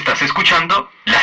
Estás 0.00 0.22
escuchando 0.22 0.90
La 1.04 1.19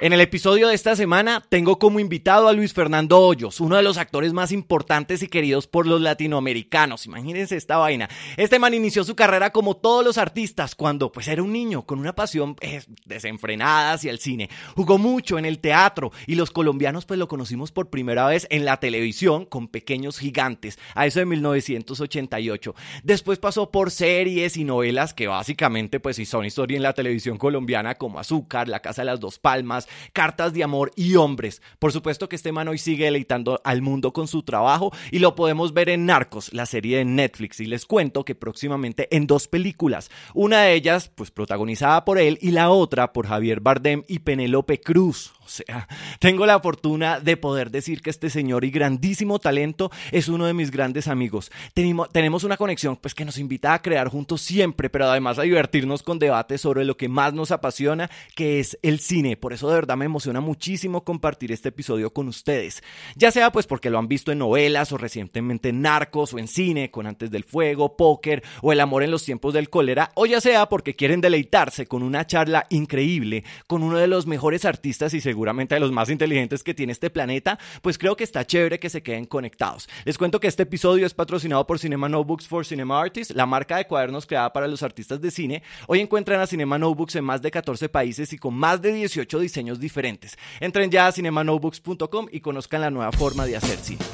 En 0.00 0.12
el 0.12 0.20
episodio 0.20 0.68
de 0.68 0.74
esta 0.74 0.96
semana 0.96 1.42
tengo 1.48 1.78
como 1.78 2.00
invitado 2.00 2.48
a 2.48 2.52
Luis 2.52 2.72
Fernando 2.72 3.20
Hoyos, 3.20 3.60
uno 3.60 3.76
de 3.76 3.82
los 3.82 3.96
actores 3.96 4.32
más 4.32 4.50
importantes 4.52 5.22
y 5.22 5.28
queridos 5.28 5.66
por 5.66 5.86
los 5.86 6.00
latinoamericanos. 6.00 7.06
Imagínense 7.06 7.56
esta 7.56 7.76
vaina. 7.76 8.08
Este 8.36 8.58
man 8.58 8.74
inició 8.74 9.04
su 9.04 9.14
carrera 9.14 9.50
como 9.50 9.76
todos 9.76 10.04
los 10.04 10.18
artistas 10.18 10.74
cuando 10.74 11.12
pues 11.12 11.28
era 11.28 11.42
un 11.42 11.52
niño 11.52 11.86
con 11.86 12.00
una 12.00 12.14
pasión 12.14 12.56
eh, 12.60 12.82
desenfrenada 13.04 13.92
hacia 13.92 14.10
el 14.10 14.18
cine. 14.18 14.50
Jugó 14.74 14.98
mucho 14.98 15.38
en 15.38 15.44
el 15.44 15.60
teatro 15.60 16.10
y 16.26 16.34
los 16.34 16.50
colombianos 16.50 17.06
pues 17.06 17.18
lo 17.18 17.28
conocimos 17.28 17.70
por 17.70 17.90
primera 17.90 18.26
vez 18.26 18.46
en 18.50 18.64
la 18.64 18.78
televisión 18.78 19.46
con 19.46 19.68
Pequeños 19.68 20.18
Gigantes, 20.18 20.78
a 20.94 21.06
eso 21.06 21.20
de 21.20 21.26
1988. 21.26 22.74
Después 23.04 23.38
pasó 23.38 23.70
por 23.70 23.90
series 23.90 24.56
y 24.56 24.64
novelas 24.64 25.14
que 25.14 25.28
básicamente 25.28 26.00
pues 26.00 26.16
son 26.28 26.44
historia 26.44 26.76
en 26.76 26.82
la 26.82 26.92
televisión 26.92 27.38
colombiana 27.38 27.94
como 27.94 28.18
Azúcar, 28.18 28.68
La 28.68 28.80
Casa 28.80 29.02
de 29.02 29.06
las 29.06 29.20
Dos 29.20 29.38
Palmas, 29.44 29.88
Cartas 30.14 30.54
de 30.54 30.64
Amor 30.64 30.90
y 30.96 31.16
Hombres. 31.16 31.60
Por 31.78 31.92
supuesto 31.92 32.30
que 32.30 32.36
este 32.36 32.50
man 32.50 32.66
hoy 32.66 32.78
sigue 32.78 33.04
deleitando 33.04 33.60
al 33.62 33.82
mundo 33.82 34.14
con 34.14 34.26
su 34.26 34.42
trabajo 34.42 34.90
y 35.10 35.18
lo 35.18 35.34
podemos 35.34 35.74
ver 35.74 35.90
en 35.90 36.06
Narcos, 36.06 36.50
la 36.54 36.64
serie 36.64 36.96
de 36.96 37.04
Netflix. 37.04 37.60
Y 37.60 37.66
les 37.66 37.84
cuento 37.84 38.24
que 38.24 38.34
próximamente 38.34 39.14
en 39.14 39.26
dos 39.26 39.46
películas, 39.46 40.10
una 40.32 40.62
de 40.62 40.72
ellas 40.72 41.10
pues 41.14 41.30
protagonizada 41.30 42.06
por 42.06 42.18
él 42.18 42.38
y 42.40 42.52
la 42.52 42.70
otra 42.70 43.12
por 43.12 43.26
Javier 43.26 43.60
Bardem 43.60 44.02
y 44.08 44.20
Penélope 44.20 44.80
Cruz. 44.80 45.34
O 45.44 45.48
sea, 45.48 45.86
tengo 46.20 46.46
la 46.46 46.58
fortuna 46.58 47.20
de 47.20 47.36
poder 47.36 47.70
decir 47.70 48.00
que 48.00 48.08
este 48.08 48.30
señor 48.30 48.64
y 48.64 48.70
grandísimo 48.70 49.38
talento 49.38 49.90
es 50.10 50.28
uno 50.28 50.46
de 50.46 50.54
mis 50.54 50.70
grandes 50.70 51.06
amigos. 51.06 51.52
Tenemos, 51.74 52.44
una 52.44 52.56
conexión 52.56 52.96
pues 52.96 53.14
que 53.14 53.24
nos 53.24 53.38
invita 53.38 53.74
a 53.74 53.82
crear 53.82 54.08
juntos 54.08 54.40
siempre, 54.40 54.88
pero 54.88 55.06
además 55.06 55.38
a 55.38 55.42
divertirnos 55.42 56.02
con 56.02 56.18
debates 56.18 56.62
sobre 56.62 56.84
lo 56.84 56.96
que 56.96 57.08
más 57.08 57.34
nos 57.34 57.50
apasiona, 57.50 58.10
que 58.34 58.58
es 58.58 58.78
el 58.82 59.00
cine. 59.00 59.36
Por 59.36 59.52
eso 59.52 59.68
de 59.68 59.74
verdad 59.74 59.96
me 59.96 60.06
emociona 60.06 60.40
muchísimo 60.40 61.04
compartir 61.04 61.52
este 61.52 61.68
episodio 61.68 62.12
con 62.12 62.28
ustedes. 62.28 62.82
Ya 63.14 63.30
sea 63.30 63.52
pues 63.52 63.66
porque 63.66 63.90
lo 63.90 63.98
han 63.98 64.08
visto 64.08 64.32
en 64.32 64.38
novelas 64.38 64.92
o 64.92 64.96
recientemente 64.96 65.68
en 65.68 65.82
Narcos 65.82 66.32
o 66.32 66.38
en 66.38 66.48
cine, 66.48 66.90
con 66.90 67.06
Antes 67.06 67.30
del 67.30 67.44
Fuego, 67.44 67.96
Póker 67.96 68.42
o 68.62 68.72
El 68.72 68.80
Amor 68.80 69.02
en 69.02 69.10
los 69.10 69.24
tiempos 69.24 69.52
del 69.52 69.68
cólera, 69.68 70.10
o 70.14 70.24
ya 70.24 70.40
sea 70.40 70.70
porque 70.70 70.96
quieren 70.96 71.20
deleitarse 71.20 71.86
con 71.86 72.02
una 72.02 72.26
charla 72.26 72.66
increíble 72.70 73.44
con 73.66 73.82
uno 73.82 73.98
de 73.98 74.06
los 74.06 74.26
mejores 74.26 74.64
artistas 74.64 75.14
y 75.14 75.20
seguramente 75.34 75.74
de 75.74 75.80
los 75.80 75.90
más 75.90 76.10
inteligentes 76.10 76.62
que 76.62 76.74
tiene 76.74 76.92
este 76.92 77.10
planeta, 77.10 77.58
pues 77.82 77.98
creo 77.98 78.16
que 78.16 78.22
está 78.22 78.46
chévere 78.46 78.78
que 78.78 78.88
se 78.88 79.02
queden 79.02 79.24
conectados. 79.24 79.88
Les 80.04 80.16
cuento 80.16 80.38
que 80.38 80.46
este 80.46 80.62
episodio 80.62 81.06
es 81.06 81.12
patrocinado 81.12 81.66
por 81.66 81.80
Cinema 81.80 82.08
Notebooks 82.08 82.46
for 82.46 82.64
Cinema 82.64 83.00
Artists, 83.00 83.34
la 83.34 83.44
marca 83.44 83.76
de 83.76 83.86
cuadernos 83.86 84.26
creada 84.26 84.52
para 84.52 84.68
los 84.68 84.84
artistas 84.84 85.20
de 85.20 85.32
cine. 85.32 85.64
Hoy 85.88 85.98
encuentran 85.98 86.40
a 86.40 86.46
Cinema 86.46 86.78
Notebooks 86.78 87.16
en 87.16 87.24
más 87.24 87.42
de 87.42 87.50
14 87.50 87.88
países 87.88 88.32
y 88.32 88.38
con 88.38 88.54
más 88.54 88.80
de 88.80 88.92
18 88.92 89.40
diseños 89.40 89.80
diferentes. 89.80 90.38
Entren 90.60 90.88
ya 90.88 91.08
a 91.08 91.12
cinemanotebooks.com 91.12 92.28
y 92.30 92.38
conozcan 92.38 92.82
la 92.82 92.90
nueva 92.90 93.10
forma 93.10 93.44
de 93.44 93.56
hacer 93.56 93.78
cine. 93.78 94.04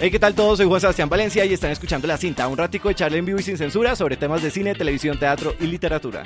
Hey, 0.00 0.12
¿qué 0.12 0.20
tal 0.20 0.32
todos? 0.32 0.58
Soy 0.58 0.66
Juan 0.68 0.80
Sebastián 0.80 1.08
Valencia 1.08 1.44
y 1.44 1.52
están 1.52 1.72
escuchando 1.72 2.06
La 2.06 2.16
Cinta, 2.16 2.46
un 2.46 2.56
ratico 2.56 2.88
de 2.88 2.94
charla 2.94 3.18
en 3.18 3.24
vivo 3.24 3.40
y 3.40 3.42
sin 3.42 3.58
censura 3.58 3.96
sobre 3.96 4.16
temas 4.16 4.40
de 4.44 4.52
cine, 4.52 4.72
televisión, 4.76 5.18
teatro 5.18 5.56
y 5.58 5.66
literatura. 5.66 6.22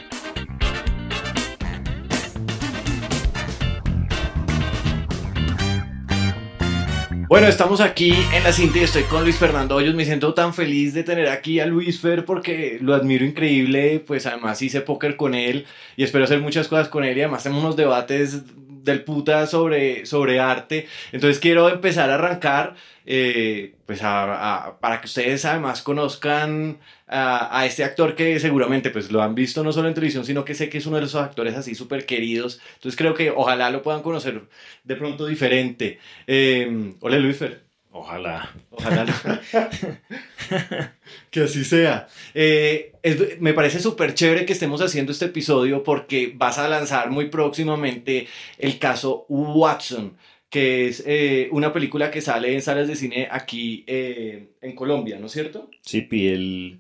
Bueno, 7.31 7.47
estamos 7.47 7.81
aquí 7.81 8.13
en 8.35 8.45
la 8.45 8.53
cinta 8.53 8.77
y 8.77 8.83
estoy 8.83 9.05
con 9.05 9.23
Luis 9.23 9.39
Fernando 9.39 9.77
Hoyos. 9.77 9.95
Me 9.95 10.05
siento 10.05 10.35
tan 10.35 10.53
feliz 10.53 10.93
de 10.93 11.03
tener 11.03 11.31
aquí 11.31 11.61
a 11.61 11.65
Luis 11.65 11.99
Fer 11.99 12.27
porque 12.27 12.77
lo 12.83 12.93
admiro 12.93 13.25
increíble. 13.25 14.05
Pues 14.07 14.27
además 14.27 14.61
hice 14.61 14.83
póker 14.83 15.17
con 15.17 15.35
él 15.35 15.65
y 15.97 16.05
espero 16.05 16.25
hacer 16.25 16.41
muchas 16.41 16.69
cosas 16.69 16.89
con 16.89 17.05
él. 17.05 17.17
Y 17.17 17.23
además 17.23 17.43
tenemos 17.43 17.65
unos 17.65 17.77
debates 17.77 18.43
del 18.83 19.05
puta 19.05 19.47
sobre, 19.47 20.07
sobre 20.07 20.41
arte. 20.41 20.87
Entonces 21.13 21.39
quiero 21.39 21.69
empezar 21.69 22.11
a 22.11 22.15
arrancar 22.15 22.75
eh, 23.05 23.75
pues 23.87 24.01
para 24.01 25.01
que 25.01 25.07
ustedes 25.07 25.45
además 25.45 25.83
conozcan 25.83 26.79
a, 27.09 27.59
a, 27.59 27.67
este 27.67 27.85
actor 27.85 28.15
que 28.15 28.39
seguramente 28.39 28.91
pues 28.91 29.11
lo 29.11 29.23
han 29.23 29.35
visto 29.35 29.65
no 29.65 29.73
solo 29.73 29.89
en 29.89 29.95
televisión, 29.95 30.25
sino 30.25 30.45
que 30.45 30.55
sé 30.55 30.69
que 30.69 30.79
es 30.79 30.87
uno 30.87 30.99
de 30.99 31.05
esos 31.05 31.23
actores 31.23 31.55
así 31.57 31.75
súper 31.75 32.07
queridos. 32.07 32.61
Entonces 32.75 32.97
creo 32.97 33.15
que 33.15 33.31
ojalá 33.31 33.71
lo 33.71 33.83
puedan 33.83 34.03
conocer 34.03 34.43
de 34.85 34.97
pronto 34.97 35.27
diferente. 35.27 35.99
Eh, 36.27 36.95
hola 37.01 37.19
Luisfer. 37.19 37.72
Ojalá. 37.93 38.51
Ojalá. 38.71 39.41
que 41.31 41.43
así 41.43 41.65
sea. 41.65 42.09
Eh, 42.35 42.93
es, 43.03 43.41
me 43.41 43.53
parece 43.53 43.81
súper 43.81 44.15
chévere 44.15 44.47
que 44.47 44.55
estemos 44.55 44.81
haciendo 44.81 45.13
este 45.13 45.27
episodio 45.27 45.85
porque 45.85 46.33
vas 46.35 46.59
a 46.59 46.69
lanzar 46.69 47.11
muy 47.11 47.29
próximamente 47.29 48.27
el 48.59 48.79
caso 48.79 49.27
Watson 49.29 50.17
que 50.53 50.87
es 50.87 51.03
eh, 51.07 51.49
una 51.51 51.73
película 51.73 52.11
que 52.11 52.21
sale 52.21 52.53
en 52.53 52.61
salas 52.61 52.87
de 52.87 52.95
cine 52.95 53.27
aquí 53.31 53.85
eh, 53.87 54.51
en 54.61 54.75
Colombia, 54.75 55.19
¿no 55.19 55.25
es 55.27 55.33
cierto? 55.33 55.71
Sí, 55.81 56.03
Pi, 56.03 56.29
el 56.29 56.79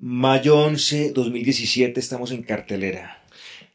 mayo 0.00 0.58
11, 0.58 1.12
2017 1.12 2.00
estamos 2.00 2.32
en 2.32 2.42
cartelera. 2.42 3.22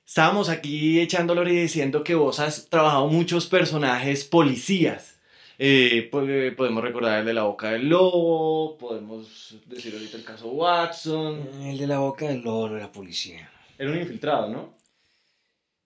Estábamos 0.06 0.50
aquí 0.50 1.00
echándolo 1.00 1.47
y 1.47 1.56
diciendo 1.56 2.03
que 2.03 2.16
vos 2.16 2.41
has 2.41 2.68
trabajado 2.69 3.08
muchos 3.08 3.47
personajes 3.47 4.25
policías. 4.25 5.16
Eh, 5.59 6.07
podemos 6.12 6.84
recordar 6.84 7.19
el 7.19 7.25
de 7.25 7.34
la 7.34 7.44
boca 7.44 7.72
del 7.72 7.90
lobo, 7.90 8.78
podemos 8.78 9.57
decir 9.66 9.94
ahorita 9.94 10.18
el 10.18 10.23
caso 10.23 10.50
Watson. 10.50 11.63
El 11.63 11.78
de 11.79 11.88
la 11.88 12.00
boca 12.00 12.28
del 12.28 12.41
lobo 12.41 12.69
no 12.69 12.78
era 12.78 12.91
policía. 12.91 13.50
Era 13.78 13.91
un 13.91 13.97
infiltrado, 13.97 14.50
¿no? 14.50 14.78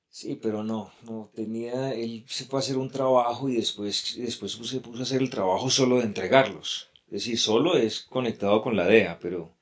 Sí, 0.10 0.38
pero 0.42 0.62
no, 0.62 0.92
no 1.04 1.32
tenía, 1.34 1.94
él 1.94 2.26
se 2.28 2.44
fue 2.44 2.60
a 2.60 2.62
hacer 2.62 2.78
un 2.78 2.90
trabajo 2.90 3.48
y 3.48 3.56
después, 3.56 4.18
después 4.18 4.52
se 4.52 4.82
puso 4.82 5.00
a 5.00 5.04
hacer 5.04 5.22
el 5.22 5.30
trabajo 5.30 5.70
solo 5.70 6.00
de 6.00 6.04
entregarlos. 6.04 6.90
Es 7.06 7.24
decir, 7.24 7.40
solo 7.40 7.78
es 7.78 8.02
conectado 8.02 8.62
con 8.62 8.76
la 8.76 8.86
DEA, 8.86 9.20
pero 9.22 9.54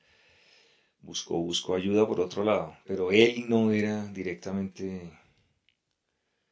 buscó, 1.02 1.38
buscó 1.38 1.76
ayuda 1.76 2.06
por 2.08 2.20
otro 2.20 2.42
lado. 2.42 2.76
Pero 2.84 3.12
él 3.12 3.44
no 3.48 3.70
era 3.70 4.06
directamente, 4.08 5.12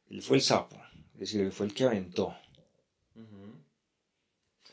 él 0.09 0.21
fue 0.21 0.37
el 0.37 0.43
sapo, 0.43 0.77
es 1.15 1.19
decir, 1.19 1.41
él 1.41 1.51
fue 1.51 1.65
el 1.65 1.73
que 1.73 1.83
aventó. 1.83 2.33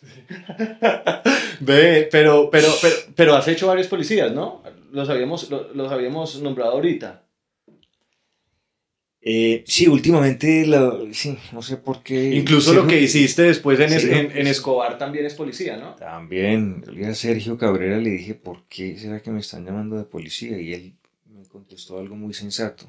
Ve, 1.60 2.08
pero, 2.10 2.50
pero, 2.50 2.68
pero, 2.80 2.94
pero 3.14 3.34
has 3.34 3.48
hecho 3.48 3.66
varios 3.66 3.86
policías, 3.88 4.32
¿no? 4.32 4.62
Los 4.92 5.08
habíamos, 5.08 5.50
los 5.50 5.92
habíamos 5.92 6.40
nombrado 6.40 6.72
ahorita. 6.72 7.22
Eh, 9.28 9.64
sí, 9.66 9.88
últimamente, 9.88 10.64
sí, 11.12 11.36
no 11.50 11.60
sé 11.60 11.78
por 11.78 12.04
qué. 12.04 12.36
Incluso 12.36 12.72
lo 12.72 12.86
que 12.86 13.00
hiciste 13.00 13.42
después 13.42 13.80
en, 13.80 13.92
en, 13.92 14.46
Escobar 14.46 14.98
también 14.98 15.26
es 15.26 15.34
policía, 15.34 15.76
¿no? 15.76 15.96
También. 15.96 16.84
A 17.04 17.12
Sergio 17.12 17.58
Cabrera 17.58 17.98
le 17.98 18.10
dije, 18.10 18.34
¿por 18.34 18.68
qué 18.68 18.96
será 18.96 19.20
que 19.20 19.32
me 19.32 19.40
están 19.40 19.64
llamando 19.66 19.96
de 19.96 20.04
policía? 20.04 20.60
Y 20.60 20.72
él 20.72 20.94
me 21.28 21.44
contestó 21.46 21.98
algo 21.98 22.14
muy 22.14 22.34
sensato. 22.34 22.86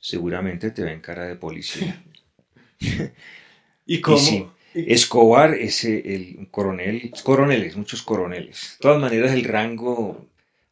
Seguramente 0.00 0.72
te 0.72 0.82
ven 0.82 1.00
cara 1.00 1.26
de 1.26 1.36
policía. 1.36 2.02
¿Y 3.86 4.00
cómo? 4.00 4.52
Escobar 4.86 5.54
es 5.54 5.84
el 5.84 6.48
coronel, 6.50 7.12
coroneles, 7.22 7.76
muchos 7.76 8.02
coroneles. 8.02 8.76
De 8.78 8.82
todas 8.82 9.00
maneras, 9.00 9.32
el 9.32 9.44
rango 9.44 10.28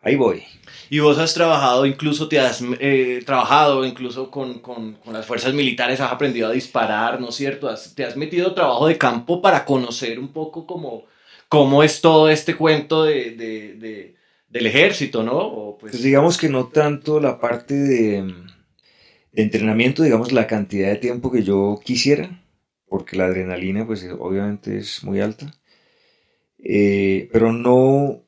Ahí 0.06 0.14
voy. 0.14 0.44
Y 0.88 1.00
vos 1.00 1.18
has 1.18 1.34
trabajado, 1.34 1.84
incluso 1.84 2.28
te 2.28 2.38
has 2.38 2.62
eh, 2.78 3.24
trabajado 3.26 3.84
incluso 3.84 4.30
con, 4.30 4.60
con, 4.60 4.92
con, 4.92 5.12
las 5.12 5.26
fuerzas 5.26 5.52
militares, 5.52 5.98
has 5.98 6.12
aprendido 6.12 6.46
a 6.46 6.52
disparar, 6.52 7.20
¿no 7.20 7.30
es 7.30 7.34
cierto? 7.34 7.68
te 7.92 8.04
has 8.04 8.16
metido 8.16 8.54
trabajo 8.54 8.86
de 8.86 8.96
campo 8.96 9.42
para 9.42 9.64
conocer 9.64 10.20
un 10.20 10.28
poco 10.28 10.64
cómo, 10.64 11.06
cómo 11.48 11.82
es 11.82 12.00
todo 12.00 12.28
este 12.28 12.54
cuento 12.54 13.02
de, 13.02 13.32
de, 13.32 13.74
de, 13.74 14.14
del 14.48 14.66
ejército, 14.68 15.24
¿no? 15.24 15.76
Pues... 15.80 15.90
pues... 15.90 16.02
digamos 16.04 16.38
que 16.38 16.48
no 16.48 16.68
tanto 16.68 17.18
la 17.18 17.40
parte 17.40 17.74
de, 17.74 18.32
entrenamiento, 19.32 20.04
digamos 20.04 20.30
la 20.30 20.46
cantidad 20.46 20.88
de 20.90 20.96
tiempo 20.96 21.32
que 21.32 21.42
yo 21.42 21.80
quisiera, 21.84 22.30
porque 22.88 23.16
la 23.16 23.26
adrenalina 23.26 23.86
pues 23.86 24.06
obviamente 24.18 24.78
es 24.78 25.04
muy 25.04 25.20
alta, 25.20 25.52
eh, 26.58 27.28
pero 27.32 27.52
no 27.52 28.22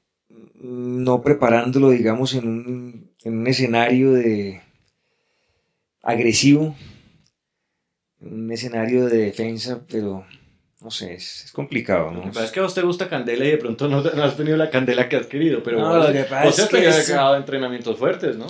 no 0.61 1.23
preparándolo, 1.23 1.91
digamos, 1.91 2.35
en 2.35 2.49
un, 2.49 3.11
en 3.25 3.39
un 3.39 3.47
escenario 3.47 4.13
de 4.13 4.61
agresivo, 6.03 6.75
un 8.21 8.51
escenario 8.51 9.07
de 9.07 9.19
defensa, 9.19 9.81
pero 9.89 10.25
no 10.81 10.91
sé, 10.91 11.15
es, 11.15 11.51
complicado, 11.53 12.11
¿no? 12.11 12.19
Lo 12.19 12.23
que 12.25 12.29
pasa 12.29 12.45
es 12.45 12.53
que 12.53 12.61
a 12.61 12.63
vos 12.63 12.75
te 12.75 12.83
gusta 12.83 13.09
Candela 13.09 13.45
y 13.45 13.51
de 13.51 13.59
pronto 13.59 13.89
no, 13.89 13.99
has 13.99 14.37
tenido 14.37 14.57
la 14.57 14.71
Candela 14.71 15.09
que 15.09 15.17
has 15.17 15.27
querido, 15.27 15.63
pero 15.63 15.81
no, 15.81 15.97
lo 15.97 16.13
que 16.13 16.25
pasa 16.25 16.65
es 16.65 16.69
que 16.69 16.87
has 16.87 17.37
entrenamientos 17.37 17.99
fuertes, 17.99 18.37
¿no? 18.37 18.47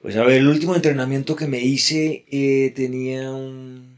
Pues 0.00 0.16
a 0.16 0.24
ver, 0.24 0.38
el 0.38 0.48
último 0.48 0.74
entrenamiento 0.74 1.36
que 1.36 1.46
me 1.46 1.60
hice 1.60 2.24
eh, 2.28 2.72
tenía 2.74 3.30
un... 3.30 3.91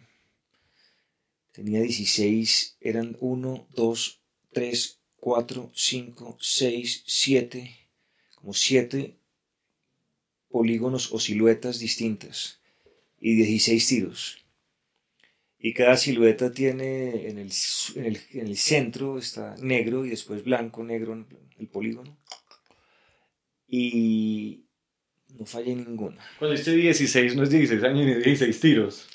Tenía 1.54 1.82
16, 1.82 2.78
eran 2.80 3.16
1, 3.20 3.68
2, 3.76 4.20
3, 4.52 5.00
4, 5.20 5.70
5, 5.72 6.36
6, 6.40 7.04
7, 7.06 7.76
como 8.34 8.52
siete 8.52 9.16
polígonos 10.48 11.12
o 11.12 11.20
siluetas 11.20 11.78
distintas 11.78 12.60
y 13.20 13.36
16 13.36 13.86
tiros. 13.86 14.44
Y 15.60 15.74
cada 15.74 15.96
silueta 15.96 16.52
tiene 16.52 17.28
en 17.28 17.38
el, 17.38 17.52
en 17.94 18.04
el, 18.04 18.18
en 18.32 18.46
el 18.48 18.56
centro 18.56 19.16
está 19.16 19.54
negro 19.58 20.04
y 20.04 20.10
después 20.10 20.42
blanco, 20.42 20.82
negro 20.82 21.24
el 21.58 21.68
polígono. 21.68 22.18
Y 23.68 24.64
no 25.38 25.46
fallé 25.46 25.76
ninguna. 25.76 26.20
Cuando 26.40 26.56
dice 26.56 26.72
16, 26.72 27.36
no 27.36 27.44
es 27.44 27.50
16 27.50 27.82
años 27.84 28.06
ni 28.06 28.14
16 28.14 28.60
tiros. 28.60 29.06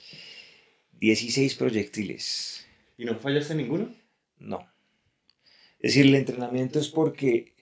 16 1.00 1.56
proyectiles. 1.56 2.66
¿Y 2.98 3.06
no 3.06 3.18
fallaste 3.18 3.56
ninguno? 3.56 3.94
No. 4.38 4.68
Es 5.80 5.94
decir, 5.94 6.06
el 6.06 6.16
entrenamiento 6.16 6.80
es 6.80 6.90
porque 6.90 7.54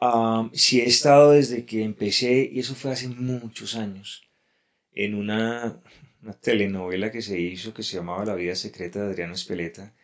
um, 0.00 0.50
si 0.52 0.80
he 0.80 0.86
estado 0.86 1.32
desde 1.32 1.64
que 1.64 1.82
empecé, 1.82 2.50
y 2.52 2.60
eso 2.60 2.74
fue 2.74 2.92
hace 2.92 3.08
muchos 3.08 3.74
años, 3.74 4.28
en 4.92 5.14
una, 5.14 5.80
una 6.22 6.32
telenovela 6.34 7.10
que 7.10 7.22
se 7.22 7.40
hizo 7.40 7.72
que 7.72 7.82
se 7.82 7.96
llamaba 7.96 8.26
La 8.26 8.34
vida 8.34 8.54
secreta 8.54 9.00
de 9.00 9.06
Adriano 9.12 9.32
Espeleta, 9.32 9.94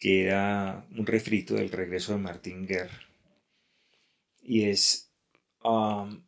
que 0.00 0.24
era 0.24 0.84
un 0.96 1.06
refrito 1.06 1.54
del 1.54 1.70
regreso 1.70 2.12
de 2.12 2.18
Martín 2.18 2.66
Guerra. 2.66 3.08
Y 4.42 4.64
es 4.64 5.12
um, 5.62 6.24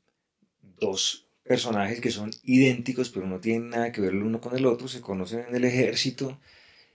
dos 0.79 1.24
personajes 1.45 2.01
que 2.01 2.11
son 2.11 2.31
idénticos, 2.43 3.11
pero 3.11 3.27
no 3.27 3.39
tienen 3.39 3.71
nada 3.71 3.93
que 3.93 4.01
ver 4.01 4.13
el 4.13 4.23
uno 4.23 4.41
con 4.41 4.57
el 4.57 4.67
otro, 4.67 4.89
se 4.89 5.01
conocen 5.01 5.45
en 5.49 5.55
el 5.55 5.65
ejército 5.65 6.41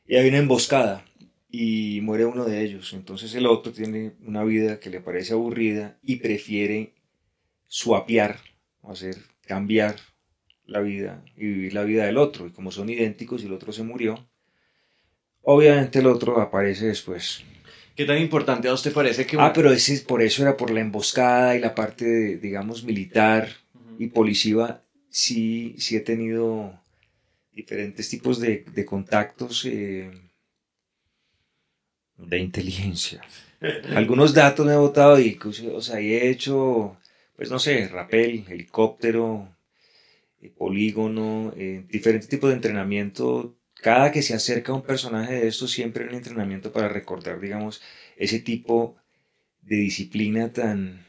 y 0.07 0.15
hay 0.15 0.27
una 0.27 0.39
emboscada 0.39 1.05
y 1.49 2.01
muere 2.01 2.25
uno 2.25 2.45
de 2.45 2.63
ellos. 2.63 2.93
Entonces 2.93 3.33
el 3.35 3.45
otro 3.45 3.71
tiene 3.71 4.13
una 4.25 4.43
vida 4.43 4.79
que 4.79 4.89
le 4.89 5.01
parece 5.01 5.33
aburrida 5.33 5.97
y 6.03 6.17
prefiere 6.17 6.93
suapiar, 7.67 8.39
o 8.81 8.91
hacer 8.91 9.17
cambiar 9.45 9.95
la 10.65 10.79
vida 10.79 11.23
y 11.35 11.45
vivir 11.45 11.73
la 11.73 11.83
vida 11.83 12.05
del 12.05 12.17
otro. 12.17 12.47
Y 12.47 12.51
como 12.51 12.71
son 12.71 12.89
idénticos 12.89 13.43
y 13.43 13.45
el 13.45 13.53
otro 13.53 13.71
se 13.71 13.83
murió, 13.83 14.27
obviamente 15.41 15.99
el 15.99 16.07
otro 16.07 16.41
aparece 16.41 16.87
después. 16.87 17.43
¿Qué 17.95 18.05
tan 18.05 18.17
importante 18.17 18.67
a 18.67 18.73
usted 18.73 18.93
parece 18.93 19.25
que... 19.25 19.37
Ah, 19.37 19.51
pero 19.53 19.71
ese, 19.71 19.99
por 20.05 20.21
eso 20.21 20.41
era 20.41 20.55
por 20.55 20.71
la 20.71 20.79
emboscada 20.79 21.55
y 21.55 21.59
la 21.59 21.75
parte, 21.75 22.37
digamos, 22.37 22.83
militar 22.83 23.49
y 23.99 24.07
policiva. 24.07 24.83
Sí, 25.11 25.75
sí 25.77 25.95
he 25.97 25.99
tenido 25.99 26.79
diferentes 27.51 28.09
tipos 28.09 28.39
de, 28.39 28.65
de 28.73 28.85
contactos 28.85 29.65
eh, 29.65 30.11
de 32.17 32.37
inteligencia. 32.39 33.21
Algunos 33.95 34.33
datos 34.33 34.65
me 34.65 34.73
he 34.73 34.77
votado 34.77 35.19
y, 35.19 35.37
o 35.73 35.81
sea, 35.81 35.99
he 35.99 36.29
hecho, 36.29 36.97
pues 37.35 37.51
no 37.51 37.59
sé, 37.59 37.87
rapel, 37.89 38.45
helicóptero, 38.47 39.49
eh, 40.41 40.49
polígono, 40.49 41.53
eh, 41.57 41.83
diferentes 41.89 42.29
tipos 42.29 42.49
de 42.49 42.55
entrenamiento. 42.55 43.57
Cada 43.75 44.11
que 44.11 44.21
se 44.21 44.33
acerca 44.33 44.71
a 44.71 44.75
un 44.75 44.83
personaje 44.83 45.33
de 45.33 45.47
estos, 45.47 45.71
siempre 45.71 46.03
hay 46.03 46.09
un 46.09 46.15
entrenamiento 46.15 46.71
para 46.71 46.89
recordar, 46.89 47.39
digamos, 47.41 47.81
ese 48.17 48.39
tipo 48.39 48.95
de 49.61 49.77
disciplina 49.77 50.53
tan... 50.53 51.08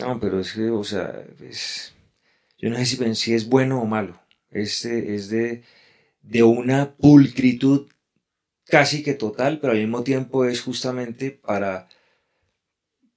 No, 0.00 0.20
pero 0.20 0.40
es 0.40 0.52
que, 0.52 0.70
o 0.70 0.84
sea, 0.84 1.24
yo 2.58 2.70
no 2.70 2.76
sé 2.76 2.86
si, 2.86 3.14
si 3.14 3.34
es 3.34 3.48
bueno 3.48 3.80
o 3.80 3.86
malo. 3.86 4.20
Este 4.50 5.14
es 5.14 5.28
de, 5.30 5.62
de 6.22 6.42
una 6.42 6.94
pulcritud 6.94 7.88
casi 8.66 9.02
que 9.02 9.14
total, 9.14 9.60
pero 9.60 9.72
al 9.72 9.78
mismo 9.78 10.02
tiempo 10.04 10.44
es 10.44 10.60
justamente 10.60 11.30
para, 11.30 11.88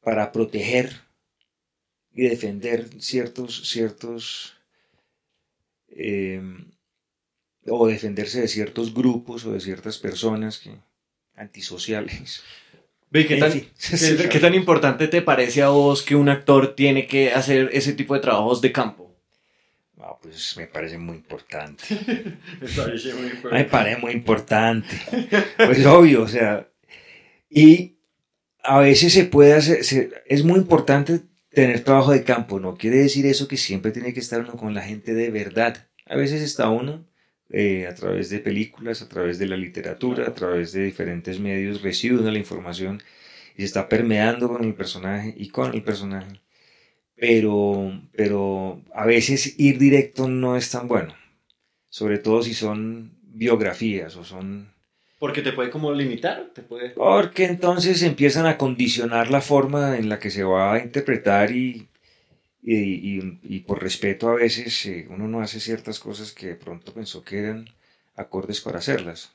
para 0.01 0.31
proteger 0.31 1.01
y 2.13 2.23
defender 2.23 2.89
ciertos, 3.01 3.69
ciertos, 3.69 4.55
eh, 5.87 6.41
o 7.67 7.87
defenderse 7.87 8.41
de 8.41 8.47
ciertos 8.47 8.93
grupos 8.93 9.45
o 9.45 9.53
de 9.53 9.59
ciertas 9.59 9.97
personas 9.97 10.59
que, 10.59 10.77
antisociales. 11.35 12.43
Ve, 13.11 13.27
¿qué, 13.27 13.35
tan, 13.37 13.51
fin. 13.51 13.67
qué- 13.89 14.29
qué 14.29 14.39
tan 14.39 14.53
importante 14.55 15.07
te 15.07 15.21
parece 15.21 15.61
a 15.61 15.69
vos 15.69 16.01
que 16.01 16.15
un 16.15 16.29
actor 16.29 16.75
tiene 16.75 17.05
que 17.07 17.31
hacer 17.33 17.69
ese 17.73 17.93
tipo 17.93 18.13
de 18.13 18.21
trabajos 18.21 18.61
de 18.61 18.71
campo? 18.71 19.13
Ah, 19.99 20.15
pues 20.21 20.55
me 20.57 20.65
parece 20.65 20.97
muy 20.97 21.17
importante. 21.17 21.83
Me 22.61 22.67
Me 23.51 23.65
parece 23.65 23.97
muy 24.01 24.11
importante. 24.13 24.95
Pues 25.57 25.85
obvio, 25.85 26.23
o 26.23 26.27
sea. 26.27 26.67
Y 27.49 27.97
a 28.63 28.79
veces 28.79 29.13
se 29.13 29.25
puede 29.25 29.53
hacer, 29.53 29.83
se- 29.83 30.09
es 30.25 30.43
muy 30.43 30.57
importante 30.57 31.21
tener 31.53 31.83
trabajo 31.83 32.11
de 32.11 32.23
campo. 32.23 32.59
No 32.59 32.75
quiere 32.77 32.97
decir 32.97 33.25
eso 33.25 33.47
que 33.47 33.57
siempre 33.57 33.91
tiene 33.91 34.13
que 34.13 34.21
estar 34.21 34.39
uno 34.41 34.53
con 34.55 34.73
la 34.73 34.81
gente 34.81 35.13
de 35.13 35.29
verdad. 35.29 35.87
A 36.07 36.15
veces 36.15 36.41
está 36.41 36.69
uno 36.69 37.05
eh, 37.53 37.85
a 37.87 37.93
través 37.93 38.29
de 38.29 38.39
películas, 38.39 39.01
a 39.01 39.09
través 39.09 39.37
de 39.37 39.45
la 39.45 39.57
literatura, 39.57 40.27
a 40.27 40.33
través 40.33 40.71
de 40.71 40.85
diferentes 40.85 41.39
medios, 41.39 41.81
recibe 41.81 42.19
uno 42.19 42.31
la 42.31 42.37
información 42.37 43.01
y 43.55 43.61
se 43.61 43.65
está 43.65 43.89
permeando 43.89 44.47
con 44.47 44.63
el 44.63 44.73
personaje 44.73 45.33
y 45.37 45.49
con 45.49 45.73
el 45.73 45.83
personaje. 45.83 46.39
Pero, 47.15 48.01
pero 48.15 48.81
a 48.95 49.05
veces 49.05 49.59
ir 49.59 49.77
directo 49.77 50.27
no 50.27 50.55
es 50.55 50.71
tan 50.71 50.87
bueno. 50.87 51.13
Sobre 51.89 52.19
todo 52.19 52.41
si 52.41 52.53
son 52.53 53.17
biografías 53.21 54.15
o 54.15 54.23
son... 54.23 54.71
Porque 55.19 55.41
te 55.41 55.51
puede 55.51 55.69
como 55.69 55.91
limitar, 55.93 56.51
te 56.55 56.61
puede... 56.61 56.91
Porque 56.91 57.45
entonces 57.45 58.01
empiezan 58.01 58.45
a 58.45 58.57
condicionar 58.57 59.29
la 59.29 59.41
forma 59.41 59.97
en 59.97 60.09
la 60.09 60.19
que 60.19 60.31
se 60.31 60.43
va 60.43 60.73
a 60.73 60.79
interpretar 60.79 61.51
y, 61.51 61.89
y, 62.61 62.75
y- 63.19 63.39
y 63.43 63.59
por 63.61 63.81
respeto 63.81 64.29
a 64.29 64.35
veces 64.35 64.85
eh, 64.85 65.07
uno 65.09 65.27
no 65.27 65.41
hace 65.41 65.59
ciertas 65.59 65.99
cosas 65.99 66.31
que 66.33 66.47
de 66.47 66.55
pronto 66.55 66.93
pensó 66.93 67.23
que 67.23 67.39
eran 67.39 67.69
acordes 68.15 68.61
para 68.61 68.79
hacerlas. 68.79 69.33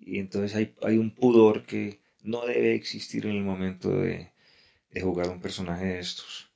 Y 0.00 0.18
entonces 0.18 0.54
hay, 0.56 0.74
hay 0.82 0.98
un 0.98 1.10
pudor 1.14 1.64
que 1.66 2.00
no 2.22 2.46
debe 2.46 2.74
existir 2.74 3.26
en 3.26 3.32
el 3.36 3.42
momento 3.42 3.90
de, 3.90 4.30
de 4.92 5.00
jugar 5.00 5.28
un 5.30 5.40
personaje 5.40 5.86
de 5.86 6.00
estos. 6.00 6.50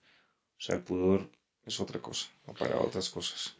O 0.59 0.63
sea, 0.63 0.77
el 0.77 0.83
pudor 0.83 1.31
es 1.67 1.81
otra 1.81 2.01
cosa, 2.01 2.29
o 2.47 2.55
para 2.55 2.79
otras 2.81 3.11
cosas. 3.11 3.57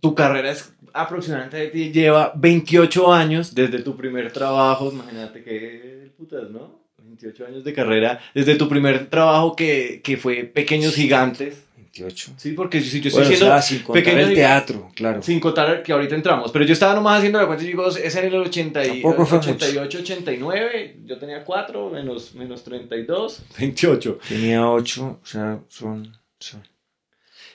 Tu 0.00 0.14
carrera 0.14 0.50
es 0.52 0.72
aproximadamente 0.92 1.70
lleva 1.92 2.32
28 2.36 3.12
años 3.12 3.54
desde 3.54 3.80
tu 3.80 3.96
primer 3.96 4.32
trabajo, 4.32 4.90
imagínate 4.92 5.42
que 5.44 6.10
putas, 6.16 6.50
¿no? 6.50 6.80
28 6.98 7.46
años 7.46 7.64
de 7.64 7.72
carrera, 7.74 8.20
desde 8.34 8.54
tu 8.56 8.68
primer 8.68 9.08
trabajo 9.10 9.54
que, 9.54 10.00
que 10.02 10.16
fue 10.16 10.44
Pequeños 10.44 10.94
Gigantes. 10.94 11.63
28. 11.96 12.32
Sí, 12.36 12.52
porque 12.52 12.80
si 12.80 13.00
yo 13.00 13.08
estoy 13.08 13.12
Bueno, 13.12 13.26
o 13.26 13.30
diciendo, 13.30 13.54
sea, 13.54 13.62
sin 13.62 13.78
contar 13.82 14.02
pequeño 14.04 14.26
el 14.26 14.34
teatro, 14.34 14.90
claro. 14.94 15.22
sin 15.22 15.40
contar 15.40 15.82
que 15.82 15.92
ahorita 15.92 16.14
entramos, 16.14 16.50
pero 16.50 16.64
yo 16.64 16.72
estaba 16.72 16.94
nomás 16.94 17.18
haciendo 17.18 17.38
la 17.40 17.46
cuenta 17.46 17.62
y 17.64 17.68
digo, 17.68 17.86
es 17.88 18.16
en 18.16 18.24
el 18.24 18.34
80 18.34 18.84
y, 18.86 18.88
Tampoco 19.02 19.26
fue 19.26 19.38
88, 19.38 19.98
89, 19.98 20.96
yo 21.04 21.18
tenía 21.18 21.44
4, 21.44 21.90
menos, 21.90 22.34
menos 22.34 22.64
32, 22.64 23.42
28. 23.58 24.18
Tenía 24.28 24.68
8, 24.68 25.20
o 25.22 25.26
sea, 25.26 25.60
son... 25.68 26.16
son- 26.38 26.62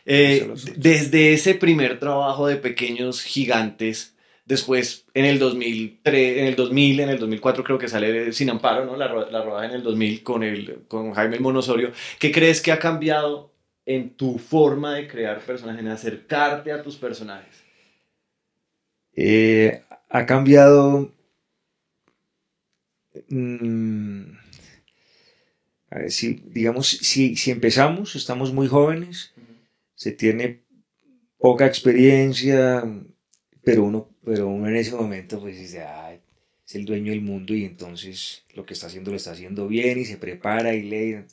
Eh, 0.05 0.51
desde 0.77 1.33
ese 1.33 1.53
primer 1.55 1.99
trabajo 1.99 2.47
de 2.47 2.55
Pequeños 2.55 3.21
Gigantes, 3.21 4.15
después 4.45 5.05
en 5.13 5.25
el 5.25 5.37
2003, 5.37 6.37
en 6.39 6.45
el 6.45 6.55
2000, 6.55 6.99
en 7.01 7.09
el 7.09 7.19
2004 7.19 7.63
creo 7.63 7.77
que 7.77 7.87
sale 7.87 8.31
Sin 8.33 8.49
Amparo, 8.49 8.85
¿no? 8.85 8.95
La, 8.95 9.07
la 9.29 9.43
rodaje 9.43 9.67
en 9.67 9.73
el 9.73 9.83
2000 9.83 10.23
con, 10.23 10.41
el, 10.43 10.79
con 10.87 11.13
Jaime 11.13 11.35
el 11.35 11.41
Monosorio. 11.41 11.91
¿Qué 12.17 12.31
crees 12.31 12.61
que 12.61 12.71
ha 12.71 12.79
cambiado 12.79 13.51
en 13.95 14.11
tu 14.15 14.37
forma 14.37 14.93
de 14.93 15.07
crear 15.07 15.39
personajes, 15.41 15.81
en 15.81 15.87
acercarte 15.87 16.71
a 16.71 16.83
tus 16.83 16.95
personajes? 16.95 17.55
Eh, 19.15 19.83
ha 20.09 20.25
cambiado. 20.25 21.13
mm, 23.29 24.37
a 25.91 25.99
ver, 25.99 26.11
si, 26.11 26.43
digamos, 26.45 26.87
si, 26.89 27.35
si 27.35 27.51
empezamos, 27.51 28.15
estamos 28.15 28.53
muy 28.53 28.67
jóvenes, 28.67 29.33
se 29.95 30.11
tiene 30.11 30.63
poca 31.39 31.65
experiencia, 31.67 32.83
pero 33.63 33.83
uno, 33.85 34.09
pero 34.25 34.47
uno 34.47 34.67
en 34.67 34.75
ese 34.77 34.95
momento 34.95 35.39
pues 35.39 35.57
dice, 35.57 35.83
"Ay, 35.83 36.19
es 36.67 36.75
el 36.75 36.85
dueño 36.85 37.11
del 37.11 37.21
mundo 37.21 37.53
y 37.55 37.65
entonces 37.65 38.43
lo 38.55 38.65
que 38.65 38.73
está 38.73 38.87
haciendo 38.87 39.11
lo 39.11 39.17
está 39.17 39.31
haciendo 39.31 39.67
bien 39.67 39.99
y 39.99 40.05
se 40.05 40.17
prepara 40.17 40.73
y 40.75 40.83
lee. 40.83 41.25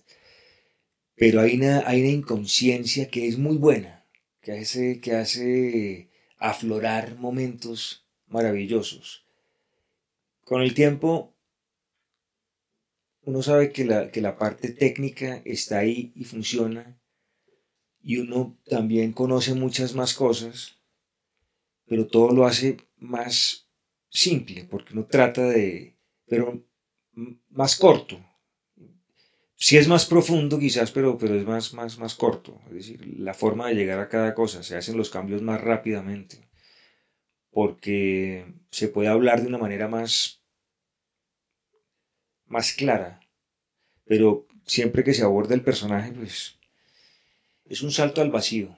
Pero 1.17 1.41
hay 1.41 1.57
una, 1.57 1.89
hay 1.89 2.03
una 2.03 2.11
inconsciencia 2.11 3.09
que 3.09 3.27
es 3.27 3.39
muy 3.39 3.57
buena, 3.57 4.05
que 4.43 4.53
hace, 4.53 5.01
que 5.01 5.15
hace 5.15 6.11
aflorar 6.39 7.17
momentos 7.17 8.07
maravillosos. 8.29 9.25
Con 10.45 10.63
el 10.63 10.75
tiempo, 10.75 11.35
uno 13.23 13.43
sabe 13.43 13.73
que 13.73 13.85
la, 13.85 14.11
que 14.11 14.21
la 14.21 14.37
parte 14.37 14.71
técnica 14.71 15.43
está 15.45 15.79
ahí 15.79 16.13
y 16.15 16.25
funciona, 16.25 17.01
y 18.03 18.19
uno 18.19 18.57
también 18.67 19.13
conoce 19.13 19.55
muchas 19.55 19.95
más 19.95 20.15
cosas, 20.15 20.77
pero 21.87 22.07
todo 22.07 22.31
lo 22.33 22.47
hace 22.47 22.77
más 22.99 23.69
simple, 24.09 24.65
porque 24.71 24.93
uno 24.93 25.07
trata 25.07 25.43
de, 25.49 25.97
pero 26.27 26.63
más 27.49 27.75
corto, 27.75 28.25
sí 29.57 29.77
es 29.77 29.89
más 29.89 30.07
profundo 30.07 30.59
quizás, 30.59 30.93
pero, 30.93 31.19
pero 31.19 31.35
es 31.35 31.45
más, 31.45 31.75
más, 31.75 31.99
más 31.99 32.15
corto. 32.15 32.61
Es 32.69 32.75
decir, 32.75 33.19
la 33.19 33.35
forma 33.35 33.69
de 33.69 33.75
llegar 33.75 33.99
a 33.99 34.09
cada 34.09 34.35
cosa, 34.35 34.63
se 34.63 34.77
hacen 34.77 34.97
los 34.97 35.11
cambios 35.11 35.43
más 35.43 35.61
rápidamente, 35.61 36.49
porque 37.51 38.55
se 38.71 38.89
puede 38.89 39.09
hablar 39.09 39.41
de 39.43 39.49
una 39.49 39.59
manera 39.59 39.89
más, 39.89 40.43
más 42.47 42.73
clara, 42.73 43.21
pero 44.05 44.47
siempre 44.65 45.05
que 45.05 45.15
se 45.15 45.23
aborda 45.23 45.55
el 45.55 45.63
personaje, 45.63 46.13
pues 46.13 46.59
es 47.65 47.83
un 47.83 47.91
salto 47.91 48.21
al 48.21 48.31
vacío. 48.31 48.77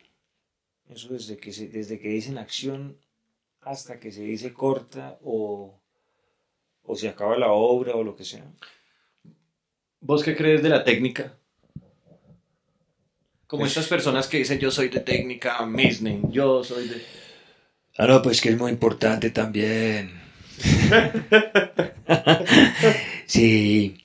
Eso 0.89 1.13
desde 1.13 1.37
que, 1.37 1.53
se, 1.53 1.69
desde 1.69 1.99
que 1.99 2.09
dicen 2.09 2.39
acción 2.39 2.99
hasta 3.61 4.01
que 4.01 4.11
se 4.11 4.23
dice 4.23 4.55
corta 4.55 5.19
o, 5.23 5.79
o 6.83 6.97
se 6.97 7.09
acaba 7.09 7.37
la 7.37 7.53
obra 7.53 7.95
o 7.95 8.03
lo 8.03 8.17
que 8.17 8.25
sea. 8.25 8.51
¿Vos 10.01 10.23
qué 10.23 10.37
crees 10.37 10.63
de 10.63 10.69
la 10.69 10.85
técnica? 10.85 11.35
Como 13.47 13.67
estas 13.67 13.89
personas 13.89 14.29
que 14.29 14.39
dicen 14.39 14.59
yo 14.59 14.71
soy 14.71 14.89
de 14.89 15.01
técnica, 15.01 15.65
Misning, 15.67 16.31
yo 16.31 16.63
soy 16.63 16.89
de... 16.89 17.03
Ah, 17.97 18.07
no, 18.07 18.23
pues 18.23 18.41
que 18.41 18.51
es 18.51 18.59
muy 18.59 18.71
importante 18.71 19.31
también. 19.31 20.13
sí, 23.27 23.99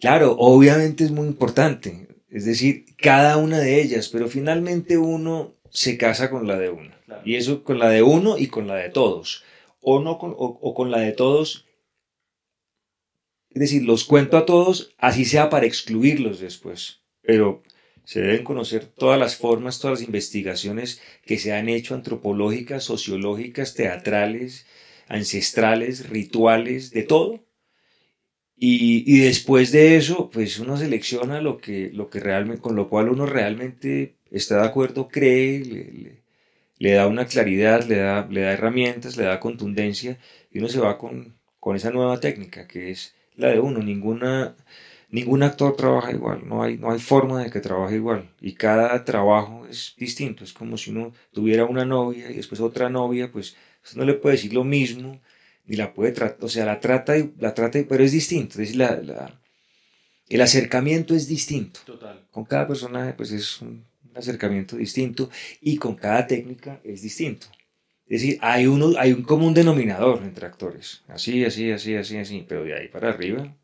claro, 0.00 0.34
obviamente 0.38 1.04
es 1.04 1.12
muy 1.12 1.28
importante. 1.28 2.08
Es 2.28 2.44
decir, 2.44 2.86
cada 2.96 3.36
una 3.36 3.58
de 3.58 3.80
ellas, 3.80 4.08
pero 4.08 4.28
finalmente 4.28 4.98
uno 4.98 5.54
se 5.68 5.96
casa 5.96 6.30
con 6.30 6.48
la 6.48 6.58
de 6.58 6.70
uno. 6.70 6.90
Y 7.24 7.36
eso 7.36 7.62
con 7.62 7.78
la 7.78 7.88
de 7.88 8.02
uno 8.02 8.36
y 8.36 8.48
con 8.48 8.66
la 8.66 8.76
de 8.76 8.88
todos. 8.88 9.44
O, 9.80 10.00
no 10.00 10.18
con, 10.18 10.34
o 10.36 10.74
con 10.74 10.90
la 10.90 10.98
de 10.98 11.12
todos 11.12 11.66
es 13.50 13.60
decir, 13.60 13.82
los 13.84 14.04
cuento 14.04 14.36
a 14.36 14.46
todos, 14.46 14.94
así 14.98 15.24
sea 15.24 15.50
para 15.50 15.66
excluirlos 15.66 16.40
después. 16.40 17.00
Pero 17.22 17.62
se 18.04 18.20
deben 18.20 18.44
conocer 18.44 18.86
todas 18.86 19.18
las 19.18 19.36
formas, 19.36 19.80
todas 19.80 20.00
las 20.00 20.06
investigaciones 20.06 21.00
que 21.24 21.38
se 21.38 21.52
han 21.52 21.68
hecho 21.68 21.94
antropológicas, 21.94 22.84
sociológicas, 22.84 23.74
teatrales, 23.74 24.66
ancestrales, 25.08 26.08
rituales, 26.08 26.90
de 26.92 27.02
todo. 27.02 27.44
Y, 28.62 29.20
después 29.20 29.72
de 29.72 29.96
eso, 29.96 30.28
pues 30.30 30.58
uno 30.58 30.76
selecciona 30.76 31.40
lo 31.40 31.58
que, 31.58 31.90
lo 31.94 32.10
que 32.10 32.20
realmente, 32.20 32.60
con 32.60 32.76
lo 32.76 32.88
cual 32.90 33.08
uno 33.08 33.24
realmente 33.24 34.16
está 34.30 34.60
de 34.60 34.66
acuerdo, 34.66 35.08
cree, 35.08 35.60
le, 35.64 36.22
le, 36.78 36.92
da 36.92 37.06
una 37.06 37.26
claridad, 37.26 37.84
le 37.88 37.96
da, 37.96 38.26
le 38.30 38.42
da 38.42 38.52
herramientas, 38.52 39.16
le 39.16 39.24
da 39.24 39.40
contundencia, 39.40 40.18
y 40.50 40.58
uno 40.58 40.68
se 40.68 40.78
va 40.78 40.98
con, 40.98 41.38
con 41.58 41.74
esa 41.76 41.90
nueva 41.90 42.20
técnica 42.20 42.66
que 42.68 42.90
es 42.90 43.14
la 43.36 43.48
de 43.48 43.60
uno, 43.60 43.80
ninguna, 43.80 44.54
ningún 45.10 45.42
actor 45.42 45.76
trabaja 45.76 46.12
igual, 46.12 46.46
no 46.46 46.62
hay, 46.62 46.76
no 46.78 46.90
hay 46.90 46.98
forma 46.98 47.42
de 47.42 47.50
que 47.50 47.60
trabaje 47.60 47.96
igual 47.96 48.30
y 48.40 48.54
cada 48.54 49.04
trabajo 49.04 49.66
es 49.66 49.94
distinto, 49.96 50.44
es 50.44 50.52
como 50.52 50.76
si 50.76 50.90
uno 50.90 51.12
tuviera 51.32 51.64
una 51.64 51.84
novia 51.84 52.30
y 52.30 52.34
después 52.34 52.60
otra 52.60 52.88
novia, 52.90 53.30
pues 53.32 53.56
no 53.94 54.04
le 54.04 54.14
puede 54.14 54.36
decir 54.36 54.52
lo 54.52 54.64
mismo, 54.64 55.20
ni 55.66 55.76
la 55.76 55.92
puede 55.94 56.12
tratar, 56.12 56.44
o 56.44 56.48
sea, 56.48 56.64
la 56.66 56.80
trata, 56.80 57.16
y, 57.16 57.32
la 57.38 57.54
trata 57.54 57.78
pero 57.88 58.04
es 58.04 58.12
distinto, 58.12 58.52
es 58.52 58.58
decir, 58.58 58.76
la, 58.76 59.38
el 60.28 60.40
acercamiento 60.40 61.14
es 61.14 61.26
distinto. 61.26 61.80
Total. 61.84 62.24
Con 62.30 62.44
cada 62.44 62.66
personaje 62.66 63.14
pues 63.14 63.32
es 63.32 63.60
un 63.60 63.84
acercamiento 64.14 64.76
distinto 64.76 65.30
y 65.60 65.76
con 65.76 65.94
cada 65.94 66.26
técnica 66.26 66.80
es 66.84 67.02
distinto. 67.02 67.46
Es 68.10 68.22
decir, 68.22 68.38
hay, 68.42 68.66
uno, 68.66 68.92
hay 68.98 69.12
un 69.12 69.22
común 69.22 69.54
denominador 69.54 70.20
entre 70.24 70.44
actores. 70.44 71.02
Así, 71.06 71.44
así, 71.44 71.70
así, 71.70 71.94
así, 71.94 72.16
así. 72.18 72.44
Pero 72.46 72.64
de 72.64 72.74
ahí 72.74 72.88
para 72.88 73.10
arriba. 73.10 73.54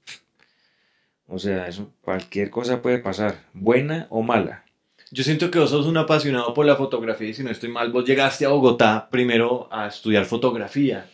O 1.26 1.36
sea, 1.40 1.66
eso, 1.66 1.92
cualquier 2.00 2.48
cosa 2.48 2.80
puede 2.80 3.00
pasar. 3.00 3.44
Buena 3.52 4.06
o 4.08 4.22
mala. 4.22 4.64
Yo 5.10 5.24
siento 5.24 5.50
que 5.50 5.58
vos 5.58 5.70
sos 5.70 5.86
un 5.86 5.96
apasionado 5.96 6.54
por 6.54 6.64
la 6.64 6.76
fotografía 6.76 7.28
y 7.28 7.34
si 7.34 7.42
no 7.42 7.50
estoy 7.50 7.70
mal, 7.70 7.90
vos 7.90 8.04
llegaste 8.04 8.44
a 8.44 8.50
Bogotá 8.50 9.08
primero 9.10 9.68
a 9.72 9.88
estudiar 9.88 10.24
fotografía. 10.26 11.10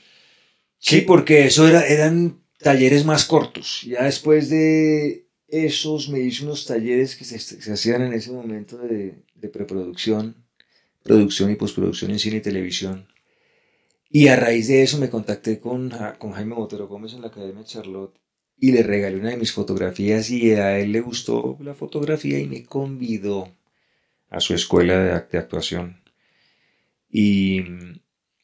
Sí, 0.78 1.00
porque 1.00 1.46
eso 1.46 1.66
era, 1.66 1.86
eran 1.86 2.38
talleres 2.58 3.06
más 3.06 3.24
cortos. 3.24 3.80
Ya 3.86 4.04
después 4.04 4.50
de 4.50 5.26
esos 5.48 6.10
me 6.10 6.20
hice 6.20 6.44
unos 6.44 6.66
talleres 6.66 7.16
que 7.16 7.24
se, 7.24 7.38
se 7.38 7.72
hacían 7.72 8.02
en 8.02 8.12
ese 8.12 8.30
momento 8.30 8.76
de, 8.76 9.22
de 9.34 9.48
preproducción, 9.48 10.36
producción 11.02 11.50
y 11.50 11.56
postproducción 11.56 12.10
en 12.10 12.18
cine 12.18 12.36
y 12.36 12.40
televisión. 12.42 13.06
Y 14.14 14.28
a 14.28 14.37
raíz 14.37 14.69
de 14.69 14.83
eso 14.83 14.99
me 14.99 15.09
contacté 15.09 15.59
con, 15.59 15.90
con 16.19 16.33
Jaime 16.33 16.54
Motero 16.54 16.87
Gómez 16.87 17.14
en 17.14 17.23
la 17.23 17.28
Academia 17.28 17.64
Charlotte 17.64 18.14
y 18.59 18.73
le 18.73 18.83
regalé 18.83 19.16
una 19.16 19.31
de 19.31 19.38
mis 19.38 19.52
fotografías 19.52 20.28
y 20.31 20.52
a 20.52 20.78
él 20.78 20.92
le 20.92 21.00
gustó 21.00 21.57
la 21.61 21.73
fotografía 21.73 22.38
y 22.38 22.47
me 22.47 22.62
convidó 22.64 23.49
a 24.28 24.38
su 24.40 24.52
escuela 24.52 24.99
de, 24.99 25.25
de 25.31 25.38
actuación. 25.38 26.02
Y 27.09 27.62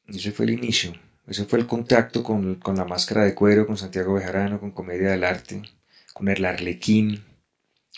ese 0.07 0.33
fue 0.33 0.47
el 0.47 0.53
inicio, 0.53 0.95
ese 1.27 1.45
fue 1.45 1.59
el 1.59 1.67
contacto 1.67 2.23
con, 2.23 2.55
con 2.55 2.77
la 2.77 2.87
máscara 2.87 3.25
de 3.25 3.35
cuero, 3.35 3.67
con 3.67 3.77
Santiago 3.77 4.15
Bejarano, 4.15 4.61
con 4.61 4.71
Comedia 4.71 5.11
del 5.11 5.25
Arte, 5.25 5.61
con 6.15 6.29
el 6.29 6.47
Arlequín, 6.47 7.23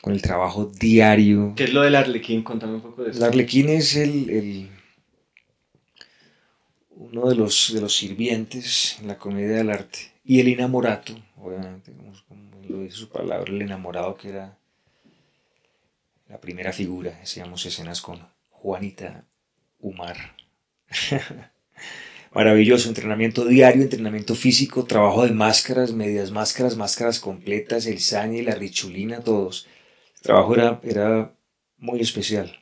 con 0.02 0.12
el 0.12 0.22
trabajo 0.22 0.66
diario. 0.66 1.54
¿Qué 1.56 1.64
es 1.64 1.72
lo 1.72 1.82
del 1.82 1.94
Arlequín? 1.94 2.42
Contame 2.42 2.74
un 2.74 2.80
poco 2.80 3.04
de 3.04 3.10
eso. 3.10 3.20
El 3.20 3.24
Arlequín 3.26 3.68
es 3.68 3.94
el, 3.94 4.28
el 4.30 4.68
uno 7.00 7.28
de 7.28 7.34
los, 7.34 7.72
de 7.72 7.80
los 7.80 7.96
sirvientes 7.96 8.98
en 9.00 9.08
la 9.08 9.18
comedia 9.18 9.56
del 9.56 9.70
arte. 9.70 9.98
Y 10.22 10.40
el 10.40 10.48
enamorato, 10.48 11.14
obviamente, 11.38 11.92
como, 12.28 12.50
lo 12.68 12.82
dice 12.82 12.96
su 12.96 13.08
palabra, 13.08 13.50
el 13.50 13.62
enamorado 13.62 14.16
que 14.16 14.28
era 14.28 14.58
la 16.28 16.40
primera 16.40 16.72
figura. 16.72 17.18
Hacíamos 17.22 17.64
escenas 17.64 18.02
con 18.02 18.20
Juanita 18.50 19.24
Umar. 19.78 20.36
Maravilloso, 22.32 22.88
entrenamiento 22.88 23.44
diario, 23.44 23.82
entrenamiento 23.82 24.34
físico, 24.34 24.84
trabajo 24.84 25.24
de 25.24 25.32
máscaras, 25.32 25.92
medias 25.92 26.30
máscaras, 26.30 26.76
máscaras 26.76 27.18
completas, 27.18 27.86
el 27.86 27.98
sañe, 27.98 28.42
la 28.42 28.54
richulina, 28.54 29.20
todos. 29.20 29.66
El 30.16 30.20
trabajo 30.20 30.54
era, 30.54 30.80
era 30.84 31.34
muy 31.78 32.00
especial. 32.00 32.59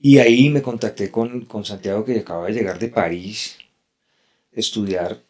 Y 0.00 0.18
ahí 0.18 0.48
me 0.48 0.62
contacté 0.62 1.10
con, 1.10 1.44
con 1.44 1.64
Santiago 1.64 2.04
que 2.04 2.20
acaba 2.20 2.46
de 2.46 2.54
llegar 2.54 2.78
de 2.78 2.88
París, 2.88 3.58
estudiar 4.50 5.20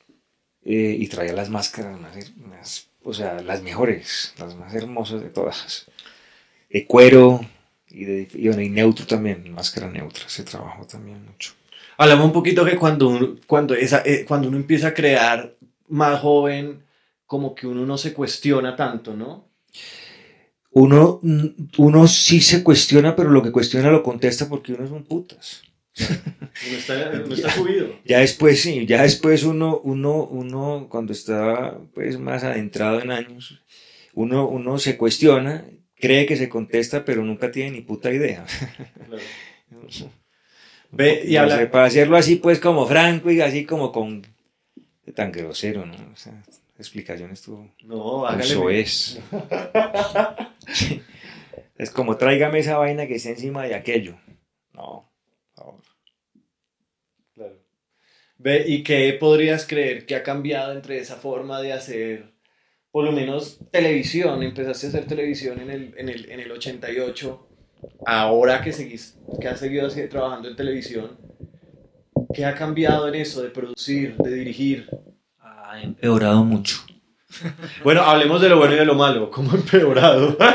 eh, 0.64 0.96
y 0.98 1.08
traía 1.08 1.32
las 1.32 1.50
máscaras 1.50 1.98
más, 2.00 2.88
o 3.02 3.12
sea, 3.12 3.40
las 3.42 3.62
mejores, 3.62 4.32
las 4.38 4.54
más 4.54 4.72
hermosas 4.74 5.22
de 5.22 5.30
todas. 5.30 5.86
De 6.68 6.86
cuero 6.86 7.40
y, 7.88 8.04
de, 8.04 8.28
y, 8.32 8.68
neutro 8.68 9.06
también, 9.06 9.52
máscara 9.52 9.90
neutra, 9.90 10.28
se 10.28 10.44
trabajó 10.44 10.86
también 10.86 11.24
mucho. 11.26 11.52
Hablamos 11.96 12.26
un 12.26 12.32
poquito 12.32 12.64
que 12.64 12.76
cuando 12.76 13.08
uno, 13.08 13.36
cuando, 13.48 13.74
eh, 13.74 14.24
cuando 14.26 14.48
uno 14.48 14.56
empieza 14.56 14.88
a 14.88 14.94
crear 14.94 15.56
más 15.88 16.20
joven, 16.20 16.84
como 17.26 17.56
que 17.56 17.66
uno 17.66 17.84
no 17.84 17.98
se 17.98 18.14
cuestiona 18.14 18.76
tanto, 18.76 19.14
¿no? 19.14 19.49
Uno, 20.70 21.20
uno 21.78 22.06
sí 22.06 22.40
se 22.40 22.62
cuestiona, 22.62 23.16
pero 23.16 23.30
lo 23.30 23.42
que 23.42 23.52
cuestiona 23.52 23.90
lo 23.90 24.02
contesta 24.02 24.48
porque 24.48 24.72
uno 24.72 24.84
es 24.84 24.90
un 24.90 25.04
putas. 25.04 25.62
uno 25.98 26.78
está, 26.78 27.12
está 27.12 27.50
subido. 27.50 27.88
Ya 28.04 28.20
después 28.20 28.60
sí, 28.62 28.86
ya 28.86 29.02
después 29.02 29.42
uno, 29.42 29.80
uno, 29.80 30.24
uno 30.24 30.86
cuando 30.88 31.12
está 31.12 31.76
pues 31.92 32.18
más 32.18 32.44
adentrado 32.44 33.00
en 33.00 33.10
años, 33.10 33.60
uno, 34.14 34.48
uno 34.48 34.78
se 34.78 34.96
cuestiona, 34.96 35.64
cree 35.96 36.26
que 36.26 36.36
se 36.36 36.48
contesta, 36.48 37.04
pero 37.04 37.24
nunca 37.24 37.50
tiene 37.50 37.72
ni 37.72 37.80
puta 37.80 38.12
idea. 38.12 38.46
Ve, 40.92 41.22
y 41.24 41.36
habla... 41.36 41.70
Para 41.70 41.84
hacerlo 41.84 42.16
así, 42.16 42.36
pues 42.36 42.58
como 42.58 42.86
franco 42.86 43.30
y 43.30 43.40
así 43.40 43.64
como 43.64 43.92
con 43.92 44.26
tan 45.14 45.32
grosero, 45.32 45.86
¿no? 45.86 45.94
O 46.12 46.16
sea, 46.16 46.42
explicaciones 46.80 47.42
tú. 47.42 47.70
No, 47.84 48.28
Eso 48.38 48.70
es. 48.70 49.20
es 51.78 51.90
como 51.90 52.16
tráigame 52.16 52.58
esa 52.58 52.78
vaina 52.78 53.06
que 53.06 53.14
está 53.14 53.30
encima 53.30 53.64
de 53.64 53.74
aquello. 53.74 54.16
No, 54.72 55.08
Claro. 57.34 57.62
Ve, 58.38 58.64
¿y 58.66 58.82
qué 58.82 59.16
podrías 59.20 59.66
creer 59.66 60.06
que 60.06 60.16
ha 60.16 60.22
cambiado 60.22 60.72
entre 60.72 60.98
esa 60.98 61.16
forma 61.16 61.60
de 61.60 61.72
hacer, 61.72 62.32
por 62.90 63.04
lo 63.04 63.12
menos 63.12 63.60
televisión? 63.70 64.42
Empezaste 64.42 64.86
a 64.86 64.88
hacer 64.88 65.06
televisión 65.06 65.60
en 65.60 65.70
el, 65.70 65.94
en 65.96 66.08
el, 66.08 66.30
en 66.30 66.40
el 66.40 66.50
88. 66.50 67.46
Ahora 68.06 68.62
que, 68.62 68.72
seguís, 68.72 69.18
que 69.40 69.48
has 69.48 69.60
seguido 69.60 69.86
así, 69.86 70.06
trabajando 70.08 70.48
en 70.48 70.56
televisión, 70.56 71.18
¿qué 72.32 72.44
ha 72.44 72.54
cambiado 72.54 73.08
en 73.08 73.14
eso 73.14 73.42
de 73.42 73.50
producir, 73.50 74.16
de 74.16 74.34
dirigir? 74.34 74.88
Ha 75.70 75.82
empeorado 75.82 76.44
mucho. 76.44 76.76
Bueno, 77.84 78.02
hablemos 78.02 78.42
de 78.42 78.48
lo 78.48 78.58
bueno 78.58 78.74
y 78.74 78.78
de 78.78 78.84
lo 78.84 78.96
malo. 78.96 79.30
¿Cómo 79.30 79.52
ha 79.52 79.54
empeorado? 79.54 80.36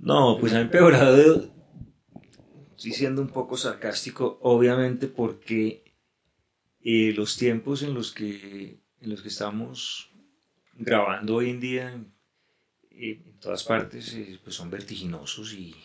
No, 0.00 0.36
pues 0.40 0.52
ha 0.52 0.60
empeorado. 0.60 1.48
Estoy 2.76 2.90
siendo 2.90 3.22
un 3.22 3.28
poco 3.28 3.56
sarcástico, 3.56 4.40
obviamente, 4.42 5.06
porque 5.06 5.84
eh, 6.80 7.12
los 7.14 7.36
tiempos 7.36 7.84
en 7.84 7.94
los 7.94 8.10
que 8.10 8.80
en 9.00 9.10
los 9.10 9.22
que 9.22 9.28
estamos 9.28 10.10
grabando 10.74 11.36
hoy 11.36 11.50
en 11.50 11.60
día 11.60 12.04
eh, 12.90 13.22
en 13.24 13.38
todas 13.38 13.62
partes 13.62 14.12
eh, 14.14 14.40
pues 14.42 14.56
son 14.56 14.68
vertiginosos 14.68 15.52
y, 15.54 15.76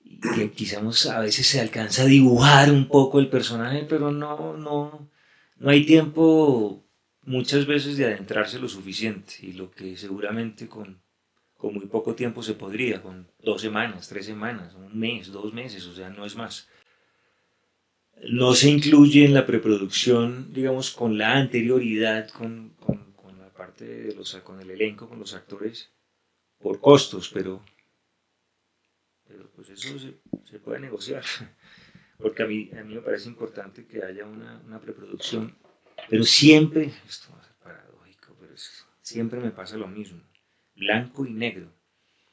y 0.00 0.48
quizás 0.48 1.06
a 1.06 1.20
veces 1.20 1.46
se 1.46 1.60
alcanza 1.60 2.02
a 2.02 2.06
dibujar 2.06 2.72
un 2.72 2.88
poco 2.88 3.20
el 3.20 3.28
personaje, 3.28 3.86
pero 3.88 4.10
no, 4.10 4.56
no, 4.56 5.08
no 5.56 5.70
hay 5.70 5.86
tiempo 5.86 6.84
muchas 7.22 7.66
veces 7.66 7.96
de 7.96 8.06
adentrarse 8.06 8.58
lo 8.58 8.68
suficiente 8.68 9.34
y 9.42 9.52
lo 9.52 9.70
que 9.70 9.96
seguramente 9.96 10.68
con, 10.68 11.00
con 11.56 11.74
muy 11.74 11.86
poco 11.86 12.14
tiempo 12.14 12.42
se 12.42 12.54
podría, 12.54 13.02
con 13.02 13.28
dos 13.42 13.62
semanas, 13.62 14.08
tres 14.08 14.26
semanas, 14.26 14.74
un 14.74 14.98
mes, 14.98 15.32
dos 15.32 15.52
meses, 15.52 15.86
o 15.86 15.94
sea, 15.94 16.10
no 16.10 16.26
es 16.26 16.36
más. 16.36 16.68
No 18.28 18.54
se 18.54 18.70
incluye 18.70 19.24
en 19.24 19.34
la 19.34 19.46
preproducción, 19.46 20.52
digamos, 20.52 20.90
con 20.90 21.18
la 21.18 21.36
anterioridad, 21.36 22.28
con, 22.30 22.70
con, 22.80 23.04
la 23.38 23.48
parte 23.52 23.84
de 23.84 24.14
los, 24.14 24.34
con 24.36 24.60
el 24.60 24.70
elenco, 24.70 25.08
con 25.08 25.18
los 25.18 25.34
actores, 25.34 25.90
por 26.58 26.80
costos, 26.80 27.30
pero, 27.32 27.62
pero 29.26 29.50
pues 29.50 29.70
eso 29.70 29.98
se, 29.98 30.14
se 30.44 30.58
puede 30.58 30.80
negociar. 30.80 31.24
Porque 32.18 32.42
a 32.42 32.46
mí, 32.46 32.70
a 32.78 32.82
mí 32.84 32.94
me 32.94 33.00
parece 33.00 33.28
importante 33.28 33.86
que 33.86 34.02
haya 34.02 34.24
una, 34.24 34.60
una 34.66 34.80
preproducción, 34.80 35.56
pero 36.08 36.24
siempre, 36.24 36.92
esto 37.08 37.32
va 37.32 37.40
a 37.40 37.44
ser 37.44 37.54
paradójico, 37.56 38.36
pero 38.38 38.54
es, 38.54 38.86
siempre 39.00 39.40
me 39.40 39.50
pasa 39.50 39.76
lo 39.76 39.88
mismo, 39.88 40.22
blanco 40.76 41.26
y 41.26 41.32
negro. 41.32 41.72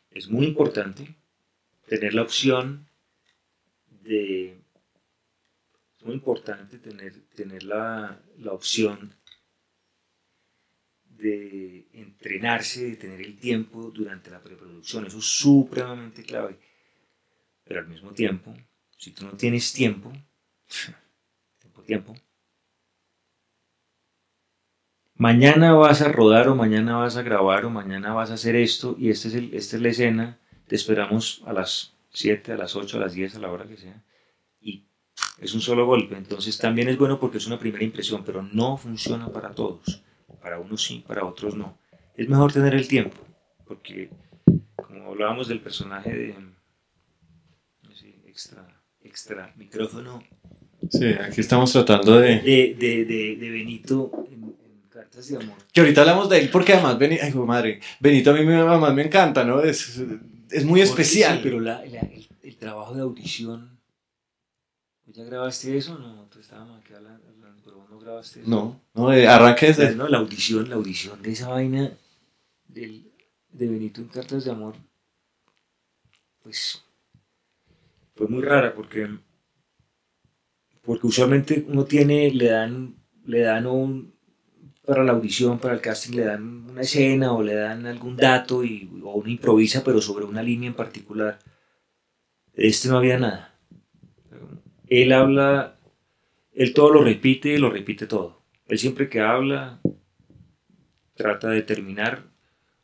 Es 0.10 0.30
muy 0.30 0.46
importante 0.46 1.16
tener 1.88 2.14
la 2.14 2.24
opción 2.24 2.88
de... 3.88 4.58
Es 5.98 6.06
muy 6.06 6.16
importante 6.16 6.80
tener, 6.80 7.22
tener 7.36 7.64
la, 7.64 8.22
la 8.38 8.54
opción 8.54 9.14
de 11.06 11.88
entrenarse, 11.94 12.90
de 12.90 12.96
tener 12.96 13.22
el 13.22 13.38
tiempo 13.38 13.92
durante 13.92 14.32
la 14.32 14.42
preproducción. 14.42 15.06
Eso 15.06 15.20
es 15.20 15.26
supremamente 15.26 16.24
clave. 16.24 16.58
Pero 17.64 17.82
al 17.82 17.88
mismo 17.88 18.12
tiempo, 18.12 18.54
si 19.02 19.10
tú 19.10 19.26
no 19.26 19.32
tienes 19.32 19.74
tiempo, 19.74 20.14
tiempo, 21.60 21.82
tiempo, 21.86 22.16
mañana 25.16 25.74
vas 25.74 26.04
a 26.04 26.12
rodar 26.12 26.48
o 26.50 26.56
mañana 26.56 26.98
vas 26.98 27.18
a 27.18 27.24
grabar 27.24 27.66
o 27.66 27.72
mañana 27.72 28.14
vas 28.14 28.30
a 28.30 28.36
hacer 28.36 28.56
esto 28.56 28.96
y 29.00 29.10
este 29.10 29.30
es 29.30 29.34
el, 29.34 29.54
esta 29.56 29.78
es 29.78 29.82
la 29.82 29.90
escena, 29.90 30.40
te 30.68 30.76
esperamos 30.76 31.42
a 31.48 31.54
las 31.54 31.96
7, 32.12 32.52
a 32.54 32.58
las 32.58 32.76
8, 32.76 32.98
a 32.98 33.00
las 33.00 33.14
10, 33.14 33.36
a 33.36 33.40
la 33.40 33.52
hora 33.52 33.66
que 33.66 33.78
sea. 33.78 34.04
Y 34.60 34.86
es 35.40 35.56
un 35.56 35.62
solo 35.62 35.88
golpe. 35.88 36.16
Entonces 36.16 36.58
también 36.60 36.88
es 36.88 36.98
bueno 36.98 37.20
porque 37.20 37.40
es 37.40 37.48
una 37.48 37.58
primera 37.58 37.84
impresión, 37.84 38.24
pero 38.24 38.44
no 38.44 38.78
funciona 38.78 39.30
para 39.30 39.52
todos. 39.52 40.04
Para 40.42 40.60
unos 40.60 40.84
sí, 40.84 41.04
para 41.08 41.26
otros 41.26 41.56
no. 41.56 41.80
Es 42.16 42.30
mejor 42.30 42.54
tener 42.54 42.76
el 42.76 42.88
tiempo, 42.88 43.18
porque 43.66 44.12
como 44.76 45.10
hablábamos 45.10 45.48
del 45.48 45.60
personaje 45.60 46.14
de 46.14 46.36
sí, 47.94 48.22
extra, 48.26 48.68
extra 49.04 49.54
micrófono 49.58 50.24
Sí, 50.90 51.06
aquí 51.14 51.42
estamos 51.42 51.72
tratando 51.72 52.20
de... 52.20 52.40
de, 52.40 52.76
de, 52.78 53.06
de, 53.06 53.36
de 53.36 53.50
Benito 53.52 54.12
en, 54.32 54.44
en 54.46 54.82
Cartas 54.90 55.28
de 55.28 55.38
Amor. 55.38 55.56
Que 55.72 55.82
ahorita 55.82 56.02
hablamos 56.02 56.28
de 56.28 56.40
él 56.40 56.50
porque 56.50 56.74
además, 56.74 56.98
Benito, 56.98 57.22
ay, 57.24 57.34
madre, 57.34 57.80
Benito 58.00 58.32
a 58.32 58.34
mí 58.34 58.44
me, 58.44 58.56
además 58.56 58.94
me 58.96 59.04
encanta, 59.04 59.44
¿no? 59.44 59.62
Es, 59.62 60.02
es 60.50 60.66
muy 60.66 60.82
especial. 60.82 61.36
Sí, 61.38 61.42
pero 61.44 61.60
la- 61.60 61.86
la- 61.86 62.00
el, 62.00 62.28
el 62.42 62.58
trabajo 62.58 62.96
de 62.96 63.02
audición. 63.02 63.80
¿tú 65.06 65.12
¿Ya 65.14 65.24
grabaste 65.24 65.78
eso? 65.78 66.00
No, 66.00 66.26
tú 66.32 66.40
estábamos 66.40 66.80
aquí 66.82 66.94
hablando, 66.94 67.28
hablando, 67.30 67.62
pero 67.64 67.78
vos 67.78 67.90
no 67.92 68.00
grabaste 68.00 68.42
eso. 68.42 68.50
No, 68.50 68.82
no, 68.96 69.14
eh, 69.14 69.28
arranque 69.28 69.68
La, 69.70 69.76
desde... 69.76 69.96
no, 69.96 70.08
la 70.08 70.18
audición, 70.18 70.68
la 70.68 70.76
audición 70.78 71.22
de 71.22 71.32
esa 71.32 71.48
vaina 71.50 71.92
del, 72.68 73.12
de 73.52 73.68
Benito 73.68 74.02
en 74.02 74.08
Cartas 74.08 74.46
de 74.46 74.52
Amor, 74.52 74.74
pues 76.42 76.82
fue 78.16 78.28
muy 78.28 78.42
rara 78.42 78.74
porque, 78.74 79.08
porque 80.82 81.08
usualmente 81.08 81.66
uno 81.68 81.86
tiene, 81.86 82.32
le 82.32 82.50
dan, 82.50 82.96
le 83.26 83.42
dan 83.42 83.66
un, 83.68 84.14
para 84.86 85.04
la 85.04 85.14
audición, 85.14 85.60
para 85.60 85.74
el 85.74 85.82
casting, 85.82 86.16
le 86.16 86.26
dan 86.26 86.70
una 86.70 86.82
escena 86.82 87.34
o 87.34 87.44
le 87.44 87.56
dan 87.56 87.86
algún 87.86 88.16
dato 88.16 88.64
y, 88.64 88.90
o 89.04 89.14
uno 89.14 89.30
improvisa, 89.30 89.84
pero 89.84 90.02
sobre 90.02 90.26
una 90.26 90.44
línea 90.44 90.68
en 90.68 90.76
particular. 90.76 91.40
Este 92.54 92.90
no 92.90 92.98
había 92.98 93.18
nada. 93.18 93.58
Él 94.88 95.14
habla, 95.14 95.80
él 96.52 96.74
todo 96.74 96.92
lo 96.92 97.04
repite, 97.04 97.58
lo 97.58 97.70
repite 97.70 98.08
todo. 98.08 98.42
Él 98.68 98.78
siempre 98.78 99.10
que 99.10 99.22
habla, 99.22 99.80
trata 101.16 101.50
de 101.50 101.62
terminar 101.62 102.24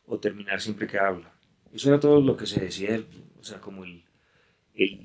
o 0.05 0.19
terminar 0.19 0.61
siempre 0.61 0.87
que 0.87 0.99
habla. 0.99 1.33
Eso 1.73 1.89
era 1.89 1.99
todo 1.99 2.21
lo 2.21 2.37
que 2.37 2.45
se 2.45 2.61
decía, 2.61 3.01
o 3.39 3.43
sea, 3.43 3.59
como 3.59 3.83
el, 3.83 4.06
el- 4.77 5.01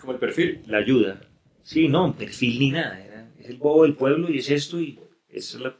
Como 0.00 0.12
el 0.12 0.18
perfil. 0.18 0.62
la 0.66 0.78
ayuda. 0.78 1.20
Sí, 1.62 1.88
no, 1.88 2.14
perfil 2.16 2.58
ni 2.58 2.70
nada. 2.70 3.04
era- 3.04 3.32
es 3.38 3.48
el 3.48 3.56
bobo 3.58 3.84
del 3.84 3.94
pueblo 3.94 4.30
y 4.30 4.38
es 4.38 4.50
esto 4.50 4.80
y 4.80 4.98
es 5.28 5.54
la- 5.54 5.76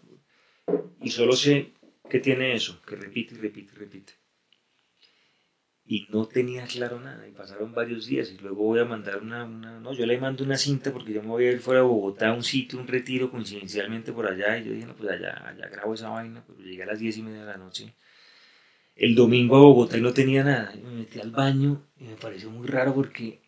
y 1.02 1.10
solo 1.10 1.34
sé 1.34 1.72
que 2.08 2.18
tiene 2.20 2.54
eso, 2.54 2.80
que 2.86 2.96
repite 2.96 3.34
y 3.34 3.38
repite 3.38 3.72
y 3.74 3.76
repite. 3.78 4.12
Y 5.84 6.06
no 6.10 6.26
tenía 6.26 6.66
claro 6.66 7.00
nada, 7.00 7.26
y 7.26 7.32
pasaron 7.32 7.72
varios 7.74 8.06
días, 8.06 8.30
y 8.30 8.38
luego 8.38 8.62
voy 8.64 8.78
a 8.78 8.84
mandar 8.84 9.20
una, 9.22 9.44
una- 9.44 9.80
no, 9.80 9.92
yo 9.92 10.06
le 10.06 10.18
mando 10.18 10.44
una 10.44 10.56
cinta 10.56 10.92
porque 10.92 11.12
yo 11.12 11.20
me 11.22 11.28
voy 11.28 11.46
a 11.46 11.52
ir 11.52 11.58
fuera 11.60 11.80
de 11.80 11.86
Bogotá 11.86 12.28
a 12.28 12.34
un 12.34 12.44
sitio, 12.44 12.78
un 12.78 12.86
retiro 12.86 13.28
coincidencialmente 13.30 14.12
por 14.12 14.26
allá, 14.30 14.56
y 14.58 14.64
yo 14.66 14.72
dije, 14.72 14.86
no, 14.86 14.94
pues 14.94 15.10
allá, 15.10 15.32
allá 15.48 15.68
grabo 15.68 15.94
esa 15.94 16.10
vaina, 16.10 16.44
pero 16.46 16.60
llegué 16.60 16.84
a 16.84 16.86
las 16.86 17.00
diez 17.00 17.16
y 17.16 17.22
media 17.22 17.40
de 17.40 17.46
la 17.46 17.56
noche, 17.56 17.94
el 18.94 19.14
domingo 19.14 19.56
a 19.56 19.60
Bogotá 19.60 19.98
y 19.98 20.00
no 20.00 20.12
tenía 20.12 20.44
nada, 20.44 20.72
y 20.74 20.82
me 20.82 20.92
metí 20.92 21.20
al 21.20 21.30
baño, 21.30 21.86
y 21.98 22.04
me 22.04 22.16
pareció 22.16 22.50
muy 22.50 22.66
raro 22.66 22.94
porque 22.94 23.42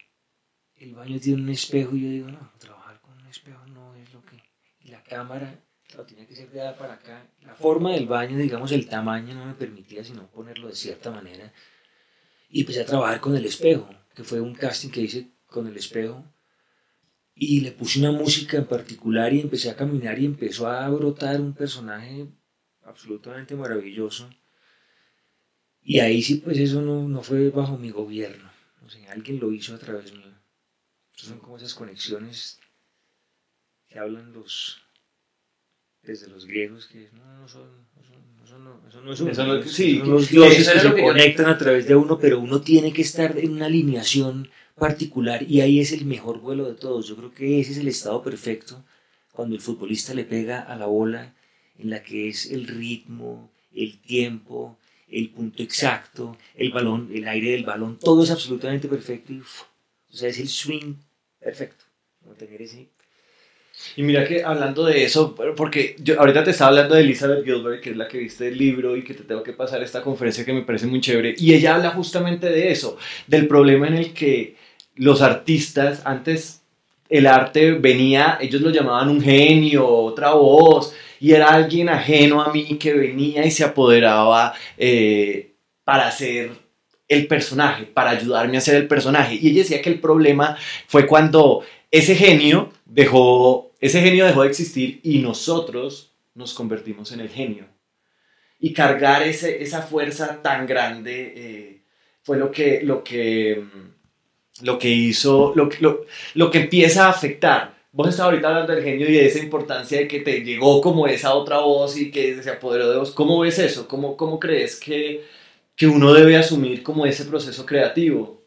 el 0.77 0.95
baño 0.95 1.19
tiene 1.21 1.43
un 1.43 1.49
espejo, 1.51 1.97
y 1.97 2.03
yo 2.03 2.09
digo, 2.09 2.31
no, 2.31 2.53
trabajar 2.59 3.01
con 3.01 3.19
un 3.19 3.27
espejo 3.27 3.65
no 3.67 3.95
es 3.97 4.13
lo 4.13 4.23
que, 4.23 4.43
y 4.81 4.89
la 4.89 5.03
cámara, 5.03 5.65
claro, 5.87 6.07
tenía 6.07 6.27
que 6.27 6.35
ser 6.35 6.49
allá 6.51 6.77
para 6.77 6.95
acá, 6.95 7.31
la 7.43 7.55
forma 7.55 7.93
del 7.93 8.07
baño, 8.07 8.39
digamos, 8.39 8.73
el 8.73 8.89
tamaño 8.89 9.35
no 9.35 9.47
me 9.47 9.55
permitía 9.55 10.05
sino 10.05 10.31
ponerlo 10.31 10.69
de 10.69 10.75
cierta 10.75 11.11
manera, 11.11 11.53
y 12.49 12.61
empecé 12.61 12.83
a 12.83 12.87
trabajar 12.87 13.21
con 13.21 13.35
el 13.35 13.47
espejo, 13.47 13.89
que 14.15 14.25
fue 14.25 14.41
un 14.41 14.55
casting 14.55 14.91
que 14.91 15.01
hice 15.01 15.33
con 15.47 15.67
el 15.67 15.77
espejo. 15.77 16.25
Y 17.35 17.61
le 17.61 17.73
puse 17.73 17.99
una 17.99 18.13
música 18.13 18.59
en 18.59 18.67
particular 18.67 19.33
y 19.33 19.41
empecé 19.41 19.71
a 19.71 19.77
caminar 19.77 20.19
y 20.19 20.27
empezó 20.27 20.69
a 20.69 20.87
brotar 20.91 21.41
un 21.41 21.55
personaje 21.55 22.27
absolutamente 22.83 23.57
maravilloso. 23.57 24.29
Y 25.85 25.99
ahí 26.01 26.23
sí, 26.23 26.37
pues 26.37 26.59
eso 26.59 26.81
no, 26.81 27.09
no 27.09 27.23
fue 27.23 27.51
bajo 27.51 27.77
mi 27.77 27.91
gobierno. 27.91 28.51
O 28.85 28.89
sea, 28.91 29.13
alguien 29.13 29.41
lo 29.41 29.53
hizo 29.53 29.75
a 29.75 29.79
través 29.79 30.13
mío. 30.13 30.23
Entonces 30.27 31.29
son 31.29 31.39
como 31.41 31.57
esas 31.57 31.75
conexiones 31.75 32.59
que 33.89 33.99
hablan 33.99 34.33
los 34.33 34.79
desde 36.03 36.29
los 36.29 36.47
griegos 36.47 36.87
que 36.87 37.09
no, 37.13 37.41
no 37.41 37.49
son, 37.49 37.69
no 37.97 38.03
son, 38.05 38.37
no 38.37 38.47
son, 38.47 38.65
no, 38.65 38.81
eso 38.89 39.01
no 39.03 39.13
es 39.13 39.21
uno, 39.21 39.31
Eso 39.31 39.47
no- 39.47 39.63
sí, 39.63 39.99
son 39.99 40.11
los 40.11 40.29
dioses 40.29 40.61
eso 40.63 40.73
que 40.73 40.81
se 40.81 40.95
que 40.95 41.01
yo- 41.01 41.07
conectan 41.07 41.47
a 41.47 41.59
través 41.59 41.87
de 41.87 41.95
uno, 41.95 42.19
pero 42.19 42.41
uno 42.41 42.61
tiene 42.61 42.93
que 42.93 43.03
estar 43.03 43.39
en 43.39 43.53
una 43.53 43.67
alineación 43.67 44.51
particular 44.77 45.45
y 45.49 45.61
ahí 45.61 45.79
es 45.79 45.93
el 45.93 46.05
mejor 46.07 46.41
vuelo 46.41 46.65
de 46.67 46.75
todos. 46.75 47.07
Yo 47.07 47.17
creo 47.17 47.33
que 47.33 47.61
ese 47.61 47.73
es 47.73 47.79
el 47.79 47.87
estado 47.89 48.21
perfecto 48.23 48.85
cuando 49.33 49.55
el 49.55 49.61
futbolista 49.61 50.13
le 50.13 50.25
pega 50.25 50.61
a 50.61 50.75
la 50.77 50.87
bola 50.87 51.35
en 51.79 51.91
la 51.91 52.03
que 52.03 52.29
es 52.29 52.51
el 52.51 52.67
ritmo, 52.67 53.53
el 53.73 54.01
tiempo, 54.01 54.79
el 55.13 55.31
punto 55.31 55.63
exacto, 55.63 56.37
el 56.55 56.71
balón, 56.71 57.11
el 57.13 57.29
aire 57.29 57.53
del 57.53 57.65
balón, 57.65 57.99
todo 57.99 58.23
es 58.25 58.31
absolutamente 58.31 58.89
perfecto 58.89 59.33
y 59.33 59.41
uf, 59.41 59.63
o 60.13 60.17
sea, 60.17 60.29
es 60.29 60.39
el 60.39 60.49
swing 60.49 60.95
perfecto. 61.41 61.85
No 62.25 62.35
tener 62.35 62.63
ese 62.63 62.89
Y 63.97 64.03
mira 64.03 64.27
que 64.27 64.45
hablando 64.45 64.85
de 64.85 65.05
eso, 65.05 65.35
porque 65.57 65.97
yo 65.99 66.21
ahorita 66.21 66.45
te 66.45 66.53
estaba 66.53 66.71
hablando 66.71 66.95
de 66.95 67.01
Elizabeth 67.01 67.45
Gilbert, 67.45 67.83
que 67.83 67.91
es 67.91 67.97
la 67.97 68.07
que 68.07 68.19
viste 68.19 68.49
el 68.49 68.57
libro 68.57 68.97
y 68.97 69.03
que 69.03 69.15
te 69.15 69.25
tengo 69.25 69.43
que 69.43 69.53
pasar 69.53 69.83
esta 69.83 70.03
conferencia 70.03 70.45
que 70.45 70.53
me 70.53 70.63
parece 70.63 70.87
muy 70.87 71.01
chévere, 71.01 71.35
y 71.37 71.53
ella 71.53 71.75
habla 71.75 71.91
justamente 71.91 72.49
de 72.49 72.71
eso, 72.71 72.97
del 73.27 73.49
problema 73.49 73.89
en 73.89 73.95
el 73.95 74.13
que 74.13 74.57
los 74.95 75.21
artistas, 75.21 76.03
antes 76.05 76.63
el 77.09 77.27
arte 77.27 77.73
venía, 77.73 78.39
ellos 78.41 78.63
lo 78.63 78.71
llamaban 78.71 79.09
un 79.09 79.21
genio, 79.21 79.87
otra 79.89 80.33
voz, 80.35 80.95
y 81.23 81.35
era 81.35 81.51
alguien 81.51 81.89
ajeno 81.89 82.43
a 82.43 82.53
mí 82.53 82.77
que 82.79 82.93
venía 82.95 83.47
y 83.47 83.53
se 83.53 83.63
apoderaba 83.63 84.55
eh, 84.77 85.55
para 85.85 86.09
hacer 86.09 86.51
el 87.07 87.29
personaje, 87.29 87.85
para 87.85 88.11
ayudarme 88.11 88.57
a 88.57 88.59
hacer 88.59 88.75
el 88.75 88.89
personaje. 88.89 89.39
Y 89.41 89.51
ella 89.51 89.63
decía 89.63 89.81
que 89.81 89.91
el 89.91 90.01
problema 90.01 90.57
fue 90.89 91.07
cuando 91.07 91.63
ese 91.93 92.17
genio 92.17 92.73
dejó, 92.87 93.71
ese 93.79 94.01
genio 94.01 94.27
dejó 94.27 94.43
de 94.43 94.49
existir 94.49 94.99
y 95.05 95.19
nosotros 95.19 96.11
nos 96.35 96.55
convertimos 96.55 97.13
en 97.13 97.21
el 97.21 97.29
genio. 97.29 97.67
Y 98.59 98.73
cargar 98.73 99.23
ese, 99.23 99.63
esa 99.63 99.83
fuerza 99.83 100.43
tan 100.43 100.67
grande 100.67 101.35
eh, 101.37 101.83
fue 102.25 102.37
lo 102.37 102.51
que, 102.51 102.81
lo 102.83 103.05
que, 103.05 103.63
lo 104.63 104.77
que 104.77 104.89
hizo, 104.89 105.53
lo, 105.55 105.69
lo, 105.79 106.05
lo 106.35 106.51
que 106.51 106.59
empieza 106.59 107.07
a 107.07 107.11
afectar. 107.11 107.81
Vos 107.93 108.09
estabas 108.09 108.33
ahorita 108.33 108.49
hablando 108.49 108.73
del 108.75 108.83
genio 108.83 109.09
y 109.09 109.13
de 109.13 109.27
esa 109.27 109.39
importancia 109.39 109.99
de 109.99 110.09
que 110.09 110.21
te 110.21 110.41
llegó 110.43 110.81
como 110.81 111.07
esa 111.07 111.35
otra 111.35 111.59
voz 111.59 111.97
y 111.97 112.11
que 112.11 112.43
se 112.43 112.51
apoderó 112.51 112.91
de 112.91 112.99
vos. 112.99 113.11
¿Cómo 113.11 113.41
ves 113.41 113.59
eso? 113.59 113.87
¿Cómo, 113.87 114.17
cómo 114.17 114.41
crees 114.41 114.81
que 114.81 115.25
que 115.77 115.87
uno 115.87 116.13
debe 116.13 116.37
asumir 116.37 116.83
como 116.83 117.07
ese 117.07 117.25
proceso 117.25 117.67
creativo? 117.67 118.43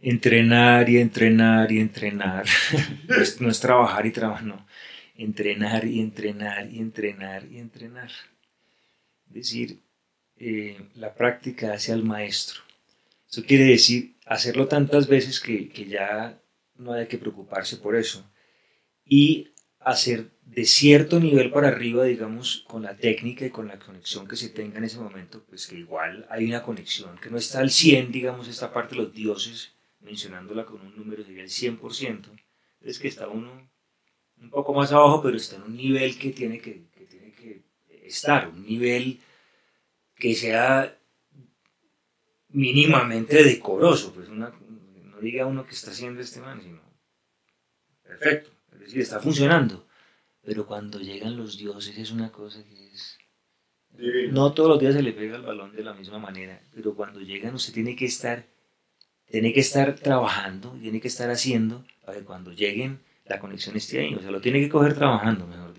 Entrenar 0.00 0.88
y 0.88 0.98
entrenar 0.98 1.70
y 1.72 1.80
entrenar. 1.80 2.46
no, 3.40 3.50
es, 3.50 3.60
trabajar 3.60 4.06
y 4.06 4.12
trabajar, 4.12 4.44
no. 4.44 4.66
Entrenar 5.16 5.84
y 5.84 6.00
entrenar 6.00 6.70
y 6.70 6.78
entrenar 6.78 7.44
y 7.50 7.58
entrenar. 7.58 8.10
Es 9.28 9.34
decir, 9.34 9.80
eh, 10.38 10.80
la 10.94 11.14
práctica 11.14 11.74
hace 11.74 11.92
al 11.92 12.02
maestro. 12.02 12.60
Eso 13.30 13.44
quiere 13.44 13.64
decir 13.64 14.14
hacerlo 14.24 14.68
tantas 14.68 15.06
veces 15.06 15.40
que, 15.40 15.68
que 15.68 15.84
ya 15.86 16.38
no 16.80 16.92
hay 16.92 17.06
que 17.06 17.18
preocuparse 17.18 17.76
por 17.76 17.94
eso. 17.94 18.30
Y 19.04 19.52
hacer 19.80 20.30
de 20.42 20.64
cierto 20.64 21.20
nivel 21.20 21.50
para 21.50 21.68
arriba, 21.68 22.04
digamos, 22.04 22.64
con 22.66 22.82
la 22.82 22.96
técnica 22.96 23.46
y 23.46 23.50
con 23.50 23.68
la 23.68 23.78
conexión 23.78 24.26
que 24.26 24.36
se 24.36 24.50
tenga 24.50 24.78
en 24.78 24.84
ese 24.84 24.98
momento, 24.98 25.44
pues 25.48 25.66
que 25.66 25.76
igual 25.76 26.26
hay 26.28 26.46
una 26.46 26.62
conexión 26.62 27.18
que 27.18 27.30
no 27.30 27.38
está 27.38 27.60
al 27.60 27.70
100, 27.70 28.12
digamos, 28.12 28.48
esta 28.48 28.72
parte 28.72 28.94
de 28.94 29.02
los 29.02 29.14
dioses, 29.14 29.74
mencionándola 30.00 30.64
con 30.64 30.80
un 30.80 30.96
número 30.96 31.24
sería 31.24 31.42
el 31.42 31.48
100%, 31.48 32.30
es 32.80 32.98
que 32.98 33.08
está 33.08 33.28
uno 33.28 33.70
un 34.38 34.50
poco 34.50 34.74
más 34.74 34.92
abajo, 34.92 35.22
pero 35.22 35.36
está 35.36 35.56
en 35.56 35.62
un 35.62 35.76
nivel 35.76 36.18
que 36.18 36.30
tiene 36.30 36.58
que, 36.58 36.86
tiene 37.08 37.32
que 37.32 37.62
estar, 38.04 38.48
un 38.48 38.64
nivel 38.66 39.20
que 40.16 40.34
sea 40.34 40.96
mínimamente 42.48 43.42
decoroso, 43.44 44.12
pues 44.12 44.28
una, 44.28 44.52
diga 45.20 45.46
uno 45.46 45.66
que 45.66 45.74
está 45.74 45.90
haciendo 45.90 46.20
este 46.20 46.40
man, 46.40 46.60
sino 46.62 46.80
perfecto, 48.02 48.50
es 48.72 48.80
decir, 48.80 49.00
está 49.00 49.20
funcionando. 49.20 49.86
Pero 50.42 50.66
cuando 50.66 50.98
llegan 50.98 51.36
los 51.36 51.58
dioses 51.58 51.96
es 51.98 52.10
una 52.10 52.32
cosa 52.32 52.64
que 52.64 52.88
es... 52.92 53.18
No 54.32 54.52
todos 54.52 54.70
los 54.70 54.80
días 54.80 54.94
se 54.94 55.02
le 55.02 55.12
pega 55.12 55.36
el 55.36 55.42
balón 55.42 55.74
de 55.74 55.84
la 55.84 55.92
misma 55.92 56.18
manera, 56.18 56.60
pero 56.74 56.94
cuando 56.94 57.20
llegan 57.20 57.54
usted 57.54 57.74
tiene 57.74 57.94
que 57.94 58.06
estar, 58.06 58.46
tiene 59.26 59.52
que 59.52 59.60
estar 59.60 59.94
trabajando, 59.96 60.72
tiene 60.80 61.00
que 61.00 61.08
estar 61.08 61.30
haciendo 61.30 61.84
para 62.04 62.18
que 62.18 62.24
cuando 62.24 62.52
lleguen 62.52 63.00
la 63.26 63.38
conexión 63.38 63.76
esté 63.76 64.00
ahí. 64.00 64.14
O 64.14 64.20
sea, 64.20 64.30
lo 64.30 64.40
tiene 64.40 64.60
que 64.60 64.68
coger 64.68 64.94
trabajando, 64.94 65.46
mejor. 65.46 65.69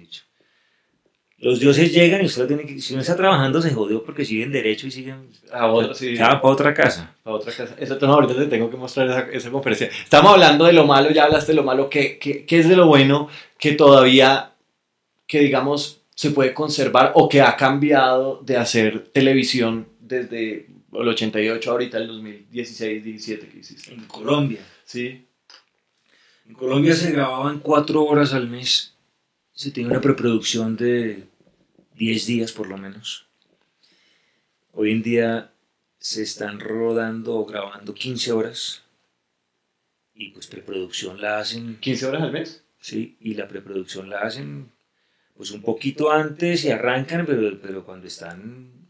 Los 1.41 1.59
dioses 1.59 1.91
llegan 1.91 2.21
y 2.21 2.25
usted 2.25 2.43
lo 2.43 2.47
tiene 2.47 2.65
que. 2.67 2.79
Si 2.79 2.93
no 2.93 3.01
está 3.01 3.15
trabajando, 3.15 3.59
se 3.63 3.73
jodió 3.73 4.03
porque 4.03 4.23
siguen 4.23 4.51
derecho 4.51 4.85
y 4.85 4.91
siguen. 4.91 5.27
A 5.51 5.65
otra, 5.65 5.95
sí. 5.95 6.15
Para 6.15 6.39
otra 6.43 6.71
casa. 6.71 7.15
A 7.23 7.31
otra 7.31 7.51
casa. 7.51 7.75
Eso, 7.79 7.97
ahorita 7.99 8.35
te 8.35 8.45
tengo 8.45 8.69
que 8.69 8.77
mostrar 8.77 9.09
esa, 9.09 9.21
esa, 9.31 9.49
conferencia. 9.49 9.87
Estamos 9.87 10.33
hablando 10.33 10.65
de 10.65 10.73
lo 10.73 10.85
malo, 10.85 11.09
ya 11.09 11.23
hablaste 11.23 11.53
de 11.53 11.55
lo 11.55 11.63
malo. 11.63 11.89
¿Qué, 11.89 12.19
qué, 12.19 12.45
qué 12.45 12.59
es 12.59 12.69
de 12.69 12.75
lo 12.75 12.85
bueno 12.85 13.27
que 13.57 13.71
todavía, 13.71 14.51
que 15.25 15.39
digamos, 15.39 16.01
se 16.13 16.29
puede 16.29 16.53
conservar 16.53 17.13
o 17.15 17.27
que 17.27 17.41
ha 17.41 17.57
cambiado 17.57 18.39
de 18.45 18.57
hacer 18.57 19.07
televisión 19.11 19.87
desde 19.99 20.67
el 20.93 21.07
88 21.07 21.71
ahorita, 21.71 21.97
el 21.97 22.07
2016, 22.07 23.03
17 23.03 23.47
que 23.47 23.57
hiciste? 23.57 23.91
En 23.91 24.01
Colombia. 24.01 24.59
Sí. 24.85 25.25
En 26.47 26.53
Colombia 26.53 26.93
se 26.93 27.11
grababan 27.11 27.61
cuatro 27.61 28.03
horas 28.03 28.31
al 28.35 28.47
mes. 28.47 28.93
Se 29.53 29.71
tenía 29.71 29.89
una 29.89 30.01
preproducción 30.01 30.75
de 30.75 31.30
10 32.01 32.25
días 32.25 32.51
por 32.51 32.67
lo 32.67 32.79
menos. 32.79 33.27
Hoy 34.71 34.91
en 34.91 35.03
día 35.03 35.53
se 35.99 36.23
están 36.23 36.59
rodando 36.59 37.35
o 37.35 37.45
grabando 37.45 37.93
15 37.93 38.31
horas. 38.31 38.81
Y 40.15 40.31
pues 40.31 40.47
preproducción 40.47 41.21
la 41.21 41.37
hacen. 41.37 41.79
¿15 41.79 42.03
horas 42.07 42.23
al 42.23 42.31
mes? 42.31 42.63
Sí, 42.79 43.17
y 43.19 43.35
la 43.35 43.47
preproducción 43.47 44.09
la 44.09 44.21
hacen 44.21 44.71
pues 45.35 45.51
un 45.51 45.61
poquito 45.61 46.11
antes 46.11 46.65
y 46.65 46.71
arrancan, 46.71 47.27
pero, 47.27 47.61
pero 47.61 47.85
cuando 47.85 48.07
están 48.07 48.87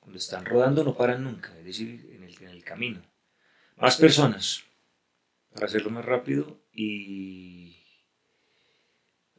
cuando 0.00 0.18
están 0.18 0.44
rodando 0.44 0.82
no 0.82 0.96
paran 0.96 1.22
nunca, 1.22 1.56
es 1.58 1.64
decir, 1.64 2.10
en 2.12 2.24
el, 2.24 2.34
en 2.42 2.48
el 2.48 2.64
camino. 2.64 3.00
Más 3.76 3.98
personas, 3.98 4.64
para 5.54 5.66
hacerlo 5.66 5.90
más 5.90 6.04
rápido 6.04 6.58
y 6.72 7.76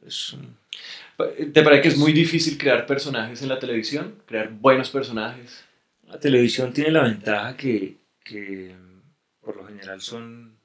es, 0.06 0.36
¿Te 1.26 1.62
parece 1.62 1.82
que 1.82 1.88
es 1.88 1.96
muy 1.96 2.12
difícil 2.12 2.58
crear 2.58 2.86
personajes 2.86 3.42
en 3.42 3.48
la 3.48 3.58
televisión? 3.58 4.22
¿Crear 4.26 4.50
buenos 4.50 4.90
personajes? 4.90 5.64
La 6.06 6.18
televisión 6.18 6.72
tiene 6.72 6.90
la 6.90 7.04
ventaja 7.04 7.56
que, 7.56 7.96
que 8.24 8.74
por 9.40 9.56
lo 9.56 9.66
general 9.66 10.00
son 10.00 10.58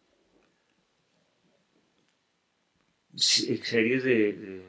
series 3.15 4.03
de, 4.03 4.33
de, 4.33 4.65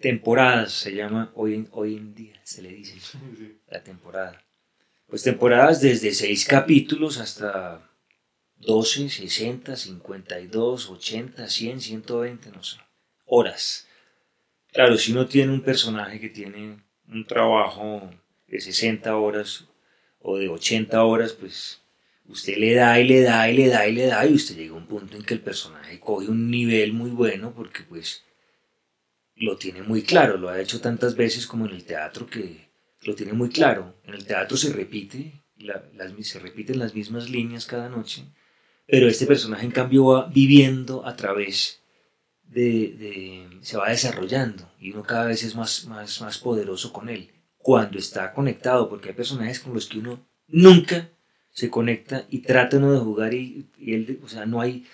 temporadas, 0.00 0.72
se 0.72 0.94
llama 0.94 1.30
hoy 1.34 1.54
en, 1.54 1.68
hoy 1.72 1.96
en 1.96 2.14
día, 2.14 2.40
se 2.44 2.62
le 2.62 2.70
dice 2.70 2.98
Sí. 3.00 3.58
la 3.68 3.82
temporada. 3.82 4.42
Pues 5.06 5.22
temporadas 5.22 5.80
desde 5.80 6.12
seis 6.12 6.44
capítulos 6.46 7.18
hasta 7.18 7.90
12, 8.56 9.08
60, 9.10 9.76
52, 9.76 10.90
80, 10.90 11.48
100, 11.48 11.80
120, 11.80 12.50
no 12.50 12.62
sé, 12.62 12.78
horas. 13.26 13.86
Claro, 14.72 14.96
si 14.96 15.12
uno 15.12 15.26
tiene 15.26 15.52
un 15.52 15.62
personaje 15.62 16.20
que 16.20 16.28
tiene 16.28 16.76
un 17.08 17.26
trabajo 17.26 18.08
de 18.46 18.60
60 18.60 19.16
horas 19.16 19.66
o 20.20 20.36
de 20.38 20.48
80 20.48 21.04
horas, 21.04 21.32
pues 21.32 21.82
usted 22.28 22.56
le 22.56 22.74
da 22.74 23.00
y 23.00 23.06
le 23.06 23.22
da 23.22 23.50
y 23.50 23.56
le 23.56 23.68
da 23.68 23.88
y 23.88 23.92
le 23.92 24.06
da 24.06 24.24
y 24.26 24.34
usted 24.34 24.56
llega 24.56 24.74
a 24.74 24.78
un 24.78 24.86
punto 24.86 25.16
en 25.16 25.24
que 25.24 25.34
el 25.34 25.40
personaje 25.40 25.98
coge 25.98 26.28
un 26.28 26.50
nivel 26.50 26.92
muy 26.92 27.10
bueno 27.10 27.52
porque 27.52 27.82
pues 27.82 28.22
lo 29.34 29.56
tiene 29.56 29.82
muy 29.82 30.02
claro, 30.02 30.36
lo 30.36 30.50
ha 30.50 30.60
hecho 30.60 30.80
tantas 30.80 31.16
veces 31.16 31.46
como 31.46 31.66
en 31.66 31.72
el 31.72 31.84
teatro 31.84 32.26
que 32.26 32.68
lo 33.02 33.14
tiene 33.14 33.32
muy 33.32 33.48
claro. 33.48 33.96
En 34.04 34.14
el 34.14 34.24
teatro 34.24 34.56
se 34.56 34.72
repite, 34.72 35.32
la, 35.56 35.82
las, 35.94 36.12
se 36.26 36.38
repiten 36.38 36.78
las 36.78 36.94
mismas 36.94 37.28
líneas 37.28 37.66
cada 37.66 37.88
noche, 37.88 38.22
pero 38.86 39.08
este 39.08 39.26
personaje 39.26 39.64
en 39.64 39.72
cambio 39.72 40.04
va 40.04 40.26
viviendo 40.26 41.04
a 41.06 41.16
través 41.16 41.79
de, 42.50 42.96
de, 42.98 43.58
se 43.62 43.76
va 43.76 43.90
desarrollando 43.90 44.72
y 44.78 44.90
uno 44.90 45.04
cada 45.04 45.26
vez 45.26 45.44
es 45.44 45.54
más, 45.54 45.86
más, 45.86 46.20
más 46.20 46.38
poderoso 46.38 46.92
con 46.92 47.08
él 47.08 47.30
cuando 47.56 47.98
está 47.98 48.32
conectado, 48.32 48.88
porque 48.88 49.10
hay 49.10 49.14
personajes 49.14 49.60
con 49.60 49.72
los 49.72 49.86
que 49.86 49.98
uno 49.98 50.26
nunca 50.48 51.10
se 51.50 51.70
conecta 51.70 52.26
y 52.28 52.40
trata 52.40 52.78
uno 52.78 52.92
de 52.92 52.98
jugar 52.98 53.34
y, 53.34 53.70
y 53.78 53.94
él, 53.94 54.20
o 54.22 54.28
sea, 54.28 54.46
no 54.46 54.60
hay, 54.60 54.86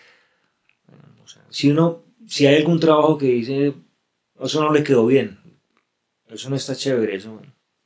o 1.22 1.26
sea, 1.26 1.44
si 1.48 1.70
uno, 1.70 2.04
si 2.26 2.46
hay 2.46 2.56
algún 2.56 2.78
trabajo 2.78 3.16
que 3.16 3.26
dice, 3.26 3.74
eso 4.38 4.62
no 4.62 4.72
le 4.72 4.82
quedó 4.82 5.06
bien, 5.06 5.38
eso 6.28 6.50
no 6.50 6.56
está 6.56 6.74
chévere, 6.74 7.16
eso 7.16 7.40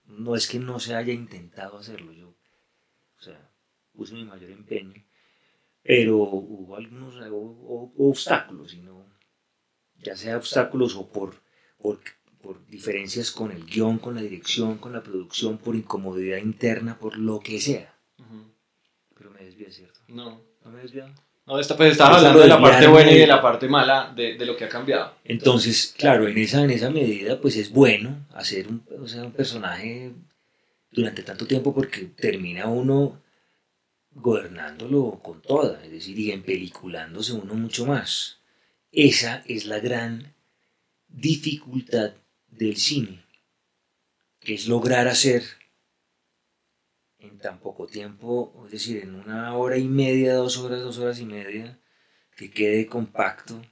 no 0.06 0.34
es 0.34 0.48
que 0.48 0.58
no 0.58 0.80
se 0.80 0.94
haya 0.94 1.12
intentado 1.12 1.78
hacerlo, 1.78 2.12
yo, 2.12 2.30
o 3.18 3.22
sea, 3.22 3.52
puse 3.92 4.14
mi 4.14 4.24
mayor 4.24 4.50
empeño, 4.50 5.04
pero 5.82 6.16
hubo 6.16 6.74
algunos 6.74 7.14
hubo, 7.16 7.92
hubo 7.94 8.10
obstáculos, 8.10 8.74
y 8.74 8.80
no, 8.80 8.99
ya 10.02 10.16
sea 10.16 10.36
obstáculos 10.36 10.96
o 10.96 11.06
por, 11.08 11.34
por, 11.80 12.00
por, 12.42 12.66
diferencias 12.66 13.30
con 13.30 13.52
el 13.52 13.64
guion, 13.64 13.98
con 13.98 14.14
la 14.14 14.22
dirección, 14.22 14.78
con 14.78 14.92
la 14.92 15.02
producción, 15.02 15.58
por 15.58 15.76
incomodidad 15.76 16.38
interna, 16.38 16.98
por 16.98 17.16
lo 17.16 17.40
que 17.40 17.60
sea. 17.60 17.94
Uh 18.18 18.22
-huh. 18.22 18.44
Pero 19.16 19.30
me 19.30 19.44
desvié, 19.44 19.70
¿cierto? 19.70 20.00
No. 20.08 20.40
¿No 20.64 20.70
me 20.70 20.82
desvié? 20.82 21.04
No, 21.46 21.58
esta, 21.58 21.76
pues 21.76 21.92
estaba 21.92 22.16
hablando 22.16 22.40
de 22.40 22.46
la 22.46 22.60
parte 22.60 22.86
buena 22.86 23.10
y 23.10 23.18
de 23.18 23.26
la 23.26 23.42
parte 23.42 23.68
mala 23.68 24.12
de, 24.14 24.36
de, 24.36 24.46
lo 24.46 24.56
que 24.56 24.66
ha 24.66 24.68
cambiado. 24.68 25.14
Entonces, 25.24 25.94
claro, 25.98 26.28
en 26.28 26.38
esa, 26.38 26.62
en 26.62 26.70
esa 26.70 26.90
medida, 26.90 27.40
pues 27.40 27.56
es 27.56 27.70
bueno 27.70 28.26
hacer 28.34 28.68
un, 28.68 28.84
o 29.02 29.08
sea, 29.08 29.24
un 29.24 29.32
personaje 29.32 30.12
durante 30.92 31.22
tanto 31.22 31.46
tiempo 31.46 31.74
porque 31.74 32.04
termina 32.04 32.66
uno 32.66 33.20
gobernándolo 34.12 35.20
con 35.22 35.40
toda, 35.40 35.82
es 35.84 35.90
decir, 35.90 36.18
y 36.18 36.30
empeliculándose 36.30 37.32
uno 37.32 37.54
mucho 37.54 37.86
más. 37.86 38.39
Esa 38.92 39.44
es 39.46 39.66
la 39.66 39.78
gran 39.78 40.34
dificultad 41.06 42.14
del 42.48 42.76
cine, 42.76 43.24
que 44.40 44.54
es 44.54 44.66
lograr 44.66 45.06
hacer 45.06 45.44
en 47.20 47.38
tan 47.38 47.60
poco 47.60 47.86
tiempo, 47.86 48.52
es 48.66 48.72
decir, 48.72 49.00
en 49.02 49.14
una 49.14 49.54
hora 49.54 49.76
y 49.78 49.86
media, 49.86 50.34
dos 50.34 50.58
horas, 50.58 50.80
dos 50.80 50.98
horas 50.98 51.20
y 51.20 51.24
media, 51.24 51.78
que 52.36 52.50
quede 52.50 52.88
compacto 52.88 53.62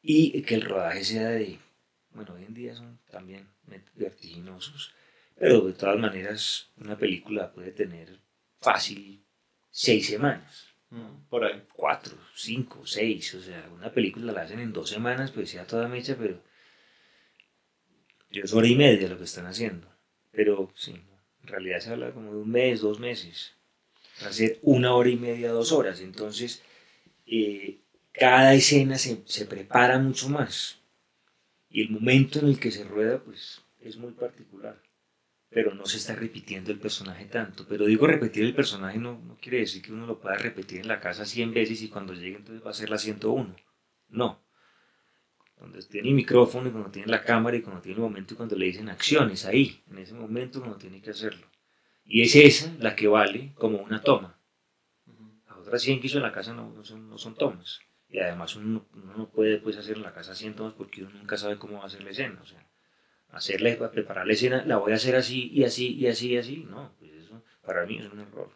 y 0.00 0.42
que 0.42 0.54
el 0.54 0.62
rodaje 0.62 1.02
sea 1.02 1.30
de, 1.30 1.58
bueno, 2.10 2.34
hoy 2.34 2.44
en 2.44 2.54
día 2.54 2.76
son 2.76 3.00
también 3.10 3.48
vertiginosos, 3.94 4.92
pero 5.34 5.62
de 5.62 5.72
todas 5.72 5.98
maneras 5.98 6.70
una 6.76 6.96
película 6.96 7.52
puede 7.52 7.72
tener 7.72 8.20
fácil 8.60 9.24
seis 9.70 10.06
semanas. 10.06 10.67
Por 11.28 11.44
ahí. 11.44 11.62
Cuatro, 11.72 12.16
cinco, 12.34 12.86
seis. 12.86 13.34
O 13.34 13.42
sea, 13.42 13.68
una 13.72 13.92
película 13.92 14.32
la 14.32 14.42
hacen 14.42 14.60
en 14.60 14.72
dos 14.72 14.88
semanas, 14.88 15.30
pues 15.30 15.50
sea 15.50 15.66
toda 15.66 15.88
mecha, 15.88 16.16
pero. 16.18 16.42
Es 18.30 18.52
hora 18.52 18.66
y 18.66 18.76
media 18.76 19.08
lo 19.08 19.18
que 19.18 19.24
están 19.24 19.46
haciendo. 19.46 19.88
Pero 20.32 20.70
sí, 20.74 20.92
en 21.42 21.48
realidad 21.48 21.80
se 21.80 21.90
habla 21.90 22.12
como 22.12 22.32
de 22.32 22.38
un 22.38 22.50
mes, 22.50 22.80
dos 22.80 23.00
meses. 23.00 23.54
Hacer 24.26 24.58
una 24.62 24.94
hora 24.94 25.08
y 25.08 25.16
media, 25.16 25.52
dos 25.52 25.72
horas. 25.72 26.00
Entonces, 26.00 26.62
eh, 27.26 27.80
cada 28.12 28.54
escena 28.54 28.98
se, 28.98 29.22
se 29.26 29.46
prepara 29.46 29.98
mucho 29.98 30.28
más. 30.28 30.80
Y 31.70 31.82
el 31.82 31.90
momento 31.90 32.38
en 32.38 32.48
el 32.48 32.58
que 32.58 32.70
se 32.70 32.84
rueda, 32.84 33.22
pues, 33.22 33.62
es 33.80 33.96
muy 33.96 34.12
particular. 34.12 34.80
Pero 35.50 35.74
no 35.74 35.86
se 35.86 35.96
está 35.96 36.14
repitiendo 36.14 36.70
el 36.70 36.78
personaje 36.78 37.24
tanto. 37.24 37.66
Pero 37.68 37.86
digo 37.86 38.06
repetir 38.06 38.44
el 38.44 38.54
personaje 38.54 38.98
no, 38.98 39.18
no 39.18 39.36
quiere 39.40 39.58
decir 39.58 39.82
que 39.82 39.92
uno 39.92 40.06
lo 40.06 40.20
pueda 40.20 40.36
repetir 40.36 40.80
en 40.80 40.88
la 40.88 41.00
casa 41.00 41.24
100 41.24 41.54
veces 41.54 41.82
y 41.82 41.88
cuando 41.88 42.12
llegue 42.14 42.36
entonces 42.36 42.64
va 42.64 42.70
a 42.70 42.74
ser 42.74 42.90
la 42.90 42.98
101. 42.98 43.56
No. 44.10 44.42
Cuando 45.54 45.78
tiene 45.80 46.08
el 46.08 46.14
micrófono 46.14 46.68
y 46.68 46.70
cuando 46.70 46.90
tiene 46.90 47.08
la 47.08 47.24
cámara 47.24 47.56
y 47.56 47.62
cuando 47.62 47.80
tiene 47.80 47.96
el 47.96 48.02
momento 48.02 48.34
y 48.34 48.36
cuando 48.36 48.56
le 48.56 48.66
dicen 48.66 48.88
acciones, 48.88 49.44
ahí, 49.44 49.82
en 49.90 49.98
ese 49.98 50.14
momento 50.14 50.60
uno 50.62 50.76
tiene 50.76 51.00
que 51.00 51.10
hacerlo. 51.10 51.46
Y 52.04 52.22
es 52.22 52.36
esa 52.36 52.72
la 52.78 52.94
que 52.94 53.08
vale 53.08 53.52
como 53.56 53.78
una 53.78 54.00
toma. 54.00 54.38
Las 55.48 55.58
otras 55.58 55.82
100 55.82 56.00
que 56.00 56.06
hizo 56.06 56.18
en 56.18 56.22
la 56.22 56.32
casa 56.32 56.54
no, 56.54 56.72
no 56.72 56.84
son, 56.84 57.08
no 57.08 57.18
son 57.18 57.34
tomas. 57.34 57.80
Y 58.08 58.20
además 58.20 58.54
uno, 58.56 58.86
uno 58.94 59.14
no 59.16 59.28
puede 59.30 59.58
pues, 59.58 59.76
hacer 59.76 59.96
en 59.96 60.02
la 60.02 60.14
casa 60.14 60.34
100 60.34 60.54
tomas 60.54 60.74
porque 60.74 61.02
uno 61.02 61.18
nunca 61.18 61.36
sabe 61.36 61.58
cómo 61.58 61.80
va 61.80 61.86
a 61.86 61.90
ser 61.90 62.04
la 62.04 62.10
escena. 62.10 62.38
O 62.40 62.46
sea, 62.46 62.67
hacerle, 63.30 63.76
preparar 63.92 64.26
la 64.26 64.32
escena, 64.34 64.64
la 64.66 64.78
voy 64.78 64.92
a 64.92 64.96
hacer 64.96 65.16
así 65.16 65.50
y 65.52 65.64
así 65.64 65.94
y 65.94 66.06
así 66.08 66.28
y 66.32 66.36
así. 66.38 66.56
No, 66.68 66.92
pues 66.98 67.12
eso 67.12 67.42
para 67.62 67.86
mí 67.86 67.98
es 67.98 68.10
un 68.12 68.20
error. 68.20 68.50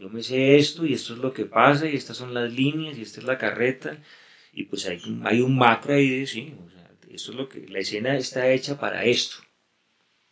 Yo 0.00 0.08
me 0.08 0.22
sé 0.22 0.56
esto 0.56 0.86
y 0.86 0.94
esto 0.94 1.12
es 1.14 1.18
lo 1.18 1.32
que 1.32 1.44
pasa 1.44 1.88
y 1.88 1.96
estas 1.96 2.16
son 2.16 2.32
las 2.34 2.52
líneas 2.52 2.96
y 2.96 3.02
esta 3.02 3.20
es 3.20 3.26
la 3.26 3.36
carreta 3.38 3.98
y 4.52 4.64
pues 4.64 4.86
hay, 4.86 5.00
hay 5.24 5.40
un 5.40 5.56
macro 5.56 5.94
ahí 5.94 6.08
de 6.20 6.26
sí. 6.26 6.54
O 6.66 6.70
sea, 6.70 6.88
esto 7.10 7.32
es 7.32 7.36
lo 7.36 7.48
que, 7.48 7.66
la 7.68 7.80
escena 7.80 8.16
está 8.16 8.48
hecha 8.52 8.78
para 8.78 9.04
esto 9.04 9.36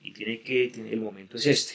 y 0.01 0.13
tiene 0.13 0.41
que, 0.41 0.71
tiene- 0.75 0.93
el 0.93 1.01
momento 1.01 1.37
es 1.37 1.47
este. 1.47 1.75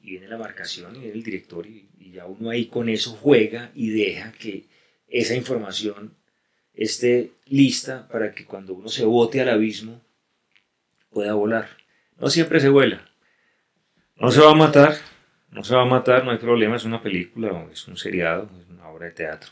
Y 0.00 0.10
viene 0.12 0.28
la 0.28 0.38
marcación 0.38 0.94
y 0.96 1.00
viene 1.00 1.14
el 1.14 1.22
director 1.22 1.66
y, 1.66 1.88
y 1.98 2.12
ya 2.12 2.26
uno 2.26 2.50
ahí 2.50 2.66
con 2.66 2.88
eso 2.88 3.12
juega 3.12 3.72
y 3.74 3.90
deja 3.90 4.32
que 4.32 4.66
esa 5.08 5.34
información 5.34 6.14
esté 6.74 7.32
lista 7.46 8.08
para 8.08 8.34
que 8.34 8.44
cuando 8.46 8.74
uno 8.74 8.88
se 8.88 9.04
bote 9.04 9.40
al 9.40 9.50
abismo 9.50 10.02
pueda 11.16 11.32
volar. 11.32 11.66
No 12.18 12.28
siempre 12.28 12.60
se 12.60 12.68
vuela. 12.68 13.02
No 14.16 14.30
se 14.30 14.42
va 14.42 14.50
a 14.50 14.54
matar, 14.54 14.94
no 15.50 15.64
se 15.64 15.74
va 15.74 15.80
a 15.80 15.86
matar, 15.86 16.26
no 16.26 16.30
hay 16.30 16.36
problema, 16.36 16.76
es 16.76 16.84
una 16.84 17.02
película, 17.02 17.66
es 17.72 17.88
un 17.88 17.96
seriado, 17.96 18.50
es 18.60 18.68
una 18.68 18.86
obra 18.90 19.06
de 19.06 19.12
teatro. 19.12 19.50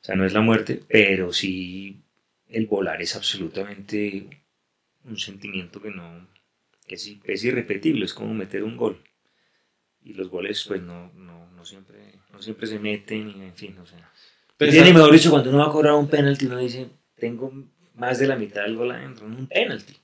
O 0.00 0.04
sea, 0.04 0.14
no 0.14 0.24
es 0.24 0.32
la 0.32 0.40
muerte, 0.40 0.80
pero 0.88 1.30
sí 1.30 2.00
el 2.48 2.66
volar 2.68 3.02
es 3.02 3.14
absolutamente 3.16 4.44
un 5.04 5.18
sentimiento 5.18 5.82
que 5.82 5.90
no, 5.90 6.26
que 6.86 6.94
es, 6.94 7.18
es 7.22 7.44
irrepetible, 7.44 8.06
es 8.06 8.14
como 8.14 8.32
meter 8.32 8.64
un 8.64 8.78
gol. 8.78 9.02
Y 10.02 10.14
los 10.14 10.30
goles 10.30 10.64
pues 10.66 10.80
no, 10.80 11.12
no, 11.12 11.50
no 11.50 11.66
siempre, 11.66 12.14
no 12.32 12.40
siempre 12.40 12.66
se 12.66 12.78
meten, 12.78 13.28
y 13.28 13.42
en 13.42 13.54
fin, 13.54 13.76
o 13.78 13.84
sea. 13.84 14.10
Tiene, 14.56 14.94
mejor 14.94 15.12
dicho, 15.12 15.30
cuando 15.30 15.50
uno 15.50 15.58
va 15.58 15.66
a 15.66 15.72
cobrar 15.72 15.92
un 15.92 16.08
penalti, 16.08 16.46
uno 16.46 16.56
dice, 16.56 16.88
tengo 17.16 17.52
más 17.94 18.18
de 18.18 18.26
la 18.26 18.36
mitad 18.36 18.62
del 18.62 18.76
gol 18.76 18.90
adentro, 18.90 19.26
un 19.26 19.46
penalti. 19.46 19.96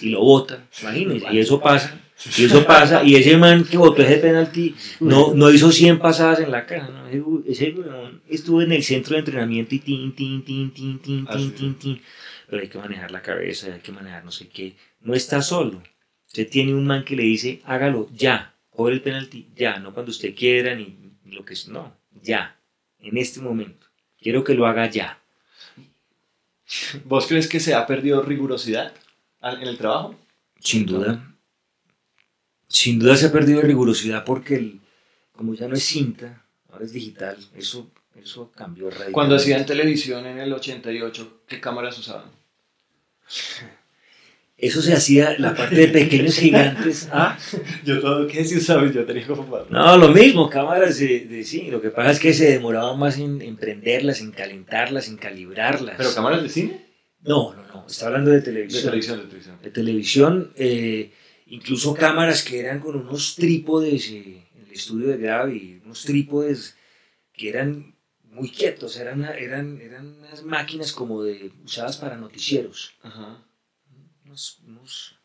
Y 0.00 0.10
lo 0.10 0.20
bota, 0.20 0.66
imagínense, 0.80 1.26
y 1.32 1.38
eso 1.38 1.60
pasa, 1.60 2.00
y 2.36 2.44
eso 2.44 2.64
pasa, 2.64 3.02
y 3.02 3.16
ese 3.16 3.36
man 3.36 3.64
que 3.64 3.76
votó 3.76 4.02
ese 4.02 4.18
penalti 4.18 4.74
no, 5.00 5.34
no 5.34 5.50
hizo 5.50 5.72
100 5.72 5.98
pasadas 5.98 6.40
en 6.40 6.50
la 6.50 6.66
caja, 6.66 6.88
¿no? 6.88 7.08
Ese, 7.08 7.22
ese 7.46 7.70
weón 7.72 8.22
estuvo 8.28 8.62
en 8.62 8.72
el 8.72 8.82
centro 8.82 9.14
de 9.14 9.20
entrenamiento 9.20 9.74
y 9.74 9.80
tin, 9.80 10.14
tin, 10.14 10.44
tin, 10.44 10.72
tin, 10.72 10.98
tin, 11.00 11.26
Ah, 11.28 11.36
tin, 11.36 11.52
tin, 11.54 11.74
tin. 11.74 12.02
Pero 12.48 12.62
hay 12.62 12.68
que 12.68 12.78
manejar 12.78 13.10
la 13.10 13.22
cabeza, 13.22 13.72
hay 13.72 13.80
que 13.80 13.92
manejar 13.92 14.24
no 14.24 14.30
sé 14.30 14.48
qué. 14.48 14.76
No 15.00 15.14
está 15.14 15.42
solo. 15.42 15.82
Usted 16.26 16.48
tiene 16.48 16.74
un 16.74 16.86
man 16.86 17.04
que 17.04 17.16
le 17.16 17.22
dice, 17.24 17.60
hágalo 17.64 18.08
ya, 18.14 18.54
cobre 18.70 18.94
el 18.94 19.00
penalti 19.02 19.48
ya, 19.56 19.78
no 19.78 19.92
cuando 19.92 20.10
usted 20.10 20.34
quiera, 20.34 20.74
ni 20.74 20.96
ni 21.24 21.32
lo 21.32 21.44
que 21.44 21.54
es, 21.54 21.68
no, 21.68 21.96
ya, 22.22 22.56
en 23.00 23.16
este 23.16 23.40
momento. 23.40 23.86
Quiero 24.20 24.44
que 24.44 24.54
lo 24.54 24.66
haga 24.66 24.88
ya. 24.88 25.18
¿Vos 27.04 27.26
crees 27.26 27.48
que 27.48 27.60
se 27.60 27.74
ha 27.74 27.86
perdido 27.86 28.22
rigurosidad 28.22 28.92
en 29.42 29.68
el 29.68 29.76
trabajo? 29.78 30.14
Sin 30.60 30.86
duda. 30.86 31.34
Sin 32.68 32.98
duda 32.98 33.16
se 33.16 33.26
ha 33.26 33.32
perdido 33.32 33.60
rigurosidad 33.60 34.24
porque 34.24 34.54
el, 34.56 34.80
como 35.32 35.54
ya 35.54 35.68
no 35.68 35.74
es 35.74 35.84
cinta, 35.84 36.44
ahora 36.70 36.84
es 36.84 36.92
digital, 36.92 37.36
eso, 37.54 37.90
eso 38.14 38.50
cambió 38.52 38.84
radicalmente. 38.86 39.12
Cuando 39.12 39.34
hacían 39.36 39.66
televisión 39.66 40.24
en 40.26 40.38
el 40.38 40.52
88, 40.52 41.42
¿qué 41.46 41.60
cámaras 41.60 41.98
usaban? 41.98 42.30
Eso 44.56 44.80
se 44.80 44.92
hacía 44.94 45.34
la 45.38 45.54
parte 45.56 45.74
de 45.74 45.88
pequeños 45.88 46.36
gigantes. 46.36 47.08
¿Ah? 47.12 47.36
Yo 47.84 48.00
todo, 48.00 48.26
¿qué 48.28 48.44
si 48.44 48.60
sabes? 48.60 48.94
Yo 48.94 49.04
tenía 49.04 49.26
como 49.26 49.44
padre. 49.44 49.66
No, 49.70 49.96
lo 49.96 50.08
mismo, 50.10 50.48
cámaras 50.48 50.98
de, 50.98 51.20
de- 51.26 51.42
sí. 51.44 51.68
Lo 51.68 51.80
que 51.82 51.90
pasa 51.90 52.12
es 52.12 52.20
que 52.20 52.32
se 52.32 52.48
demoraba 52.48 52.96
más 52.96 53.18
en, 53.18 53.42
en 53.42 53.56
prenderlas, 53.56 54.20
en 54.20 54.30
calentarlas, 54.30 55.08
en 55.08 55.16
calibrarlas. 55.16 55.96
¿Pero 55.98 56.14
cámaras 56.14 56.42
de 56.44 56.48
cine? 56.48 56.91
No, 57.22 57.54
no, 57.54 57.66
no. 57.68 57.86
Está 57.86 58.06
hablando 58.06 58.30
de 58.30 58.36
De 58.38 58.42
televisión. 58.42 58.82
televisión, 58.84 59.18
de 59.20 59.26
televisión. 59.26 59.58
de 59.62 59.70
televisión, 59.70 60.52
eh, 60.56 61.12
incluso 61.46 61.94
cámaras 61.94 62.42
que 62.42 62.58
eran 62.60 62.80
con 62.80 62.96
unos 62.96 63.36
trípodes 63.36 64.08
eh, 64.10 64.46
en 64.56 64.64
el 64.66 64.72
estudio 64.72 65.08
de 65.08 65.18
Gravi, 65.18 65.80
unos 65.84 66.02
trípodes 66.04 66.76
que 67.32 67.48
eran 67.48 67.94
muy 68.24 68.50
quietos, 68.50 68.96
eran, 68.96 69.24
eran, 69.24 69.80
eran 69.80 70.06
unas 70.18 70.42
máquinas 70.44 70.92
como 70.92 71.22
de 71.22 71.52
usadas 71.64 71.96
para 71.98 72.16
noticieros, 72.16 72.94
Ajá. 73.02 73.44
unos, 74.24 74.58
unos- 74.66 75.18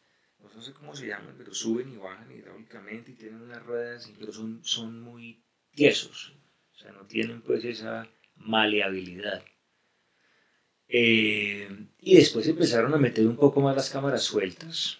no 0.55 0.61
sé 0.63 0.73
cómo 0.73 0.95
se 0.95 1.05
llaman, 1.07 1.35
pero 1.37 1.53
suben 1.53 1.93
y 1.93 1.97
bajan 1.97 2.31
hidráulicamente 2.31 3.11
y 3.11 3.13
tienen 3.15 3.41
unas 3.41 3.63
ruedas, 3.63 4.11
pero 4.19 4.33
son, 4.33 4.59
son 4.63 5.01
muy 5.01 5.43
tiesos, 5.75 6.33
o 6.73 6.77
sea, 6.79 6.91
no 6.91 7.05
tienen 7.05 7.41
pues 7.41 7.63
esa 7.63 8.07
maleabilidad. 8.35 9.43
Eh, 10.89 11.67
y 12.01 12.15
después 12.15 12.47
empezaron 12.47 12.93
a 12.93 12.97
meter 12.97 13.27
un 13.27 13.35
poco 13.35 13.61
más 13.61 13.75
las 13.75 13.89
cámaras 13.89 14.23
sueltas. 14.23 14.99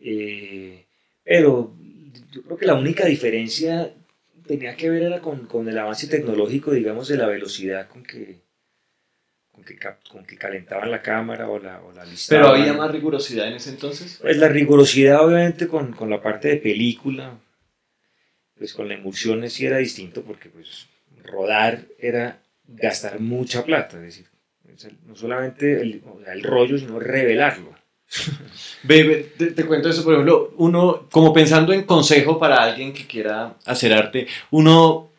Eh, 0.00 0.86
pero 1.24 1.74
yo 2.30 2.42
creo 2.42 2.56
que 2.56 2.66
la 2.66 2.74
única 2.74 3.04
diferencia 3.06 3.92
tenía 4.46 4.76
que 4.76 4.88
ver 4.90 5.02
era 5.02 5.20
con, 5.20 5.46
con 5.46 5.68
el 5.68 5.78
avance 5.78 6.06
tecnológico, 6.06 6.70
digamos, 6.72 7.08
de 7.08 7.16
la 7.16 7.26
velocidad 7.26 7.88
con 7.88 8.02
que, 8.04 8.40
con 9.52 9.64
que, 9.64 9.78
con 10.10 10.24
que 10.24 10.36
calentaban 10.36 10.90
la 10.90 11.02
cámara 11.02 11.48
o 11.48 11.58
la, 11.58 11.82
o 11.82 11.92
la 11.92 12.02
¿Pero 12.02 12.10
listaban. 12.10 12.60
había 12.60 12.72
más 12.72 12.90
rigurosidad 12.92 13.48
en 13.48 13.54
ese 13.54 13.70
entonces? 13.70 14.18
Pues 14.20 14.36
la 14.38 14.48
rigurosidad, 14.48 15.24
obviamente, 15.24 15.68
con, 15.68 15.92
con 15.92 16.08
la 16.08 16.22
parte 16.22 16.48
de 16.48 16.56
película, 16.56 17.38
pues 18.56 18.72
con 18.72 18.88
la 18.88 18.94
emulsión 18.94 19.48
sí 19.50 19.66
era 19.66 19.78
distinto, 19.78 20.22
porque 20.22 20.48
pues 20.48 20.86
rodar 21.24 21.84
era 21.98 22.40
gastar 22.66 23.20
mucha 23.20 23.64
plata, 23.64 23.96
es 23.96 24.02
decir, 24.02 24.26
no 25.06 25.16
solamente 25.16 25.80
el, 25.80 26.02
o 26.06 26.20
sea, 26.22 26.32
el 26.32 26.42
rollo, 26.42 26.78
sino 26.78 26.98
revelarlo. 26.98 27.74
Ve, 28.84 29.02
ve, 29.02 29.32
te, 29.36 29.46
te 29.50 29.66
cuento 29.66 29.90
eso, 29.90 30.02
por 30.02 30.14
ejemplo, 30.14 30.54
uno, 30.56 31.08
como 31.10 31.32
pensando 31.32 31.72
en 31.72 31.82
consejo 31.82 32.38
para 32.38 32.62
alguien 32.62 32.92
que 32.92 33.06
quiera 33.06 33.56
hacer 33.66 33.92
arte, 33.92 34.26
uno, 34.50 35.10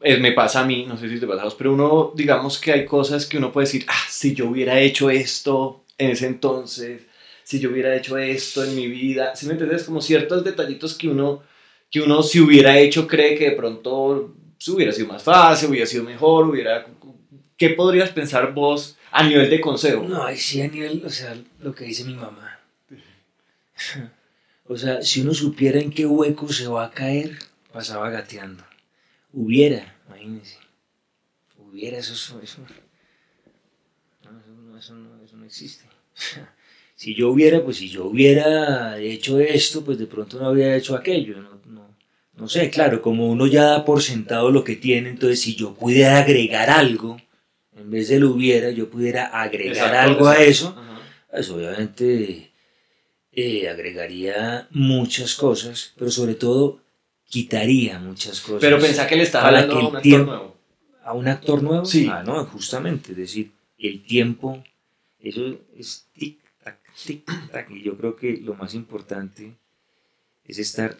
eh, 0.00 0.16
me 0.16 0.32
pasa 0.32 0.60
a 0.60 0.64
mí, 0.64 0.84
no 0.86 0.96
sé 0.96 1.08
si 1.08 1.20
te 1.20 1.26
pasa 1.26 1.42
a 1.42 1.44
vos, 1.44 1.54
pero 1.54 1.72
uno, 1.72 2.12
digamos 2.16 2.58
que 2.58 2.72
hay 2.72 2.84
cosas 2.84 3.26
que 3.26 3.36
uno 3.36 3.52
puede 3.52 3.66
decir, 3.66 3.84
ah, 3.86 4.04
si 4.08 4.34
yo 4.34 4.48
hubiera 4.48 4.80
hecho 4.80 5.10
esto 5.10 5.84
en 5.98 6.10
ese 6.10 6.26
entonces, 6.26 7.02
si 7.44 7.60
yo 7.60 7.70
hubiera 7.70 7.94
hecho 7.94 8.18
esto 8.18 8.64
en 8.64 8.74
mi 8.74 8.88
vida, 8.88 9.36
¿sí 9.36 9.46
me 9.46 9.52
entiendes? 9.52 9.84
Como 9.84 10.00
ciertos 10.00 10.42
detallitos 10.42 10.96
que 10.96 11.08
uno, 11.08 11.42
que 11.90 12.00
uno 12.00 12.22
si 12.22 12.40
hubiera 12.40 12.78
hecho 12.78 13.06
cree 13.06 13.36
que 13.36 13.50
de 13.50 13.56
pronto 13.56 14.34
hubiera 14.68 14.92
sido 14.92 15.08
más 15.08 15.22
fácil, 15.22 15.70
hubiera 15.70 15.86
sido 15.86 16.04
mejor, 16.04 16.48
hubiera... 16.48 16.86
¿Qué 17.62 17.70
podrías 17.70 18.10
pensar 18.10 18.52
vos 18.54 18.96
a 19.12 19.22
nivel 19.22 19.48
de 19.48 19.60
consejo? 19.60 20.02
No, 20.02 20.26
sí 20.34 20.60
a 20.62 20.66
nivel, 20.66 21.00
o 21.06 21.10
sea, 21.10 21.40
lo 21.60 21.72
que 21.72 21.84
dice 21.84 22.02
mi 22.02 22.14
mamá. 22.14 22.58
O 24.64 24.76
sea, 24.76 25.00
si 25.02 25.20
uno 25.20 25.32
supiera 25.32 25.78
en 25.78 25.92
qué 25.92 26.04
hueco 26.04 26.52
se 26.52 26.66
va 26.66 26.86
a 26.86 26.90
caer, 26.90 27.38
pasaba 27.72 28.10
gateando. 28.10 28.64
Hubiera, 29.32 29.94
imagínense. 30.08 30.56
Hubiera, 31.56 31.98
eso, 31.98 32.14
eso, 32.14 32.40
eso, 32.42 32.58
no, 34.24 34.38
eso, 34.40 34.50
no, 34.50 34.78
eso 34.78 34.94
no- 34.94 35.24
eso 35.24 35.36
no 35.36 35.44
existe. 35.44 35.84
Si 36.96 37.14
yo 37.14 37.30
hubiera, 37.30 37.62
pues 37.62 37.76
si 37.76 37.88
yo 37.88 38.06
hubiera 38.06 38.98
hecho 38.98 39.38
esto, 39.38 39.84
pues 39.84 39.98
de 39.98 40.06
pronto 40.06 40.38
no 40.40 40.46
habría 40.46 40.74
hecho 40.76 40.96
aquello. 40.96 41.36
No, 41.40 41.60
no, 41.66 41.96
no 42.36 42.48
sé, 42.48 42.70
claro, 42.70 43.00
como 43.02 43.28
uno 43.28 43.46
ya 43.46 43.64
da 43.64 43.84
por 43.84 44.02
sentado 44.02 44.50
lo 44.50 44.64
que 44.64 44.74
tiene, 44.74 45.10
entonces 45.10 45.40
si 45.40 45.54
yo 45.54 45.74
pudiera 45.74 46.18
agregar 46.18 46.70
algo, 46.70 47.20
en 47.76 47.90
vez 47.90 48.08
de 48.08 48.18
lo 48.20 48.30
hubiera, 48.30 48.70
yo 48.70 48.88
pudiera 48.90 49.26
agregar 49.26 49.76
Exacto, 49.88 49.98
algo 50.00 50.28
a 50.28 50.42
eso, 50.42 50.68
Ajá. 50.78 51.00
pues 51.30 51.50
obviamente 51.50 52.50
eh, 53.32 53.68
agregaría 53.68 54.68
muchas 54.70 55.34
cosas, 55.34 55.92
pero 55.98 56.10
sobre 56.10 56.34
todo 56.34 56.80
quitaría 57.24 57.98
muchas 57.98 58.40
cosas. 58.40 58.60
Pero 58.60 58.78
pensá 58.78 59.06
que 59.06 59.16
le 59.16 59.22
estás 59.22 59.44
hablando 59.44 59.74
a 59.74 59.78
un 59.78 59.84
actor 59.86 60.02
tiempo- 60.02 60.26
nuevo. 60.32 60.56
¿A 61.04 61.12
un 61.14 61.26
actor 61.28 61.62
nuevo? 61.62 61.84
Sí. 61.84 62.08
Ah, 62.10 62.22
no, 62.24 62.44
justamente, 62.44 63.10
es 63.12 63.16
decir, 63.18 63.50
el 63.78 64.04
tiempo, 64.04 64.62
eso 65.18 65.58
es 65.76 66.06
tic-tac, 66.16 66.76
tic-tac, 67.06 67.70
y 67.70 67.82
yo 67.82 67.96
creo 67.96 68.14
que 68.14 68.36
lo 68.36 68.54
más 68.54 68.74
importante 68.74 69.52
es 70.44 70.58
estar 70.58 70.96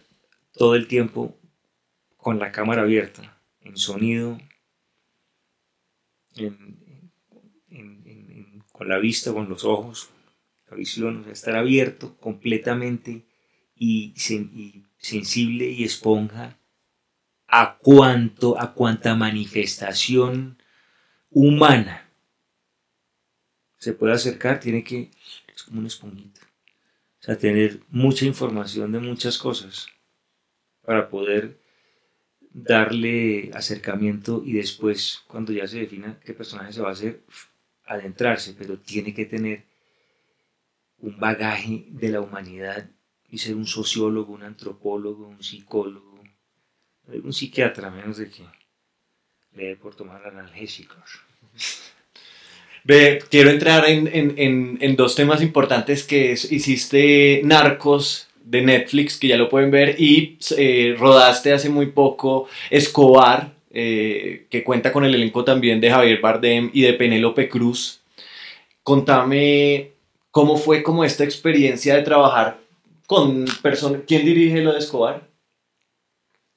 todo 0.55 0.75
el 0.75 0.89
tiempo 0.89 1.37
con 2.17 2.39
la 2.41 2.51
cámara 2.51 2.83
abierta, 2.83 3.39
en 3.63 3.77
sonido, 3.77 4.39
con 8.73 8.89
la 8.89 8.99
vista, 8.99 9.33
con 9.33 9.49
los 9.49 9.65
ojos, 9.65 10.11
la 10.71 10.77
visión, 10.77 11.19
o 11.19 11.25
sea, 11.25 11.33
estar 11.33 11.57
abierto 11.57 12.17
completamente 12.19 13.27
y 13.75 14.15
sensible 14.99 15.71
y 15.71 15.85
esponja 15.85 16.59
a 17.47 17.79
cuanto, 17.79 18.59
a 18.59 18.73
cuanta 18.73 19.15
manifestación 19.15 20.59
humana 21.31 22.09
se 23.83 23.95
puede 23.95 24.13
acercar, 24.13 24.61
tiene 24.61 24.85
que, 24.85 25.11
es 25.53 25.65
como 25.65 25.81
una 25.81 25.89
esponjita, 25.89 26.41
o 26.43 27.23
sea, 27.25 27.37
tener 27.37 27.81
mucha 27.89 28.25
información 28.25 28.93
de 28.93 29.01
muchas 29.01 29.39
cosas 29.39 29.89
para 30.83 31.09
poder 31.09 31.59
darle 32.55 33.51
acercamiento 33.55 34.43
y 34.45 34.53
después, 34.55 35.23
cuando 35.27 35.53
ya 35.53 35.67
se 35.67 35.79
defina 35.81 36.19
qué 36.25 36.33
personaje 36.35 36.73
se 36.73 36.81
va 36.83 36.89
a 36.91 36.93
hacer, 36.93 37.21
adentrarse, 37.87 38.55
pero 38.59 38.79
tiene 38.79 39.13
que 39.15 39.25
tener 39.27 39.65
un 40.99 41.19
bagaje 41.19 41.85
de 41.89 42.09
la 42.11 42.21
humanidad 42.21 42.89
y 43.31 43.39
ser 43.39 43.57
un 43.57 43.67
sociólogo, 43.67 44.33
un 44.35 44.43
antropólogo, 44.43 45.27
un 45.27 45.43
psicólogo, 45.43 46.23
un 47.09 47.33
psiquiatra, 47.33 47.89
a 47.89 47.91
menos 47.91 48.19
de 48.19 48.31
que 48.31 48.45
le 49.55 49.67
dé 49.69 49.77
por 49.77 49.95
tomar 49.95 50.25
analgésicos. 50.27 51.21
Ve, 52.85 53.23
quiero 53.31 53.51
entrar 53.51 53.89
en, 53.89 54.09
en- 54.09 54.79
en- 54.81 54.97
dos 54.97 55.15
temas 55.15 55.41
importantes 55.41 56.03
que 56.03 56.33
hiciste 56.33 57.41
Narcos 57.45 58.27
de 58.45 58.63
Netflix, 58.63 59.19
que 59.19 59.29
ya 59.29 59.37
lo 59.37 59.49
pueden 59.49 59.71
ver, 59.71 59.97
y 60.01 60.39
eh, 60.57 60.95
rodaste 60.99 61.53
hace 61.53 61.69
muy 61.69 61.87
poco 61.87 62.49
Escobar, 62.71 63.53
eh, 63.71 64.47
que 64.51 64.63
cuenta 64.65 64.93
con 64.93 65.05
el 65.05 65.15
elenco 65.15 65.45
también 65.45 65.81
de 65.81 65.91
Javier 65.91 66.21
Bardem 66.21 66.71
y 66.73 66.83
de 66.83 66.93
Penélope 66.95 67.49
Cruz. 67.49 68.01
Contame 68.83 69.93
cómo 70.31 70.57
fue 70.57 70.83
como 70.83 71.05
esta 71.05 71.25
experiencia 71.25 71.95
de 71.97 72.03
trabajar 72.03 72.59
con 73.07 73.45
personas... 73.63 74.03
¿Quién 74.07 74.25
dirige 74.25 74.61
lo 74.63 74.73
de 74.73 74.79
Escobar? 74.79 75.29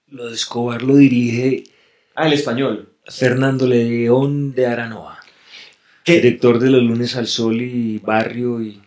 Lo 0.07 0.27
de 0.27 0.35
Escobar 0.35 0.81
lo 0.81 0.95
dirige 0.95 1.63
Ah, 2.15 2.27
el 2.27 2.33
español. 2.33 2.89
Fernando 3.07 3.67
León 3.67 4.53
de 4.55 4.65
Aranoa, 4.65 5.19
¿Qué? 6.03 6.13
director 6.15 6.57
de 6.59 6.69
Los 6.71 6.81
Lunes 6.83 7.15
al 7.15 7.27
Sol 7.27 7.61
y 7.61 7.99
Barrio 7.99 8.61
y 8.61 8.81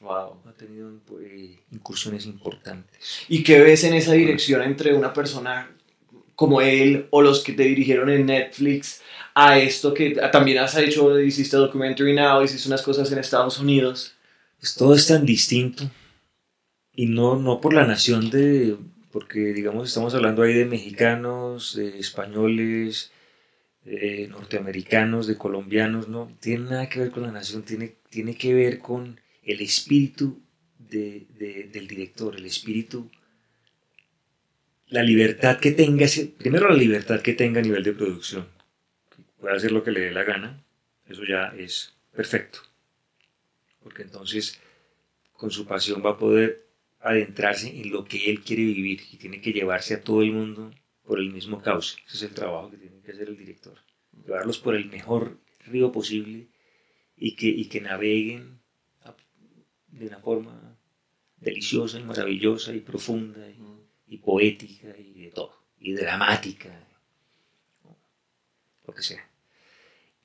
Wow. 0.00 0.41
Ha 0.52 0.56
tenido 0.56 0.92
eh, 1.20 1.58
incursiones 1.72 2.26
importantes. 2.26 3.24
¿Y 3.28 3.42
qué 3.42 3.60
ves 3.60 3.84
en 3.84 3.94
esa 3.94 4.12
dirección 4.12 4.62
entre 4.62 4.94
una 4.94 5.12
persona 5.12 5.70
como 6.34 6.60
él 6.60 7.06
o 7.10 7.22
los 7.22 7.42
que 7.42 7.52
te 7.52 7.64
dirigieron 7.64 8.10
en 8.10 8.26
Netflix 8.26 9.00
a 9.34 9.58
esto 9.58 9.94
que 9.94 10.10
también 10.30 10.58
has 10.58 10.76
hecho, 10.76 11.18
hiciste 11.20 11.56
Documentary 11.56 12.14
Now, 12.14 12.42
hiciste 12.42 12.68
unas 12.68 12.82
cosas 12.82 13.10
en 13.12 13.18
Estados 13.18 13.58
Unidos? 13.58 14.14
Pues 14.58 14.74
todo 14.74 14.94
es 14.94 15.06
tan 15.06 15.24
distinto 15.24 15.90
y 16.94 17.06
no, 17.06 17.36
no 17.36 17.60
por 17.60 17.72
la 17.72 17.86
nación 17.86 18.30
de, 18.30 18.76
porque 19.10 19.52
digamos 19.52 19.88
estamos 19.88 20.14
hablando 20.14 20.42
ahí 20.42 20.52
de 20.52 20.66
mexicanos, 20.66 21.74
de 21.74 21.98
españoles, 21.98 23.12
de 23.84 24.28
norteamericanos, 24.28 25.26
de 25.26 25.36
colombianos, 25.36 26.08
no 26.08 26.30
tiene 26.40 26.70
nada 26.70 26.88
que 26.88 27.00
ver 27.00 27.10
con 27.10 27.22
la 27.22 27.32
nación, 27.32 27.62
tiene, 27.62 27.94
tiene 28.10 28.36
que 28.36 28.54
ver 28.54 28.78
con 28.78 29.20
el 29.42 29.60
espíritu 29.60 30.40
de- 30.78 31.26
de- 31.38 31.64
del 31.72 31.86
director, 31.88 32.36
el 32.36 32.46
espíritu, 32.46 33.10
la 34.88 35.02
libertad 35.02 35.58
que 35.58 35.72
tenga, 35.72 36.06
primero 36.38 36.68
la 36.68 36.76
libertad 36.76 37.20
que 37.22 37.32
tenga 37.32 37.60
a 37.60 37.62
nivel 37.62 37.82
de 37.82 37.92
producción, 37.92 38.46
que 39.14 39.22
pueda 39.40 39.54
hacer 39.56 39.72
lo 39.72 39.82
que 39.82 39.90
le 39.90 40.00
dé 40.00 40.10
la 40.10 40.24
gana, 40.24 40.62
eso 41.08 41.24
ya 41.24 41.48
es 41.56 41.94
perfecto, 42.14 42.60
porque 43.82 44.02
entonces 44.02 44.60
con 45.32 45.50
su 45.50 45.66
pasión 45.66 46.02
va 46.04 46.10
a 46.10 46.18
poder 46.18 46.66
adentrarse 47.00 47.68
en 47.80 47.90
lo 47.90 48.04
que 48.04 48.30
él 48.30 48.42
quiere 48.42 48.62
vivir 48.64 49.00
y 49.10 49.16
tiene 49.16 49.40
que 49.40 49.52
llevarse 49.52 49.94
a 49.94 50.02
todo 50.02 50.22
el 50.22 50.32
mundo 50.32 50.72
por 51.04 51.18
el 51.18 51.32
mismo 51.32 51.60
cauce. 51.60 51.96
Ese 52.06 52.16
es 52.18 52.22
el 52.24 52.34
trabajo 52.34 52.70
que 52.70 52.76
tiene 52.76 53.00
que 53.00 53.10
hacer 53.10 53.28
el 53.28 53.36
director. 53.36 53.76
Llevarlos 54.24 54.58
por 54.58 54.76
el 54.76 54.86
mejor 54.86 55.40
río 55.66 55.90
posible 55.90 56.46
y 57.16 57.34
que, 57.34 57.48
y 57.48 57.64
que 57.66 57.80
naveguen 57.80 58.60
de 59.92 60.08
una 60.08 60.18
forma 60.18 60.76
deliciosa 61.36 61.98
y 61.98 62.04
maravillosa 62.04 62.74
y 62.74 62.80
profunda 62.80 63.48
y, 63.48 64.14
y 64.14 64.18
poética 64.18 64.88
y 64.98 65.22
de 65.22 65.30
todo, 65.30 65.54
y 65.78 65.92
dramática, 65.92 66.70
lo 68.86 68.94
que 68.94 69.02
sea. 69.02 69.28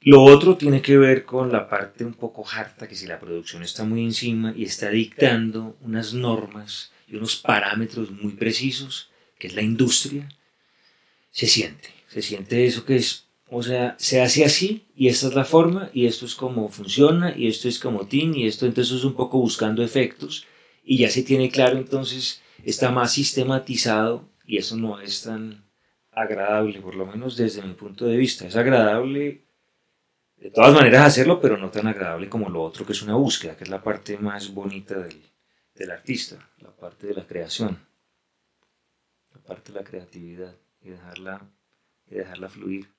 Lo 0.01 0.23
otro 0.23 0.57
tiene 0.57 0.81
que 0.81 0.97
ver 0.97 1.25
con 1.25 1.51
la 1.51 1.67
parte 1.67 2.05
un 2.05 2.13
poco 2.13 2.47
harta, 2.47 2.87
que 2.87 2.95
si 2.95 3.07
la 3.07 3.19
producción 3.19 3.63
está 3.63 3.83
muy 3.83 4.03
encima 4.03 4.53
y 4.55 4.63
está 4.63 4.89
dictando 4.89 5.77
unas 5.81 6.13
normas 6.13 6.91
y 7.07 7.15
unos 7.15 7.35
parámetros 7.35 8.11
muy 8.11 8.33
precisos, 8.33 9.09
que 9.37 9.47
es 9.47 9.55
la 9.55 9.61
industria, 9.61 10.29
se 11.31 11.47
siente, 11.47 11.89
se 12.07 12.21
siente 12.21 12.65
eso 12.65 12.85
que 12.85 12.95
es, 12.95 13.26
o 13.49 13.63
sea, 13.63 13.95
se 13.97 14.21
hace 14.21 14.43
así 14.43 14.85
y 14.95 15.07
esta 15.07 15.27
es 15.27 15.35
la 15.35 15.45
forma 15.45 15.89
y 15.93 16.05
esto 16.05 16.25
es 16.25 16.35
como 16.35 16.69
funciona 16.69 17.33
y 17.35 17.47
esto 17.47 17.67
es 17.69 17.79
como 17.79 18.07
tin 18.07 18.35
y 18.35 18.45
esto 18.45 18.65
entonces 18.65 18.97
es 18.97 19.03
un 19.03 19.13
poco 19.13 19.39
buscando 19.39 19.83
efectos 19.83 20.45
y 20.83 20.97
ya 20.97 21.09
se 21.09 21.23
tiene 21.23 21.49
claro 21.49 21.77
entonces 21.77 22.41
está 22.63 22.91
más 22.91 23.13
sistematizado 23.13 24.27
y 24.45 24.57
eso 24.57 24.75
no 24.75 24.99
es 24.99 25.23
tan 25.23 25.63
agradable, 26.11 26.81
por 26.81 26.95
lo 26.95 27.05
menos 27.05 27.37
desde 27.37 27.61
mi 27.61 27.73
punto 27.73 28.05
de 28.05 28.17
vista. 28.17 28.47
Es 28.47 28.55
agradable 28.55 29.43
de 30.37 30.51
todas 30.51 30.73
maneras 30.73 31.05
hacerlo, 31.05 31.39
pero 31.39 31.57
no 31.57 31.69
tan 31.69 31.87
agradable 31.87 32.29
como 32.29 32.49
lo 32.49 32.63
otro 32.63 32.85
que 32.85 32.93
es 32.93 33.01
una 33.01 33.15
búsqueda, 33.15 33.55
que 33.55 33.63
es 33.63 33.69
la 33.69 33.83
parte 33.83 34.17
más 34.17 34.53
bonita 34.53 34.97
del, 34.99 35.21
del 35.75 35.91
artista, 35.91 36.49
la 36.59 36.71
parte 36.71 37.07
de 37.07 37.13
la 37.13 37.25
creación, 37.25 37.79
la 39.33 39.41
parte 39.41 39.71
de 39.71 39.79
la 39.79 39.85
creatividad 39.85 40.55
y 40.81 40.89
dejarla, 40.89 41.41
y 42.09 42.15
dejarla 42.15 42.49
fluir. 42.49 42.96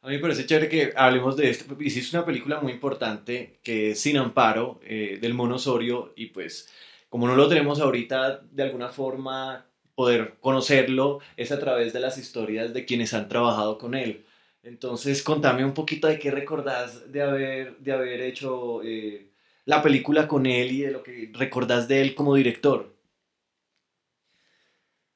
A 0.00 0.08
mí 0.08 0.14
me 0.14 0.20
parece 0.20 0.46
chévere 0.46 0.68
que 0.68 0.92
hablemos 0.96 1.36
de 1.36 1.50
esto. 1.50 1.76
Hiciste 1.80 2.16
una 2.16 2.24
película 2.24 2.60
muy 2.60 2.72
importante 2.72 3.58
que 3.62 3.90
es 3.90 4.00
Sin 4.00 4.16
Amparo, 4.16 4.80
eh, 4.84 5.18
del 5.20 5.34
Mono 5.34 5.56
Osorio, 5.56 6.12
y 6.16 6.26
pues 6.26 6.68
como 7.08 7.26
no 7.26 7.34
lo 7.34 7.48
tenemos 7.48 7.80
ahorita, 7.80 8.42
de 8.50 8.62
alguna 8.62 8.90
forma 8.90 9.66
poder 9.94 10.36
conocerlo 10.40 11.18
es 11.36 11.50
a 11.50 11.58
través 11.58 11.92
de 11.92 12.00
las 12.00 12.18
historias 12.18 12.72
de 12.72 12.84
quienes 12.84 13.14
han 13.14 13.28
trabajado 13.28 13.78
con 13.78 13.94
él. 13.94 14.24
Entonces, 14.62 15.22
contame 15.22 15.64
un 15.64 15.74
poquito 15.74 16.06
de 16.06 16.18
qué 16.18 16.30
recordás 16.30 17.10
de 17.10 17.22
haber, 17.22 17.78
de 17.78 17.92
haber 17.92 18.20
hecho 18.20 18.82
eh, 18.84 19.32
la 19.64 19.82
película 19.82 20.28
con 20.28 20.46
él 20.46 20.72
y 20.72 20.82
de 20.82 20.90
lo 20.92 21.02
que 21.02 21.30
recordás 21.34 21.88
de 21.88 22.02
él 22.02 22.14
como 22.14 22.34
director. 22.36 22.94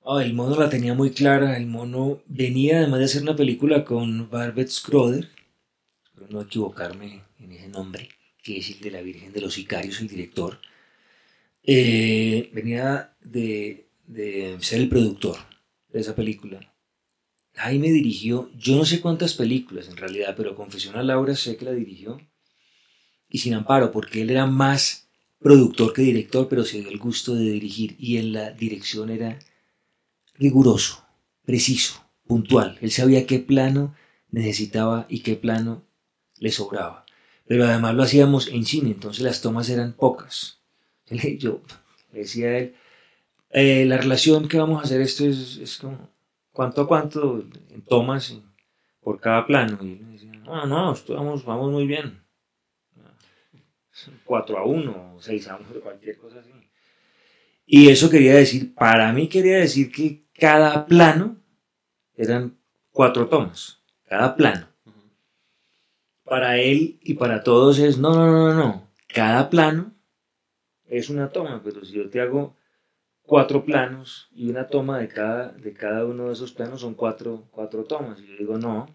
Ah, 0.05 0.21
el 0.25 0.35
mono 0.35 0.57
la 0.59 0.69
tenía 0.69 0.95
muy 0.95 1.11
clara. 1.12 1.57
El 1.57 1.67
mono 1.67 2.23
venía 2.27 2.79
además 2.79 2.99
de 2.99 3.05
hacer 3.05 3.23
una 3.23 3.37
película 3.37 3.85
con 3.85 4.29
Barbet 4.29 4.69
Schroeder, 4.69 5.31
espero 6.05 6.27
no 6.29 6.41
equivocarme 6.43 7.23
en 7.38 7.53
ese 7.53 7.69
nombre, 7.69 8.09
que 8.43 8.59
es 8.59 8.71
el 8.71 8.81
de 8.81 8.91
la 8.91 9.01
Virgen 9.01 9.33
de 9.33 9.41
los 9.41 9.55
Sicarios, 9.55 10.01
el 10.01 10.09
director. 10.09 10.61
Eh, 11.62 12.51
venía 12.53 13.15
de, 13.21 13.87
de 14.07 14.57
ser 14.61 14.81
el 14.81 14.88
productor 14.88 15.37
de 15.93 16.01
esa 16.01 16.17
película. 16.17 16.61
Jaime 17.55 17.93
dirigió, 17.93 18.51
yo 18.57 18.77
no 18.77 18.85
sé 18.85 19.01
cuántas 19.01 19.35
películas 19.35 19.88
en 19.88 19.97
realidad, 19.97 20.35
pero 20.37 20.57
Confesión 20.57 20.97
a 20.97 21.03
Laura 21.05 21.37
sé 21.37 21.57
que 21.57 21.65
la 21.65 21.73
dirigió. 21.73 22.21
Y 23.29 23.38
sin 23.38 23.55
amparo, 23.55 23.93
porque 23.93 24.23
él 24.23 24.31
era 24.31 24.47
más 24.47 25.09
productor 25.38 25.93
que 25.93 26.03
director, 26.03 26.49
pero 26.49 26.65
se 26.65 26.81
dio 26.81 26.91
el 26.91 26.99
gusto 26.99 27.35
de 27.35 27.51
dirigir. 27.51 27.95
Y 27.99 28.17
en 28.17 28.33
la 28.33 28.51
dirección 28.51 29.11
era 29.11 29.38
riguroso, 30.43 31.07
preciso, 31.45 32.05
puntual. 32.27 32.77
Él 32.81 32.91
sabía 32.91 33.27
qué 33.27 33.39
plano 33.39 33.95
necesitaba 34.31 35.07
y 35.09 35.21
qué 35.21 35.37
plano 35.37 35.85
le 36.39 36.51
sobraba. 36.51 37.07
Pero 37.47 37.65
además 37.65 37.95
lo 37.95 38.03
hacíamos 38.03 38.49
en 38.49 38.65
cine, 38.65 38.90
entonces 38.90 39.23
las 39.23 39.40
tomas 39.40 39.69
eran 39.71 39.93
pocas. 39.93 40.61
Yo 41.38 41.63
le 42.13 42.21
decía 42.21 42.49
a 42.49 42.59
él, 42.59 42.75
eh, 43.51 43.85
la 43.85 43.99
relación 43.99 44.49
que 44.49 44.59
vamos 44.59 44.81
a 44.81 44.85
hacer 44.85 45.01
esto 45.01 45.25
es, 45.25 45.59
es 45.59 45.79
como, 45.79 46.11
¿cuánto 46.51 46.83
a 46.83 46.88
cuánto 46.88 47.45
en 47.71 47.83
tomas 47.83 48.37
por 49.01 49.21
cada 49.21 49.47
plano? 49.47 49.79
Y 49.83 49.93
él 49.93 50.13
decía, 50.13 50.33
no, 50.33 50.67
no, 50.67 50.97
vamos, 51.09 51.45
vamos 51.45 51.71
muy 51.71 51.87
bien. 51.87 52.21
4 54.25 54.59
a 54.59 54.65
1, 54.65 55.17
6 55.21 55.49
a 55.49 55.57
1, 55.57 55.81
cualquier 55.83 56.17
cosa 56.17 56.40
así. 56.40 56.51
Y 57.67 57.88
eso 57.90 58.11
quería 58.11 58.35
decir, 58.35 58.75
para 58.75 59.13
mí 59.13 59.29
quería 59.29 59.59
decir 59.59 59.93
que 59.93 60.21
cada 60.43 60.87
plano 60.87 61.37
eran 62.17 62.59
cuatro 62.90 63.29
tomas, 63.29 63.81
cada 64.09 64.35
plano. 64.35 64.67
Para 66.25 66.59
él 66.59 66.99
y 67.01 67.15
para 67.15 67.45
todos 67.45 67.79
es, 67.79 67.97
no, 67.99 68.11
no, 68.13 68.27
no, 68.27 68.49
no, 68.49 68.55
no, 68.55 68.88
cada 69.07 69.49
plano 69.51 69.93
es 70.87 71.09
una 71.11 71.29
toma, 71.29 71.61
pero 71.63 71.85
si 71.85 71.93
yo 71.93 72.11
te 72.11 72.21
hago 72.21 72.57
cuatro 73.23 73.65
planos 73.65 74.29
y 74.33 74.51
una 74.51 74.67
toma 74.67 74.99
de 74.99 75.07
cada, 75.07 75.53
de 75.53 75.73
cada 75.75 76.05
uno 76.05 76.27
de 76.27 76.33
esos 76.33 76.51
planos 76.53 76.81
son 76.81 76.95
cuatro, 76.95 77.45
cuatro 77.53 77.85
tomas. 77.85 78.19
Y 78.21 78.27
yo 78.27 78.37
digo, 78.37 78.59
no, 78.59 78.88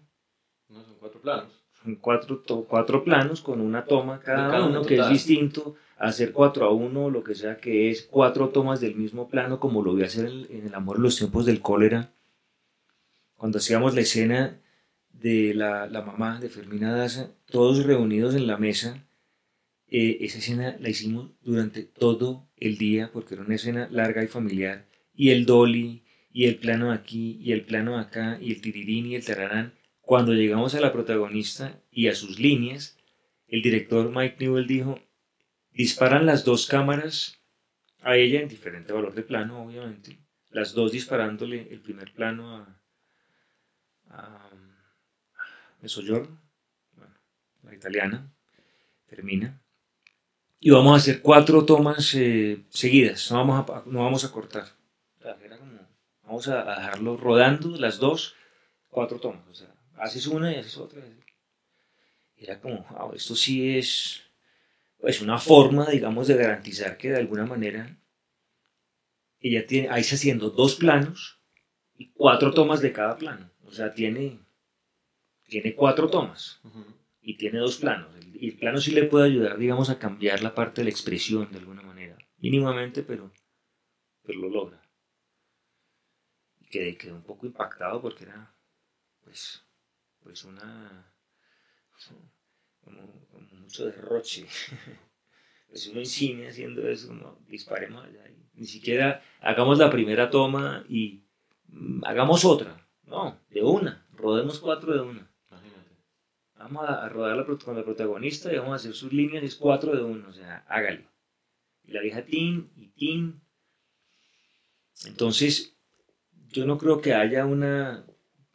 No, 0.68 0.84
son 0.84 0.96
cuatro 1.00 1.18
planos. 1.22 1.64
en 1.86 1.96
cuatro, 1.96 2.40
to- 2.40 2.64
cuatro 2.68 3.02
planos 3.04 3.40
con 3.40 3.62
una 3.62 3.86
toma 3.86 4.20
cada, 4.20 4.50
cada 4.50 4.66
uno 4.66 4.80
uno, 4.80 4.86
que 4.86 4.98
es 4.98 5.08
distinto, 5.08 5.76
hacer 5.98 6.32
cuatro 6.32 6.66
a 6.66 6.72
uno, 6.72 7.10
lo 7.10 7.24
que 7.24 7.34
sea 7.34 7.58
que 7.58 7.90
es 7.90 8.02
cuatro 8.02 8.50
tomas 8.50 8.80
del 8.80 8.94
mismo 8.94 9.28
plano, 9.28 9.60
como 9.60 9.82
lo 9.82 9.92
voy 9.92 10.04
hacer 10.04 10.26
en, 10.26 10.66
El 10.66 10.74
amor 10.74 10.96
en 10.96 11.02
los 11.02 11.16
tiempos 11.16 11.44
del 11.46 11.60
cólera, 11.60 12.12
cuando 13.36 13.58
hacíamos 13.58 13.94
la 13.94 14.00
escena 14.00 14.60
de 15.12 15.54
la, 15.54 15.86
la 15.86 16.02
mamá 16.02 16.40
de 16.40 16.48
Fermina 16.48 16.94
Daza, 16.94 17.30
todos 17.46 17.84
reunidos 17.84 18.34
en 18.34 18.46
la 18.46 18.56
mesa, 18.56 19.04
eh, 19.90 20.18
esa 20.20 20.38
escena 20.38 20.76
la 20.80 20.90
hicimos 20.90 21.30
durante 21.42 21.82
todo 21.82 22.48
el 22.56 22.76
día, 22.78 23.10
porque 23.12 23.34
era 23.34 23.44
una 23.44 23.54
escena 23.54 23.88
larga 23.90 24.22
y 24.22 24.28
familiar, 24.28 24.86
y 25.14 25.30
el 25.30 25.46
dolly, 25.46 26.04
y 26.30 26.44
el 26.46 26.56
plano 26.56 26.92
aquí, 26.92 27.38
y 27.42 27.52
el 27.52 27.64
plano 27.64 27.98
acá, 27.98 28.38
y 28.40 28.52
el 28.52 28.60
tirirín 28.60 29.06
y 29.06 29.14
el 29.14 29.24
tararán. 29.24 29.74
Cuando 30.00 30.34
llegamos 30.34 30.74
a 30.74 30.80
la 30.80 30.92
protagonista 30.92 31.80
y 31.90 32.08
a 32.08 32.14
sus 32.14 32.38
líneas, 32.38 32.98
el 33.48 33.62
director 33.62 34.10
Mike 34.14 34.36
Newell 34.40 34.66
dijo, 34.66 35.00
disparan 35.78 36.26
las 36.26 36.44
dos 36.44 36.66
cámaras 36.66 37.40
a 38.02 38.16
ella 38.16 38.40
en 38.40 38.48
diferente 38.48 38.92
valor 38.92 39.14
de 39.14 39.22
plano, 39.22 39.62
obviamente, 39.62 40.18
las 40.50 40.74
dos 40.74 40.90
disparándole 40.90 41.68
el 41.70 41.80
primer 41.80 42.12
plano 42.12 42.56
a, 42.56 42.82
a 44.10 44.50
la 47.62 47.74
italiana, 47.74 48.28
Fermina, 49.06 49.62
y 50.58 50.70
vamos 50.70 50.94
a 50.94 50.96
hacer 50.96 51.22
cuatro 51.22 51.64
tomas 51.64 52.12
eh, 52.14 52.64
seguidas, 52.70 53.30
no 53.30 53.38
vamos 53.38 53.70
a, 53.70 53.82
no 53.86 54.02
vamos 54.02 54.24
a 54.24 54.32
cortar. 54.32 54.66
Vamos 56.24 56.48
a, 56.48 56.64
dejarlo 56.64 57.16
rodando 57.16 57.70
las 57.76 57.98
dos, 57.98 58.34
cuatro 58.88 59.20
tomas. 59.20 59.64
Haces 59.96 60.26
una 60.26 60.52
y 60.52 60.56
haces 60.56 60.76
otra. 60.76 61.00
Era 62.36 62.60
como, 62.60 62.84
wow, 62.90 63.12
esto 63.14 63.36
sí 63.36 63.78
es 63.78 64.27
pues, 64.98 65.22
una 65.22 65.38
forma, 65.38 65.86
digamos, 65.86 66.28
de 66.28 66.36
garantizar 66.36 66.96
que 66.96 67.10
de 67.10 67.18
alguna 67.18 67.46
manera 67.46 67.98
ella 69.40 69.66
tiene, 69.66 69.88
ahí 69.88 70.00
está 70.00 70.16
haciendo 70.16 70.50
dos 70.50 70.74
planos 70.74 71.40
y 71.94 72.10
cuatro 72.12 72.52
tomas 72.52 72.80
de 72.80 72.92
cada 72.92 73.16
plano. 73.16 73.50
O 73.64 73.70
sea, 73.70 73.92
tiene, 73.94 74.40
tiene 75.46 75.74
cuatro 75.74 76.08
tomas 76.08 76.60
y 77.20 77.36
tiene 77.36 77.58
dos 77.58 77.76
planos. 77.78 78.14
El, 78.16 78.36
y 78.42 78.48
el 78.50 78.58
plano 78.58 78.80
sí 78.80 78.92
le 78.92 79.04
puede 79.04 79.26
ayudar, 79.26 79.58
digamos, 79.58 79.90
a 79.90 79.98
cambiar 79.98 80.42
la 80.42 80.54
parte 80.54 80.80
de 80.80 80.84
la 80.86 80.90
expresión 80.90 81.50
de 81.50 81.58
alguna 81.58 81.82
manera. 81.82 82.16
Mínimamente, 82.38 83.02
pero, 83.02 83.32
pero 84.22 84.40
lo 84.40 84.48
logra. 84.48 84.82
Y 86.60 86.66
quedé, 86.66 86.96
quedé 86.96 87.12
un 87.12 87.22
poco 87.22 87.46
impactado 87.46 88.00
porque 88.00 88.24
era, 88.24 88.54
pues, 89.22 89.64
pues 90.22 90.44
una... 90.44 91.12
Como, 92.88 93.26
como 93.28 93.60
mucho 93.60 93.84
derroche. 93.86 94.46
Pues 95.68 95.86
uno 95.88 96.00
en 96.00 96.06
cine 96.06 96.48
haciendo 96.48 96.88
eso, 96.88 97.12
no, 97.12 97.38
disparemos 97.48 98.04
allá. 98.04 98.28
y 98.28 98.60
ni 98.60 98.66
siquiera 98.66 99.22
hagamos 99.40 99.78
la 99.78 99.90
primera 99.90 100.30
toma 100.30 100.84
y 100.88 101.24
mm, 101.68 102.04
hagamos 102.04 102.44
otra. 102.44 102.86
No, 103.04 103.38
de 103.50 103.62
una. 103.62 104.06
Rodemos 104.12 104.58
cuatro 104.58 104.92
de 104.94 105.00
una. 105.00 105.30
Vamos 106.56 106.88
a, 106.88 107.04
a 107.04 107.08
rodar 107.08 107.36
la, 107.36 107.44
con 107.46 107.76
la 107.76 107.84
protagonista 107.84 108.52
y 108.52 108.56
vamos 108.58 108.72
a 108.72 108.76
hacer 108.76 108.92
sus 108.94 109.12
líneas, 109.12 109.44
es 109.44 109.54
cuatro 109.54 109.94
de 109.94 110.02
uno, 110.02 110.28
o 110.28 110.32
sea, 110.32 110.64
hágale. 110.68 111.06
Y 111.84 111.92
la 111.92 112.00
vieja 112.00 112.24
tin 112.24 112.70
y 112.74 112.88
tin. 112.88 113.40
Entonces, 115.06 115.76
yo 116.48 116.66
no 116.66 116.76
creo 116.78 117.00
que 117.00 117.14
haya 117.14 117.46
una... 117.46 118.04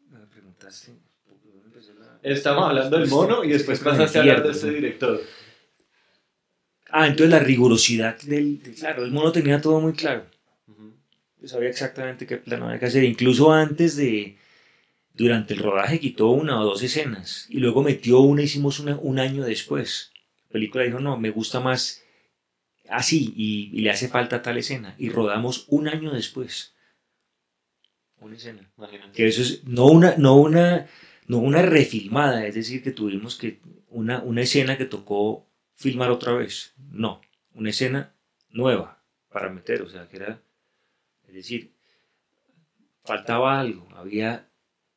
Me 0.09 0.25
preguntaste... 0.27 0.99
¿por 1.25 1.39
dónde 1.41 1.65
empezó 1.67 1.93
la- 1.93 2.12
Estamos 2.23 2.69
hablando 2.69 2.97
del 2.97 3.09
mono 3.09 3.43
y 3.43 3.49
después 3.49 3.79
pasaste 3.79 4.17
a 4.17 4.21
hablar 4.21 4.43
de 4.43 4.51
este 4.51 4.71
director. 4.71 5.21
Ah, 6.89 7.07
entonces 7.07 7.31
la 7.31 7.39
rigurosidad 7.39 8.19
del... 8.21 8.61
de- 8.63 8.73
claro, 8.73 9.03
el 9.03 9.11
mono 9.11 9.31
tenía 9.31 9.59
todo 9.59 9.81
muy 9.81 9.93
claro. 9.93 10.25
Yo 11.41 11.47
sabía 11.47 11.69
exactamente 11.69 12.25
qué 12.25 12.37
plano 12.37 12.67
había 12.67 12.79
que 12.79 12.85
hacer. 12.85 13.03
Incluso 13.03 13.51
antes 13.51 13.97
de... 13.97 14.37
Durante 15.15 15.53
el 15.53 15.59
rodaje 15.59 15.99
quitó 15.99 16.29
una 16.29 16.59
o 16.59 16.63
dos 16.63 16.81
escenas. 16.81 17.45
Y 17.49 17.57
luego 17.59 17.83
metió 17.83 18.19
una, 18.21 18.41
hicimos 18.41 18.79
una 18.79 18.95
un 18.95 19.19
año 19.19 19.43
después. 19.43 20.11
La 20.47 20.53
película 20.53 20.83
dijo, 20.85 20.99
no, 20.99 21.17
me 21.17 21.29
gusta 21.29 21.59
más 21.59 22.03
así 22.89 23.33
y, 23.35 23.69
y 23.73 23.81
le 23.81 23.91
hace 23.91 24.07
falta 24.07 24.41
tal 24.41 24.57
escena. 24.57 24.95
Y 24.97 25.09
rodamos 25.09 25.65
un 25.67 25.87
año 25.87 26.11
después. 26.11 26.73
Una 28.19 28.37
escena. 28.37 28.71
Que 29.13 29.27
eso 29.27 29.41
es 29.41 29.63
no 29.65 29.85
una, 29.87 30.15
no 30.17 30.35
una, 30.37 30.87
no 31.27 31.37
una 31.37 31.61
refilmada, 31.61 32.45
es 32.45 32.55
decir, 32.55 32.83
que 32.83 32.91
tuvimos 32.91 33.37
que 33.37 33.59
una, 33.89 34.21
una 34.21 34.41
escena 34.41 34.77
que 34.77 34.85
tocó 34.85 35.47
filmar 35.75 36.11
otra 36.11 36.33
vez. 36.33 36.73
No, 36.91 37.21
una 37.53 37.69
escena 37.69 38.13
nueva 38.49 39.03
para 39.29 39.49
meter, 39.49 39.81
o 39.81 39.89
sea, 39.89 40.07
que 40.07 40.17
era, 40.17 40.41
es 41.27 41.33
decir, 41.33 41.71
faltaba 43.03 43.59
algo, 43.59 43.87
había 43.95 44.47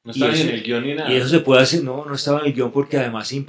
No 0.04 0.12
estaba 0.12 0.36
en 0.36 0.48
el 0.48 0.62
guion 0.62 0.84
ni 0.84 0.94
nada. 0.94 1.12
y 1.12 1.16
eso 1.16 1.28
se 1.28 1.40
puede 1.40 1.62
hacer, 1.62 1.82
no, 1.82 2.04
no 2.04 2.14
estaba 2.14 2.40
en 2.40 2.46
el 2.46 2.52
guion 2.52 2.72
porque 2.72 2.98
además 2.98 3.28
se 3.28 3.40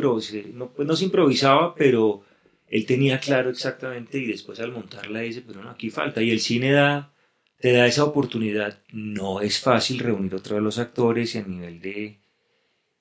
no, 0.54 0.72
pues 0.72 0.88
no 0.88 0.96
se 0.96 1.06
improvisaba, 1.06 1.76
pero 1.76 2.24
él 2.68 2.86
tenía 2.86 3.20
claro 3.20 3.50
exactamente 3.50 4.18
y 4.18 4.26
después 4.26 4.60
al 4.60 4.72
montarla 4.72 5.22
dice, 5.22 5.44
pero 5.46 5.64
no, 5.64 5.70
aquí 5.70 5.90
falta. 5.90 6.22
Y 6.22 6.32
el 6.32 6.40
cine 6.40 6.72
da, 6.72 7.14
te 7.60 7.72
da 7.72 7.88
esa 7.88 8.04
oportunidad. 8.04 8.80
No 8.92 9.42
es 9.42 9.60
fácil 9.60 10.00
reunir 10.00 10.36
otra 10.36 10.56
vez 10.56 10.64
los 10.64 10.80
actores 10.80 11.36
y 11.36 11.38
a 11.38 11.44
nivel 11.44 11.80
de, 11.80 12.20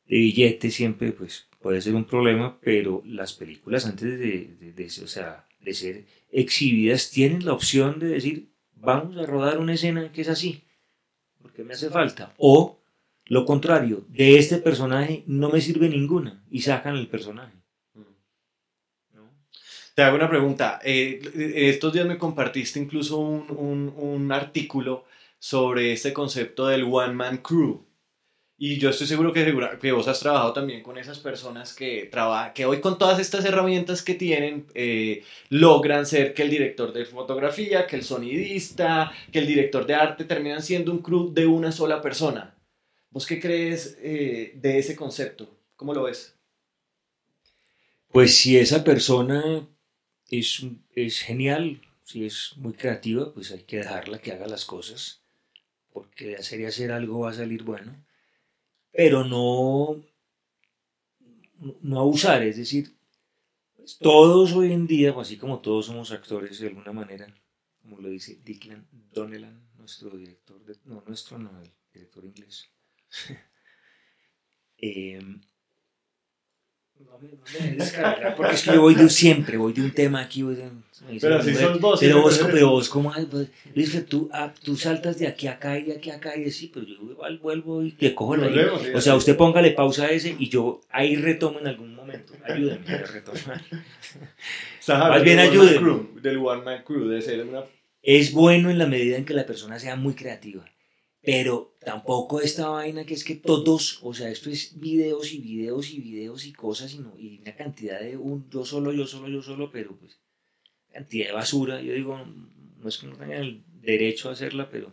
de 0.09 0.17
billete 0.17 0.71
siempre 0.71 1.13
pues 1.13 1.49
puede 1.61 1.81
ser 1.83 1.95
un 1.95 2.05
problema, 2.05 2.59
pero 2.61 3.03
las 3.07 3.33
películas 3.35 3.87
antes 3.87 4.19
de, 4.19 4.55
de- 4.61 4.73
de- 4.73 4.87
o 5.05 5.07
sea, 5.09 5.47
de 5.61 5.75
ser 5.75 6.05
exhibidas 6.31 7.11
tienen 7.11 7.45
la 7.45 7.53
opción 7.53 7.99
de 7.99 8.09
decir, 8.09 8.49
vamos 8.75 9.17
a 9.17 9.27
rodar 9.27 9.59
una 9.59 9.75
escena 9.75 10.13
que 10.13 10.21
es 10.23 10.29
así, 10.29 10.63
porque 11.43 11.65
me 11.65 11.75
hace 11.75 11.91
falta. 11.91 12.35
O 12.39 12.79
lo 13.27 13.45
contrario, 13.45 14.05
de 14.09 14.39
este 14.39 14.59
personaje 14.59 15.25
no 15.27 15.51
me 15.51 15.61
sirve 15.61 15.89
ninguna 15.89 16.45
y 16.51 16.61
sacan 16.63 16.97
el 16.97 17.09
personaje. 17.09 17.55
¿no? 19.15 19.31
Te 19.95 20.03
hago 20.03 20.17
una 20.17 20.29
pregunta. 20.29 20.81
Eh, 20.85 21.21
estos 21.71 21.93
días 21.93 22.07
me 22.07 22.19
compartiste 22.19 22.79
incluso 22.79 23.19
un, 23.19 23.47
un- 23.57 23.95
un 23.97 24.33
artículo 24.33 25.05
sobre 25.39 25.93
este 25.93 26.13
concepto 26.13 26.67
del 26.69 26.85
One 26.85 27.15
Man 27.15 27.39
Crew. 27.39 27.86
Y 28.59 28.79
yo 28.79 28.89
estoy 28.89 29.07
seguro 29.07 29.33
que, 29.35 29.45
segura- 29.45 29.79
que 29.79 29.93
vos 29.93 30.09
has 30.09 30.19
trabajado 30.21 30.55
también 30.55 30.83
con 30.83 30.97
esas 30.97 31.19
personas 31.19 31.75
que, 31.75 32.09
traba- 32.11 32.55
que 32.55 32.65
hoy 32.65 32.81
con 32.81 32.99
todas 32.99 33.19
estas 33.19 33.45
herramientas 33.45 34.03
que 34.03 34.15
tienen 34.15 34.67
eh, 34.75 35.23
logran 35.51 36.07
ser 36.07 36.33
que 36.33 36.43
el 36.43 36.51
director 36.51 36.93
de 36.93 37.05
fotografía, 37.05 37.87
que 37.87 37.97
el 37.97 38.03
sonidista, 38.05 39.13
que 39.31 39.41
el 39.41 39.47
director 39.47 39.87
de 39.87 39.95
arte 39.95 40.25
terminan 40.25 40.63
siendo 40.63 40.91
un 40.93 41.01
crew 41.03 41.33
de 41.35 41.47
una 41.47 41.71
sola 41.71 42.01
persona. 42.01 42.55
¿Vos 43.11 43.27
qué 43.27 43.41
crees 43.41 43.99
eh, 44.01 44.53
de 44.57 44.79
ese 44.79 44.97
concepto? 44.97 45.49
¿Cómo 45.77 45.93
lo 45.93 46.05
ves? 46.05 46.35
Pues 48.11 48.37
si 48.37 48.57
esa 48.57 48.85
persona 48.85 49.69
es, 50.31 50.65
es 50.95 51.21
genial, 51.21 51.83
si 52.05 52.25
es 52.27 52.55
muy 52.57 52.73
creativa, 52.75 53.33
pues 53.35 53.53
hay 53.53 53.65
que 53.65 53.79
dejarla 53.79 54.19
que 54.21 54.33
haga 54.33 54.47
las 54.47 54.65
cosas, 54.65 55.23
porque 55.93 56.29
de 56.29 56.37
hacer 56.37 56.61
y 56.61 56.67
hacer 56.67 56.93
algo 56.93 57.21
va 57.21 57.31
a 57.31 57.35
salir 57.35 57.65
bueno, 57.65 57.95
pero 58.97 59.25
no, 59.25 60.03
no 61.83 62.01
abusar, 62.01 62.43
es 62.43 62.57
decir, 62.57 62.97
todos 64.01 64.53
hoy 64.55 64.73
en 64.73 64.87
día, 64.87 65.13
pues, 65.13 65.29
así 65.29 65.37
como 65.37 65.61
todos 65.61 65.87
somos 65.87 66.11
actores 66.13 66.59
de 66.59 66.69
alguna 66.69 66.93
manera, 66.93 67.27
como 67.83 68.01
lo 68.01 68.09
dice 68.09 68.41
Dicklan 68.43 68.89
Donnellan, 69.13 69.69
nuestro 69.77 70.11
director, 70.17 70.65
de, 70.65 70.77
no, 70.87 71.05
nuestro 71.07 71.39
no, 71.39 71.61
el 71.61 71.71
director 71.93 72.25
inglés. 72.25 72.71
Eh, 74.79 75.19
no 77.05 77.19
me, 77.21 77.29
no 77.29 77.39
me 77.45 77.53
dejes 77.53 77.79
descargar, 77.79 78.35
porque 78.37 78.55
es 78.55 78.63
que 78.63 78.73
yo 78.75 78.81
voy 78.83 78.95
de 78.95 79.09
siempre, 79.09 79.57
voy 79.57 79.73
de 79.73 79.83
un 79.83 79.91
tema 79.93 80.21
aquí, 80.21 80.43
voy 80.43 80.55
de 80.57 80.63
un- 80.65 80.85
Pero 81.21 81.37
así 81.37 81.51
"Hombre, 81.51 81.63
sos 81.65 81.81
vos, 81.81 82.01
Pero 82.01 82.23
vos, 82.23 82.39
pero- 82.51 82.71
vos, 82.71 82.89
¿cómo 82.89 83.13
has- 83.13 83.31
vos- 83.31 83.47
Luis, 83.75 84.07
tú, 84.09 84.29
ah, 84.33 84.53
tú 84.65 84.77
saltas 84.77 85.19
de 85.19 85.29
aquí 85.29 85.47
a 85.47 85.53
acá 85.53 85.79
y 85.79 85.85
de 85.85 85.93
aquí 85.97 86.11
a 86.11 86.17
acá 86.17 86.37
y 86.37 86.45
de 86.45 86.51
sí, 86.51 86.71
pero 86.73 86.87
yo 86.87 86.95
igual 87.11 87.39
vuelvo 87.39 87.83
y 87.83 87.93
te 87.93 88.15
cojo 88.15 88.37
la 88.37 88.49
Volvemos, 88.49 88.83
sí, 88.83 88.89
O 88.95 89.01
sea, 89.01 89.15
usted 89.15 89.37
póngale 89.37 89.71
pausa 89.73 90.05
a 90.07 90.11
ese 90.11 90.35
y 90.39 90.49
yo 90.49 90.81
ahí 90.91 91.15
retomo 91.17 91.61
en 91.61 91.69
algún 91.69 91.95
momento. 91.95 92.33
Ayúdeme 92.45 92.85
a 92.95 92.99
retomar. 93.07 93.63
Más 94.89 95.23
bien 95.23 95.39
Crew, 95.51 96.21
del 96.21 96.39
One 96.39 96.63
Man 96.63 96.83
Crew, 96.85 97.09
de 97.09 97.21
ser 97.23 97.45
una... 97.45 97.63
Es 98.03 98.33
bueno 98.33 98.71
en 98.71 98.79
la 98.79 98.87
medida 98.87 99.17
en 99.17 99.25
que 99.25 99.35
la 99.35 99.45
persona 99.47 99.79
sea 99.79 99.97
muy 99.97 100.15
creativa. 100.15 100.65
Pero 101.27 101.75
tampoco 101.81 102.41
esta 102.41 102.69
vaina 102.69 103.05
que 103.05 103.15
es 103.15 103.25
que 103.25 103.35
todos, 103.35 103.99
o 104.05 104.15
sea, 104.15 104.31
esto 104.31 104.49
es 104.49 104.79
videos 104.79 105.33
y 105.33 105.41
videos 105.41 105.91
y 105.91 105.99
videos 105.99 106.47
y 106.47 106.53
cosas 106.53 106.95
y, 106.95 107.01
no, 107.01 107.15
y 107.19 107.41
una 107.41 107.57
cantidad 107.57 107.99
de 107.99 108.17
un 108.17 108.49
yo 108.49 108.65
solo, 108.65 108.93
yo 108.93 109.09
solo, 109.09 109.27
yo 109.27 109.43
solo, 109.43 109.73
pero 109.73 109.97
pues 109.97 110.21
cantidad 110.93 111.27
de 111.27 111.33
basura. 111.33 111.83
Yo 111.83 111.95
digo, 111.95 112.17
no 112.17 112.89
es 112.89 112.99
que 112.99 113.09
no 113.09 113.17
tengan 113.17 113.43
el 113.43 113.65
derecho 113.81 114.29
a 114.29 114.35
hacerla, 114.35 114.71
pero, 114.71 114.93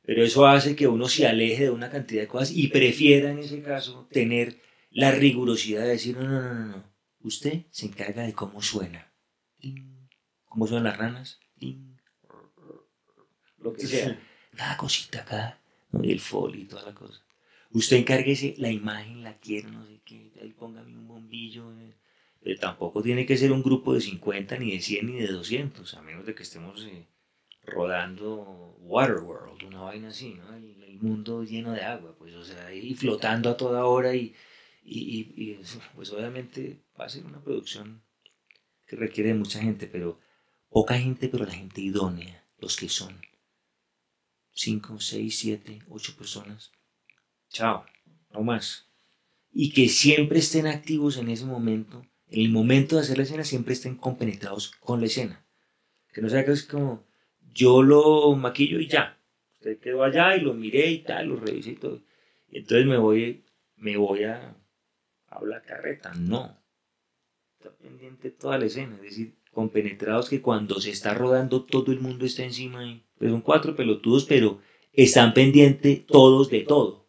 pero 0.00 0.24
eso 0.24 0.46
hace 0.46 0.74
que 0.74 0.88
uno 0.88 1.06
se 1.06 1.26
aleje 1.26 1.64
de 1.64 1.70
una 1.70 1.90
cantidad 1.90 2.22
de 2.22 2.28
cosas 2.28 2.50
y 2.50 2.68
prefiera 2.68 3.30
en 3.30 3.40
ese 3.40 3.60
caso 3.60 4.08
tener 4.10 4.56
la 4.90 5.10
rigurosidad 5.10 5.82
de 5.82 5.88
decir, 5.88 6.16
no, 6.16 6.26
no, 6.26 6.40
no, 6.40 6.54
no, 6.54 6.66
no. 6.68 6.84
Usted 7.20 7.66
se 7.70 7.84
encarga 7.84 8.22
de 8.22 8.32
cómo 8.32 8.62
suena. 8.62 9.12
¿Cómo 10.46 10.66
suenan 10.66 10.84
las 10.84 10.96
ranas? 10.96 11.40
Lo 13.58 13.74
que 13.74 13.86
sea. 13.86 14.18
Cada 14.58 14.76
cosita, 14.82 15.24
cada. 15.24 15.50
¿no? 15.92 16.02
El 16.02 16.20
folio 16.20 16.60
y 16.62 16.64
toda 16.72 16.82
la 16.90 16.94
cosa. 17.02 17.20
Usted 17.70 17.96
encárguese 17.98 18.54
la 18.58 18.70
imagen, 18.70 19.22
la 19.22 19.34
quiero, 19.44 19.68
no 19.70 19.86
sé 19.86 19.96
qué. 20.04 20.32
Ahí 20.42 20.52
póngame 20.62 20.92
un 21.02 21.06
bombillo. 21.08 21.64
eh. 21.80 21.94
Pero 22.42 22.58
tampoco 22.60 23.02
tiene 23.02 23.26
que 23.26 23.36
ser 23.36 23.52
un 23.52 23.62
grupo 23.62 23.94
de 23.94 24.00
50, 24.00 24.56
ni 24.58 24.70
de 24.72 24.80
100, 24.80 25.06
ni 25.06 25.16
de 25.20 25.28
200, 25.28 25.94
a 25.94 26.02
menos 26.02 26.24
de 26.26 26.34
que 26.34 26.42
estemos 26.44 26.84
eh, 26.86 27.06
rodando 27.64 28.76
Waterworld, 28.80 29.62
una 29.64 29.82
vaina 29.82 30.08
así, 30.08 30.34
¿no? 30.34 30.54
El, 30.56 30.76
mundo 31.00 31.44
lleno 31.44 31.70
de 31.72 31.82
agua, 31.82 32.16
pues, 32.18 32.34
o 32.34 32.44
sea, 32.44 32.74
y 32.74 32.92
flotando 32.96 33.50
a 33.50 33.56
toda 33.56 33.84
hora 33.84 34.16
y, 34.16 34.34
y, 34.84 35.32
y- 35.36 35.60
pues 35.94 36.10
obviamente 36.12 36.80
va 37.00 37.04
a 37.04 37.08
ser 37.08 37.24
una 37.24 37.40
producción 37.40 38.02
que 38.84 38.96
requiere 38.96 39.28
de 39.30 39.36
mucha 39.36 39.60
gente, 39.60 39.86
pero 39.86 40.18
poca 40.70 40.98
gente, 40.98 41.28
pero 41.28 41.44
la 41.46 41.52
gente 41.54 41.80
idónea, 41.80 42.44
los 42.58 42.76
que 42.76 42.88
son 42.88 43.14
5, 44.58 44.98
6, 44.98 45.38
7, 45.38 45.78
8 45.88 46.16
personas. 46.16 46.72
Chao, 47.48 47.86
no 48.32 48.42
más. 48.42 48.88
Y 49.52 49.70
que 49.70 49.88
siempre 49.88 50.40
estén 50.40 50.66
activos 50.66 51.16
en 51.16 51.28
ese 51.28 51.44
momento, 51.44 52.04
en 52.26 52.40
el 52.40 52.50
momento 52.50 52.96
de 52.96 53.02
hacer 53.02 53.18
la 53.18 53.22
escena, 53.22 53.44
siempre 53.44 53.74
estén 53.74 53.94
compenetrados 53.94 54.72
con 54.80 54.98
la 55.00 55.06
escena. 55.06 55.46
Que 56.12 56.22
no 56.22 56.28
sea 56.28 56.44
que 56.44 56.50
es 56.50 56.64
como, 56.64 57.06
yo 57.54 57.84
lo 57.84 58.34
maquillo 58.34 58.80
y 58.80 58.88
ya. 58.88 59.20
Usted 59.52 59.78
quedó 59.78 60.02
allá 60.02 60.36
y 60.36 60.40
lo 60.40 60.54
miré 60.54 60.90
y 60.90 61.04
tal, 61.04 61.28
lo 61.28 61.36
revisé 61.36 61.70
y 61.70 61.76
todo. 61.76 62.02
Y 62.50 62.58
entonces 62.58 62.86
me 62.86 62.98
voy, 62.98 63.44
me 63.76 63.96
voy 63.96 64.24
a, 64.24 64.56
a 65.28 65.44
la 65.44 65.62
carreta. 65.62 66.12
No. 66.14 66.60
Está 67.58 67.70
pendiente 67.76 68.32
toda 68.32 68.58
la 68.58 68.66
escena. 68.66 68.96
Es 68.96 69.02
decir, 69.02 69.37
compenetrados 69.62 70.28
que 70.28 70.40
cuando 70.40 70.80
se 70.80 70.90
está 70.90 71.14
rodando 71.14 71.64
todo 71.64 71.90
el 71.90 71.98
mundo 71.98 72.24
está 72.24 72.44
encima. 72.44 72.84
Y, 72.86 73.02
pues 73.18 73.32
son 73.32 73.40
cuatro 73.40 73.74
pelotudos, 73.74 74.24
pero 74.24 74.60
están 74.92 75.34
pendientes 75.34 76.06
todos 76.06 76.48
de 76.48 76.60
todo. 76.60 77.08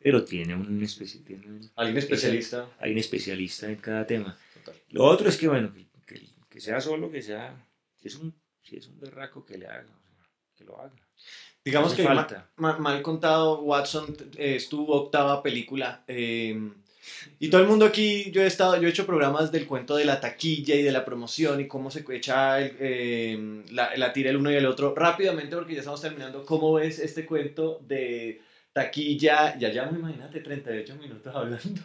Pero 0.00 0.24
tiene 0.24 0.56
un, 0.56 0.80
especi- 0.82 1.22
tiene 1.24 1.46
un- 1.46 1.70
Alguien 1.76 1.98
especialista. 1.98 2.68
hay 2.80 2.90
un 2.92 2.98
especialista 2.98 3.70
en 3.70 3.76
cada 3.76 4.04
tema. 4.06 4.36
Total. 4.54 4.74
Lo 4.90 5.04
otro 5.04 5.28
es 5.28 5.36
que, 5.38 5.46
bueno, 5.48 5.72
que, 5.72 5.86
que- 6.06 6.26
que 6.50 6.60
sea 6.60 6.80
solo, 6.80 7.10
que 7.12 7.22
sea, 7.22 7.54
si 7.94 8.08
es 8.08 8.16
un, 8.16 8.34
si 8.60 8.76
es 8.76 8.88
un 8.88 8.98
berraco, 8.98 9.44
que 9.46 9.56
le 9.56 9.66
haga, 9.68 9.86
que 10.56 10.64
lo 10.64 10.80
haga. 10.80 10.92
Digamos 11.64 11.94
que 11.94 12.02
falta. 12.02 12.50
ma- 12.56 12.76
mal 12.78 13.00
contado, 13.02 13.62
Watson 13.62 14.14
eh, 14.36 14.56
es 14.56 14.68
tu 14.68 14.84
octava 14.90 15.42
película. 15.44 16.02
eh, 16.08 16.58
y 17.38 17.48
todo 17.48 17.60
el 17.60 17.68
mundo 17.68 17.84
aquí, 17.84 18.30
yo 18.30 18.42
he 18.42 18.46
estado, 18.46 18.80
yo 18.80 18.86
he 18.86 18.90
hecho 18.90 19.06
programas 19.06 19.52
del 19.52 19.66
cuento 19.66 19.96
de 19.96 20.04
la 20.04 20.20
taquilla 20.20 20.74
y 20.74 20.82
de 20.82 20.92
la 20.92 21.04
promoción 21.04 21.60
y 21.60 21.66
cómo 21.66 21.90
se 21.90 22.04
echa 22.10 22.60
el, 22.60 22.76
eh, 22.78 23.62
la, 23.70 23.96
la 23.96 24.12
tira 24.12 24.30
el 24.30 24.36
uno 24.36 24.50
y 24.50 24.54
el 24.54 24.66
otro. 24.66 24.94
Rápidamente, 24.94 25.56
porque 25.56 25.74
ya 25.74 25.80
estamos 25.80 26.00
terminando, 26.00 26.44
¿cómo 26.44 26.72
ves 26.74 26.98
este 26.98 27.26
cuento 27.26 27.80
de 27.86 28.40
taquilla? 28.72 29.58
Ya 29.58 29.70
llevamos, 29.70 29.98
imagínate, 29.98 30.40
38 30.40 30.96
minutos 30.96 31.34
hablando. 31.34 31.80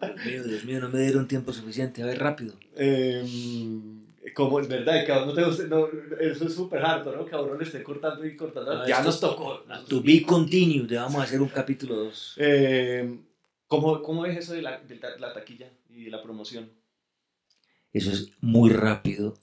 Dios 0.00 0.24
mío, 0.24 0.44
Dios 0.44 0.64
mío, 0.64 0.80
no 0.80 0.88
me 0.88 1.00
dieron 1.00 1.26
tiempo 1.26 1.52
suficiente. 1.52 2.02
A 2.02 2.06
ver, 2.06 2.18
rápido. 2.18 2.54
Eh, 2.76 3.24
como 4.34 4.60
es 4.60 4.68
verdad, 4.68 5.02
vos 5.24 5.26
no 5.26 5.56
te 5.56 5.66
no, 5.66 5.88
eso 6.20 6.46
es 6.46 6.54
súper 6.54 6.84
harto, 6.84 7.12
¿no? 7.12 7.42
Uno 7.42 7.54
le 7.54 7.64
esté 7.64 7.82
cortando 7.82 8.24
y 8.24 8.36
cortando. 8.36 8.74
No, 8.74 8.86
ya 8.86 9.02
nos 9.02 9.18
tocó. 9.18 9.64
To 9.88 10.02
be 10.02 10.22
continued, 10.22 10.94
vamos 10.94 11.20
a 11.20 11.24
hacer 11.24 11.40
un 11.40 11.48
capítulo 11.48 11.96
2. 11.96 12.34
Eh, 12.38 13.18
¿cómo, 13.70 14.02
¿Cómo 14.02 14.26
es 14.26 14.36
eso 14.36 14.52
de 14.52 14.62
la, 14.62 14.82
taquilla 15.32 15.70
y 15.88 16.04
de 16.04 16.10
la 16.10 16.22
promoción? 16.22 16.70
Eso 17.92 18.10
es 18.10 18.32
muy 18.40 18.70
rápido. 18.70 19.38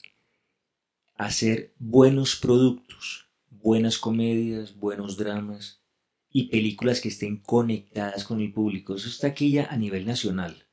Hacer 1.16 1.74
buenos 1.80 2.36
productos, 2.36 3.30
buenas 3.50 3.98
comedias, 3.98 4.76
buenos 4.76 5.18
dramas 5.18 5.82
y 6.30 6.50
películas 6.50 7.00
que 7.00 7.08
estén 7.08 7.38
conectadas 7.38 8.26
con 8.26 8.42
el 8.42 8.52
público. 8.52 8.96
Eso 8.96 9.08
es 9.08 9.18
taquilla 9.18 9.68
a 9.72 9.78
nivel 9.78 10.06
nacional. 10.06 10.66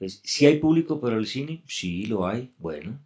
si 0.00 0.46
hay 0.46 0.58
público 0.58 1.00
para 1.00 1.16
el 1.16 1.26
cine, 1.26 1.62
sí 1.68 2.06
lo 2.06 2.26
hay. 2.26 2.54
Bueno, 2.58 2.98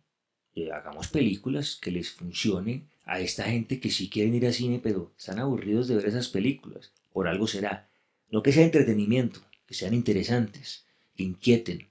eh, 0.54 0.70
hagamos 0.70 1.08
películas 1.08 1.76
que 1.76 1.90
les 1.90 2.12
funcionen 2.12 2.88
a 3.04 3.20
esta 3.20 3.44
gente 3.44 3.80
que 3.80 3.90
sí 3.90 4.08
quieren 4.08 4.34
ir 4.36 4.46
al 4.46 4.54
cine, 4.54 4.80
pero 4.80 5.12
están 5.18 5.40
aburridos 5.40 5.88
de 5.88 5.96
ver 5.96 6.06
esas 6.06 6.28
películas. 6.28 6.92
Por 7.12 7.26
algo 7.26 7.48
será. 7.48 7.90
No 8.30 8.42
que 8.42 8.52
sea 8.52 8.64
entretenimiento, 8.64 9.40
que 9.68 9.74
sean 9.74 9.92
interesantes, 9.92 10.86
que 11.14 11.22
inquieten. 11.22 11.90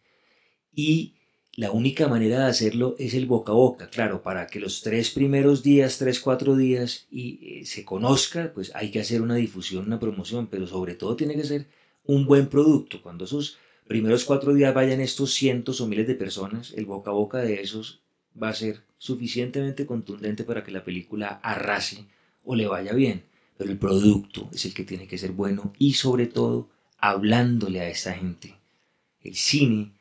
Y 0.73 1.13
la 1.53 1.71
única 1.71 2.07
manera 2.07 2.39
de 2.39 2.45
hacerlo 2.45 2.95
es 2.97 3.13
el 3.13 3.27
boca 3.27 3.51
a 3.51 3.55
boca, 3.55 3.89
claro, 3.89 4.23
para 4.23 4.47
que 4.47 4.59
los 4.59 4.81
tres 4.81 5.11
primeros 5.11 5.61
días, 5.61 5.99
tres, 5.99 6.19
cuatro 6.19 6.55
días, 6.55 7.05
y 7.11 7.39
eh, 7.41 7.65
se 7.65 7.85
conozca, 7.85 8.51
pues 8.53 8.71
hay 8.75 8.89
que 8.89 8.99
hacer 8.99 9.21
una 9.21 9.35
difusión, 9.35 9.85
una 9.85 9.99
promoción, 9.99 10.47
pero 10.47 10.65
sobre 10.65 10.95
todo 10.95 11.15
tiene 11.15 11.35
que 11.35 11.43
ser 11.43 11.67
un 12.03 12.25
buen 12.25 12.47
producto. 12.47 13.01
Cuando 13.01 13.25
esos 13.25 13.57
primeros 13.87 14.25
cuatro 14.25 14.53
días 14.53 14.73
vayan 14.73 14.99
estos 14.99 15.33
cientos 15.33 15.79
o 15.79 15.87
miles 15.87 16.07
de 16.07 16.15
personas, 16.15 16.73
el 16.75 16.85
boca 16.85 17.11
a 17.11 17.13
boca 17.13 17.37
de 17.39 17.61
esos 17.61 18.01
va 18.41 18.49
a 18.49 18.55
ser 18.55 18.83
suficientemente 18.97 19.85
contundente 19.85 20.43
para 20.43 20.63
que 20.63 20.71
la 20.71 20.83
película 20.83 21.39
arrase 21.43 22.05
o 22.43 22.55
le 22.55 22.67
vaya 22.67 22.93
bien. 22.93 23.23
Pero 23.57 23.71
el 23.71 23.77
producto 23.77 24.49
es 24.53 24.65
el 24.65 24.73
que 24.73 24.83
tiene 24.83 25.07
que 25.07 25.17
ser 25.17 25.31
bueno 25.31 25.73
y 25.77 25.93
sobre 25.93 26.27
todo 26.27 26.69
hablándole 26.97 27.81
a 27.81 27.89
esta 27.89 28.13
gente. 28.13 28.55
El 29.21 29.35
cine 29.35 29.97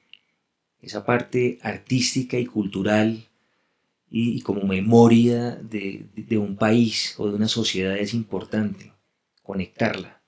esa 0.86 1.04
parte 1.04 1.58
artística 1.62 2.38
y 2.38 2.46
cultural 2.46 3.26
y, 4.08 4.40
como 4.42 4.62
memoria 4.62 5.56
de, 5.56 6.06
de, 6.14 6.38
un 6.38 6.56
país 6.56 7.14
o 7.18 7.28
de 7.28 7.34
una 7.34 7.48
sociedad 7.48 7.96
es 7.96 8.14
importante, 8.14 8.92
conectarla. 9.42 10.22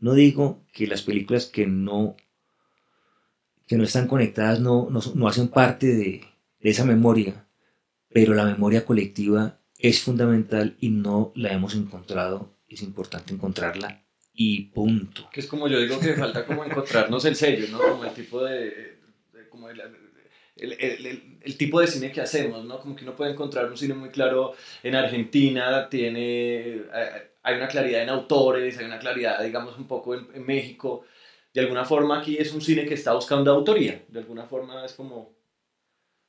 No 0.00 0.14
digo 0.14 0.62
que 0.72 0.86
las 0.86 1.02
películas 1.02 1.44
que 1.46 1.66
no, 1.66 2.16
que 3.66 3.76
no 3.76 3.84
están 3.84 4.08
conectadas 4.08 4.60
no, 4.60 4.88
no, 4.90 5.00
no 5.14 5.28
hacen 5.28 5.48
parte 5.48 5.86
de 5.88 6.22
esa 6.60 6.86
memoria, 6.86 7.46
pero 8.08 8.32
la 8.32 8.46
memoria 8.46 8.86
colectiva 8.86 9.58
es 9.78 10.00
fundamental 10.00 10.76
y 10.80 10.88
no 10.88 11.30
la 11.34 11.52
hemos 11.52 11.74
encontrado, 11.74 12.54
es 12.68 12.80
importante 12.82 13.34
encontrarla 13.34 14.02
y 14.42 14.62
punto. 14.62 15.28
Que 15.30 15.40
es 15.40 15.46
como 15.46 15.68
yo 15.68 15.78
digo 15.78 16.00
que 16.00 16.14
falta 16.14 16.46
como 16.46 16.64
encontrarnos 16.64 17.22
el 17.26 17.36
sello, 17.36 17.68
¿no? 17.68 17.78
Como 17.78 18.06
el 18.06 18.14
tipo 18.14 18.42
de 18.42 18.96
como 19.50 19.68
el, 19.68 19.78
el, 20.56 20.72
el, 20.72 21.38
el, 21.42 21.56
tipo 21.58 21.78
de 21.78 21.86
cine 21.86 22.10
que 22.10 22.22
hacemos, 22.22 22.64
¿no? 22.64 22.80
Como 22.80 22.96
que 22.96 23.04
uno 23.04 23.14
puede 23.14 23.32
encontrar 23.32 23.70
un 23.70 23.76
cine 23.76 23.92
muy 23.92 24.08
claro 24.08 24.54
en 24.82 24.94
Argentina, 24.94 25.90
tiene, 25.90 26.84
hay 27.42 27.56
una 27.56 27.68
claridad 27.68 28.02
en 28.02 28.08
autores, 28.08 28.78
hay 28.78 28.86
una 28.86 28.98
claridad, 28.98 29.42
digamos, 29.42 29.76
un 29.76 29.86
poco 29.86 30.14
en, 30.14 30.26
en 30.32 30.46
México. 30.46 31.04
De 31.52 31.60
alguna 31.60 31.84
forma 31.84 32.20
aquí 32.20 32.38
es 32.38 32.54
un 32.54 32.62
cine 32.62 32.86
que 32.86 32.94
está 32.94 33.12
buscando 33.12 33.52
autoría, 33.52 34.04
de 34.08 34.20
alguna 34.20 34.44
forma 34.44 34.86
es 34.86 34.94
como, 34.94 35.34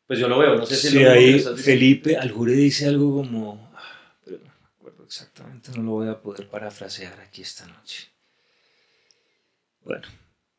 pues 0.05 0.19
yo 0.19 0.27
lo 0.27 0.37
veo, 0.37 0.57
no 0.57 0.65
sé 0.65 0.75
si 0.75 0.89
sí, 0.89 0.99
lo 0.99 1.11
ahí 1.11 1.39
Felipe 1.39 2.17
Aljure 2.17 2.55
dice 2.55 2.87
algo 2.87 3.15
como, 3.15 3.71
pero 4.25 4.39
no 4.39 4.43
me 4.43 4.67
acuerdo 4.75 5.00
exactamente, 5.11 5.71
no 5.75 5.83
lo 5.83 5.91
voy 5.91 6.07
a 6.07 6.21
poder 6.21 6.47
parafrasear 6.47 7.19
aquí 7.19 7.41
esta 7.41 7.65
noche. 7.67 8.07
Bueno, 9.83 10.07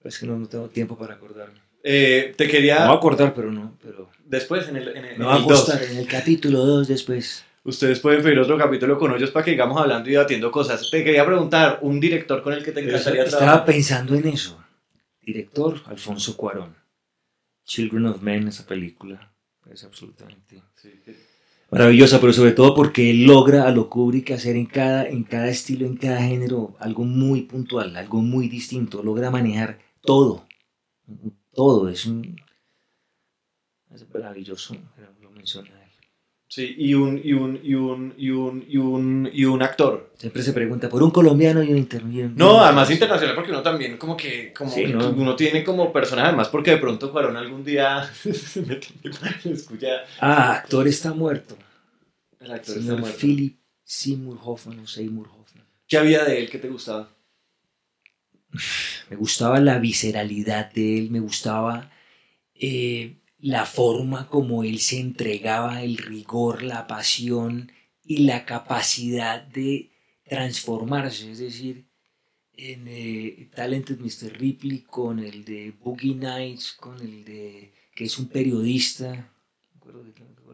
es 0.04 0.18
que 0.18 0.26
no, 0.26 0.38
no 0.38 0.46
tengo 0.46 0.68
tiempo 0.68 0.98
para 0.98 1.14
acordarme. 1.14 1.58
Eh, 1.82 2.34
te 2.36 2.48
quería. 2.48 2.80
Me 2.80 2.86
voy 2.86 2.94
a 2.94 2.98
acordar, 2.98 3.34
pero 3.34 3.50
no. 3.50 3.78
Pero... 3.82 4.10
Después, 4.26 4.68
en 4.68 4.76
el. 4.76 4.88
En 4.88 5.04
el 5.06 5.18
Me 5.18 5.24
va 5.24 5.36
a 5.36 5.42
costar 5.42 5.82
en 5.82 5.96
el 5.96 6.06
capítulo 6.06 6.58
2 6.66 6.86
después. 6.86 7.44
Ustedes 7.64 7.98
pueden 8.00 8.22
pedir 8.22 8.38
otro 8.40 8.58
capítulo 8.58 8.98
con 8.98 9.14
ellos 9.14 9.30
para 9.30 9.44
que 9.44 9.52
sigamos 9.52 9.80
hablando 9.80 10.08
y 10.08 10.12
debatiendo 10.12 10.50
cosas. 10.50 10.90
Te 10.90 11.02
quería 11.02 11.24
preguntar, 11.24 11.78
un 11.80 11.98
director 11.98 12.42
con 12.42 12.52
el 12.52 12.62
que 12.62 12.72
te 12.72 12.80
encantaría 12.80 13.22
Estaba 13.24 13.38
trabajar. 13.44 13.64
pensando 13.64 14.14
en 14.16 14.28
eso. 14.28 14.62
Director, 15.22 15.80
Alfonso 15.86 16.36
Cuarón. 16.36 16.76
Children 17.64 18.06
of 18.06 18.20
Men, 18.20 18.48
esa 18.48 18.66
película. 18.66 19.32
Es 19.70 19.84
absolutamente 19.84 20.62
Sí. 20.74 21.00
Maravillosa, 21.72 22.20
pero 22.20 22.32
sobre 22.32 22.52
todo 22.52 22.74
porque 22.74 23.10
él 23.10 23.24
logra 23.24 23.66
a 23.66 23.72
lo 23.72 23.90
Kubrick 23.90 24.30
hacer 24.30 24.54
en 24.54 24.66
cada, 24.66 25.08
en 25.08 25.24
cada 25.24 25.48
estilo, 25.48 25.86
en 25.86 25.96
cada 25.96 26.22
género, 26.22 26.76
algo 26.78 27.02
muy 27.02 27.42
puntual, 27.42 27.96
algo 27.96 28.20
muy 28.22 28.48
distinto. 28.48 29.02
Logra 29.02 29.30
manejar 29.32 29.80
todo 30.02 30.46
todo, 31.52 31.88
es 31.88 32.06
un 32.06 32.40
es 33.90 34.08
maravilloso, 34.08 34.74
lo. 35.20 35.81
Sí, 36.54 36.74
y 36.76 36.92
un, 36.92 37.18
y 37.24 37.32
un, 37.32 37.58
y 37.64 37.72
un, 37.74 38.12
y 38.18 38.28
un, 38.28 38.62
y 38.68 38.76
un, 38.76 39.30
y 39.32 39.46
un 39.46 39.62
actor. 39.62 40.12
Siempre 40.18 40.42
se 40.42 40.52
pregunta 40.52 40.90
por 40.90 41.02
un 41.02 41.10
colombiano 41.10 41.62
y 41.62 41.72
un 41.72 41.78
internacional. 41.78 42.34
No, 42.36 42.60
además 42.62 42.90
internacional, 42.90 43.34
porque 43.34 43.52
uno 43.52 43.62
también 43.62 43.96
como 43.96 44.14
que, 44.18 44.52
como 44.52 44.70
Sí, 44.70 44.82
que 44.82 44.88
¿no? 44.88 45.08
uno 45.12 45.34
tiene 45.34 45.64
como 45.64 45.90
personaje, 45.90 46.28
además 46.28 46.50
porque 46.50 46.72
de 46.72 46.76
pronto 46.76 47.10
Cuarón 47.10 47.38
algún 47.38 47.64
día 47.64 48.04
se 48.22 48.60
mete 48.60 48.88
en- 49.02 49.52
escucha. 49.54 50.02
Ah, 50.20 50.52
actor 50.56 50.86
está 50.86 51.14
muerto. 51.14 51.56
El 52.38 52.52
actor 52.52 52.76
está 52.76 52.80
Señor 52.82 53.00
muerto. 53.00 53.18
Philip 53.18 53.58
Seymour 53.82 54.38
Hoffman 54.44 54.78
o 54.80 54.86
Seymour 54.86 55.28
Hoffman. 55.28 55.64
¿Qué 55.88 55.96
había 55.96 56.22
de 56.22 56.38
él 56.38 56.50
que 56.50 56.58
te 56.58 56.68
gustaba? 56.68 57.08
me 59.08 59.16
gustaba 59.16 59.58
la 59.58 59.78
visceralidad 59.78 60.70
de 60.72 60.98
él, 60.98 61.10
me 61.10 61.20
gustaba 61.20 61.90
eh, 62.54 63.21
la 63.42 63.66
forma 63.66 64.28
como 64.28 64.62
él 64.62 64.78
se 64.78 65.00
entregaba, 65.00 65.82
el 65.82 65.98
rigor, 65.98 66.62
la 66.62 66.86
pasión 66.86 67.72
y 68.04 68.18
la 68.18 68.44
capacidad 68.44 69.42
de 69.42 69.90
transformarse, 70.24 71.32
es 71.32 71.38
decir, 71.40 71.88
en 72.52 72.86
eh, 72.86 73.50
Talented 73.52 73.98
Mr. 73.98 74.38
Ripley 74.38 74.82
con 74.82 75.18
el 75.18 75.44
de 75.44 75.72
Boogie 75.72 76.14
Nights, 76.14 76.72
con 76.72 77.00
el 77.00 77.24
de 77.24 77.74
que 77.96 78.04
es 78.04 78.16
un 78.16 78.28
periodista, 78.28 79.10
me 79.10 79.76
acuerdo 79.76 80.04
de 80.04 80.12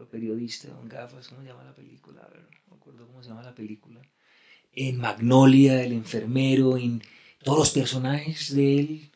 periodista 0.09 0.69
con 0.69 0.89
gafas, 0.89 1.27
¿cómo 1.27 1.41
se 1.41 1.47
llama 1.47 1.63
la 1.63 1.75
película? 1.75 2.23
A 2.23 2.27
ver, 2.29 2.47
acuerdo 2.71 3.05
cómo 3.05 3.21
se 3.21 3.29
llama 3.29 3.43
la 3.43 3.53
película. 3.53 4.01
En 4.71 4.97
Magnolia, 4.97 5.83
el 5.83 5.93
enfermero, 5.93 6.75
en 6.75 7.03
todos 7.43 7.59
los 7.59 7.69
personajes 7.69 8.55
de 8.55 8.79
él, 8.79 9.11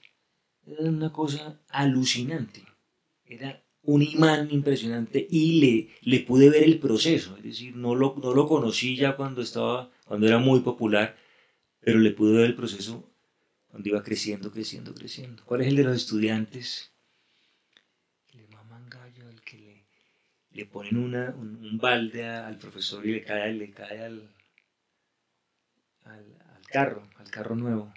era 0.67 0.89
una 0.89 1.11
cosa 1.11 1.59
alucinante. 1.69 2.63
Era 3.33 3.63
un 3.83 4.01
imán 4.01 4.49
impresionante 4.51 5.27
y 5.29 5.59
le, 5.59 5.89
le 6.01 6.19
pude 6.21 6.49
ver 6.49 6.63
el 6.63 6.79
proceso, 6.79 7.35
es 7.37 7.43
decir, 7.43 7.75
no 7.75 7.95
lo, 7.95 8.15
no 8.21 8.33
lo 8.33 8.47
conocí 8.47 8.95
ya 8.95 9.15
cuando 9.15 9.41
estaba, 9.41 9.91
cuando 10.05 10.27
era 10.27 10.37
muy 10.37 10.61
popular, 10.61 11.17
pero 11.81 11.99
le 11.99 12.11
pude 12.11 12.37
ver 12.37 12.45
el 12.45 12.55
proceso 12.55 13.09
cuando 13.67 13.89
iba 13.89 14.03
creciendo, 14.03 14.51
creciendo, 14.51 14.93
creciendo. 14.93 15.43
¿Cuál 15.45 15.61
es 15.61 15.67
el 15.67 15.75
de 15.75 15.83
los 15.83 15.97
estudiantes? 15.97 16.93
Le 18.33 18.47
maman 18.47 18.87
gallo, 18.89 19.27
el 19.29 19.41
que 19.41 19.57
le, 19.57 19.85
le 20.51 20.65
ponen 20.65 20.97
una, 20.97 21.35
un, 21.37 21.77
balde 21.77 22.25
al 22.25 22.57
profesor 22.57 23.05
y 23.05 23.13
le 23.13 23.23
cae, 23.23 23.53
le 23.53 23.71
cae 23.71 23.99
al, 23.99 24.29
al, 26.05 26.41
al 26.55 26.67
carro, 26.71 27.09
al 27.17 27.29
carro 27.29 27.55
nuevo. 27.55 27.91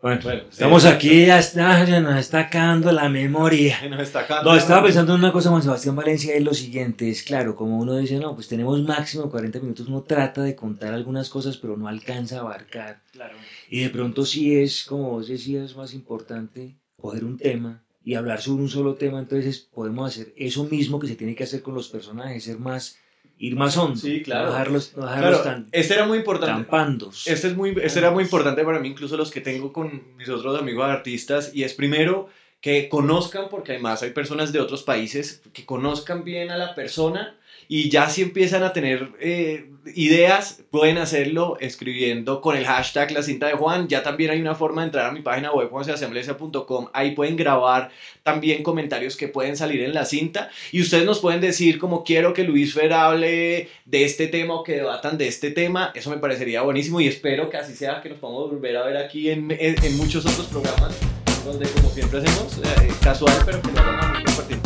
Bueno, 0.00 0.20
estamos 0.48 0.84
aquí, 0.84 1.26
ya 1.26 1.40
está, 1.40 1.84
ya 1.84 2.00
nos 2.00 2.16
está 2.16 2.38
acabando 2.38 2.92
la 2.92 3.08
memoria. 3.08 3.80
Nos 3.90 4.02
está 4.02 4.44
No, 4.44 4.54
estaba 4.54 4.84
pensando 4.84 5.12
en 5.12 5.18
una 5.18 5.32
cosa 5.32 5.50
con 5.50 5.60
Sebastián 5.60 5.96
Valencia, 5.96 6.36
es 6.36 6.44
lo 6.44 6.54
siguiente, 6.54 7.10
es 7.10 7.24
claro, 7.24 7.56
como 7.56 7.80
uno 7.80 7.96
dice, 7.96 8.20
no, 8.20 8.36
pues 8.36 8.46
tenemos 8.46 8.80
máximo 8.80 9.28
40 9.28 9.58
minutos, 9.58 9.88
uno 9.88 10.02
trata 10.02 10.42
de 10.42 10.54
contar 10.54 10.94
algunas 10.94 11.28
cosas, 11.28 11.56
pero 11.56 11.76
no 11.76 11.88
alcanza 11.88 12.36
a 12.36 12.40
abarcar. 12.40 13.02
Claro. 13.10 13.34
Y 13.68 13.80
de 13.80 13.90
pronto 13.90 14.24
sí 14.24 14.56
es, 14.56 14.84
como 14.84 15.10
vos 15.10 15.26
decías, 15.26 15.74
más 15.74 15.92
importante 15.92 16.76
coger 16.96 17.24
un 17.24 17.36
tema 17.36 17.82
y 18.04 18.14
hablar 18.14 18.40
sobre 18.40 18.62
un 18.62 18.68
solo 18.68 18.94
tema, 18.94 19.18
entonces 19.18 19.58
podemos 19.58 20.12
hacer 20.12 20.32
eso 20.36 20.62
mismo 20.62 21.00
que 21.00 21.08
se 21.08 21.16
tiene 21.16 21.34
que 21.34 21.42
hacer 21.42 21.60
con 21.60 21.74
los 21.74 21.88
personajes, 21.88 22.44
ser 22.44 22.60
más 22.60 22.98
ir 23.38 23.56
más 23.56 23.76
hondo. 23.76 23.96
Sí, 23.96 24.22
claro. 24.22 24.46
No 24.46 24.52
dejarlos, 24.52 24.96
no 24.96 25.06
dejarlos 25.06 25.40
Claro, 25.42 25.44
tan, 25.44 25.68
este 25.72 25.94
era 25.94 26.06
muy 26.06 26.18
importante. 26.18 26.52
tan 26.54 26.64
pandos. 26.66 27.26
Este, 27.26 27.48
es 27.48 27.56
muy, 27.56 27.76
este 27.82 27.98
era 28.00 28.10
muy 28.10 28.24
importante 28.24 28.64
para 28.64 28.80
mí, 28.80 28.88
incluso 28.88 29.16
los 29.16 29.30
que 29.30 29.40
tengo 29.40 29.72
con 29.72 30.02
mis 30.16 30.28
otros 30.28 30.58
amigos 30.58 30.84
artistas, 30.88 31.52
y 31.54 31.62
es 31.62 31.74
primero 31.74 32.28
que 32.60 32.88
conozcan, 32.88 33.48
porque 33.48 33.72
además 33.72 34.02
hay 34.02 34.10
personas 34.10 34.52
de 34.52 34.60
otros 34.60 34.82
países, 34.82 35.42
que 35.52 35.64
conozcan 35.64 36.24
bien 36.24 36.50
a 36.50 36.56
la 36.56 36.74
persona 36.74 37.37
y 37.68 37.90
ya 37.90 38.08
si 38.08 38.22
empiezan 38.22 38.62
a 38.62 38.72
tener 38.72 39.10
eh, 39.20 39.70
ideas, 39.94 40.62
pueden 40.70 40.96
hacerlo 40.98 41.56
escribiendo 41.60 42.40
con 42.40 42.56
el 42.56 42.64
hashtag 42.66 43.10
la 43.12 43.22
cinta 43.22 43.46
de 43.46 43.52
Juan. 43.52 43.88
Ya 43.88 44.02
también 44.02 44.30
hay 44.30 44.40
una 44.40 44.54
forma 44.54 44.80
de 44.82 44.86
entrar 44.86 45.06
a 45.06 45.12
mi 45.12 45.20
página 45.20 45.52
web, 45.52 45.68
juanseasamblesia.com. 45.70 46.88
Ahí 46.94 47.12
pueden 47.12 47.36
grabar 47.36 47.90
también 48.22 48.62
comentarios 48.62 49.16
que 49.16 49.28
pueden 49.28 49.56
salir 49.56 49.82
en 49.82 49.92
la 49.94 50.04
cinta. 50.06 50.50
Y 50.72 50.80
ustedes 50.80 51.04
nos 51.04 51.20
pueden 51.20 51.40
decir 51.40 51.78
como 51.78 52.04
quiero 52.04 52.32
que 52.32 52.44
Luis 52.44 52.72
Fer 52.74 52.92
hable 52.92 53.68
de 53.84 54.04
este 54.04 54.28
tema 54.28 54.54
o 54.54 54.62
que 54.64 54.72
debatan 54.76 55.18
de 55.18 55.28
este 55.28 55.50
tema. 55.50 55.92
Eso 55.94 56.10
me 56.10 56.16
parecería 56.18 56.62
buenísimo 56.62 57.00
y 57.00 57.06
espero 57.08 57.50
que 57.50 57.58
así 57.58 57.74
sea, 57.76 58.00
que 58.00 58.08
nos 58.08 58.18
podamos 58.18 58.50
volver 58.50 58.76
a 58.78 58.86
ver 58.86 58.96
aquí 58.96 59.30
en, 59.30 59.50
en- 59.50 59.96
muchos 59.98 60.24
otros 60.26 60.46
programas 60.46 60.96
donde 61.44 61.68
como 61.70 61.88
siempre 61.90 62.18
hacemos, 62.18 62.58
eh, 62.58 62.88
casual, 63.02 63.34
pero 63.46 63.60
que 63.62 63.72
lo 63.72 63.78
hagamos 63.80 64.08
muy 64.10 64.24
compartido. 64.24 64.60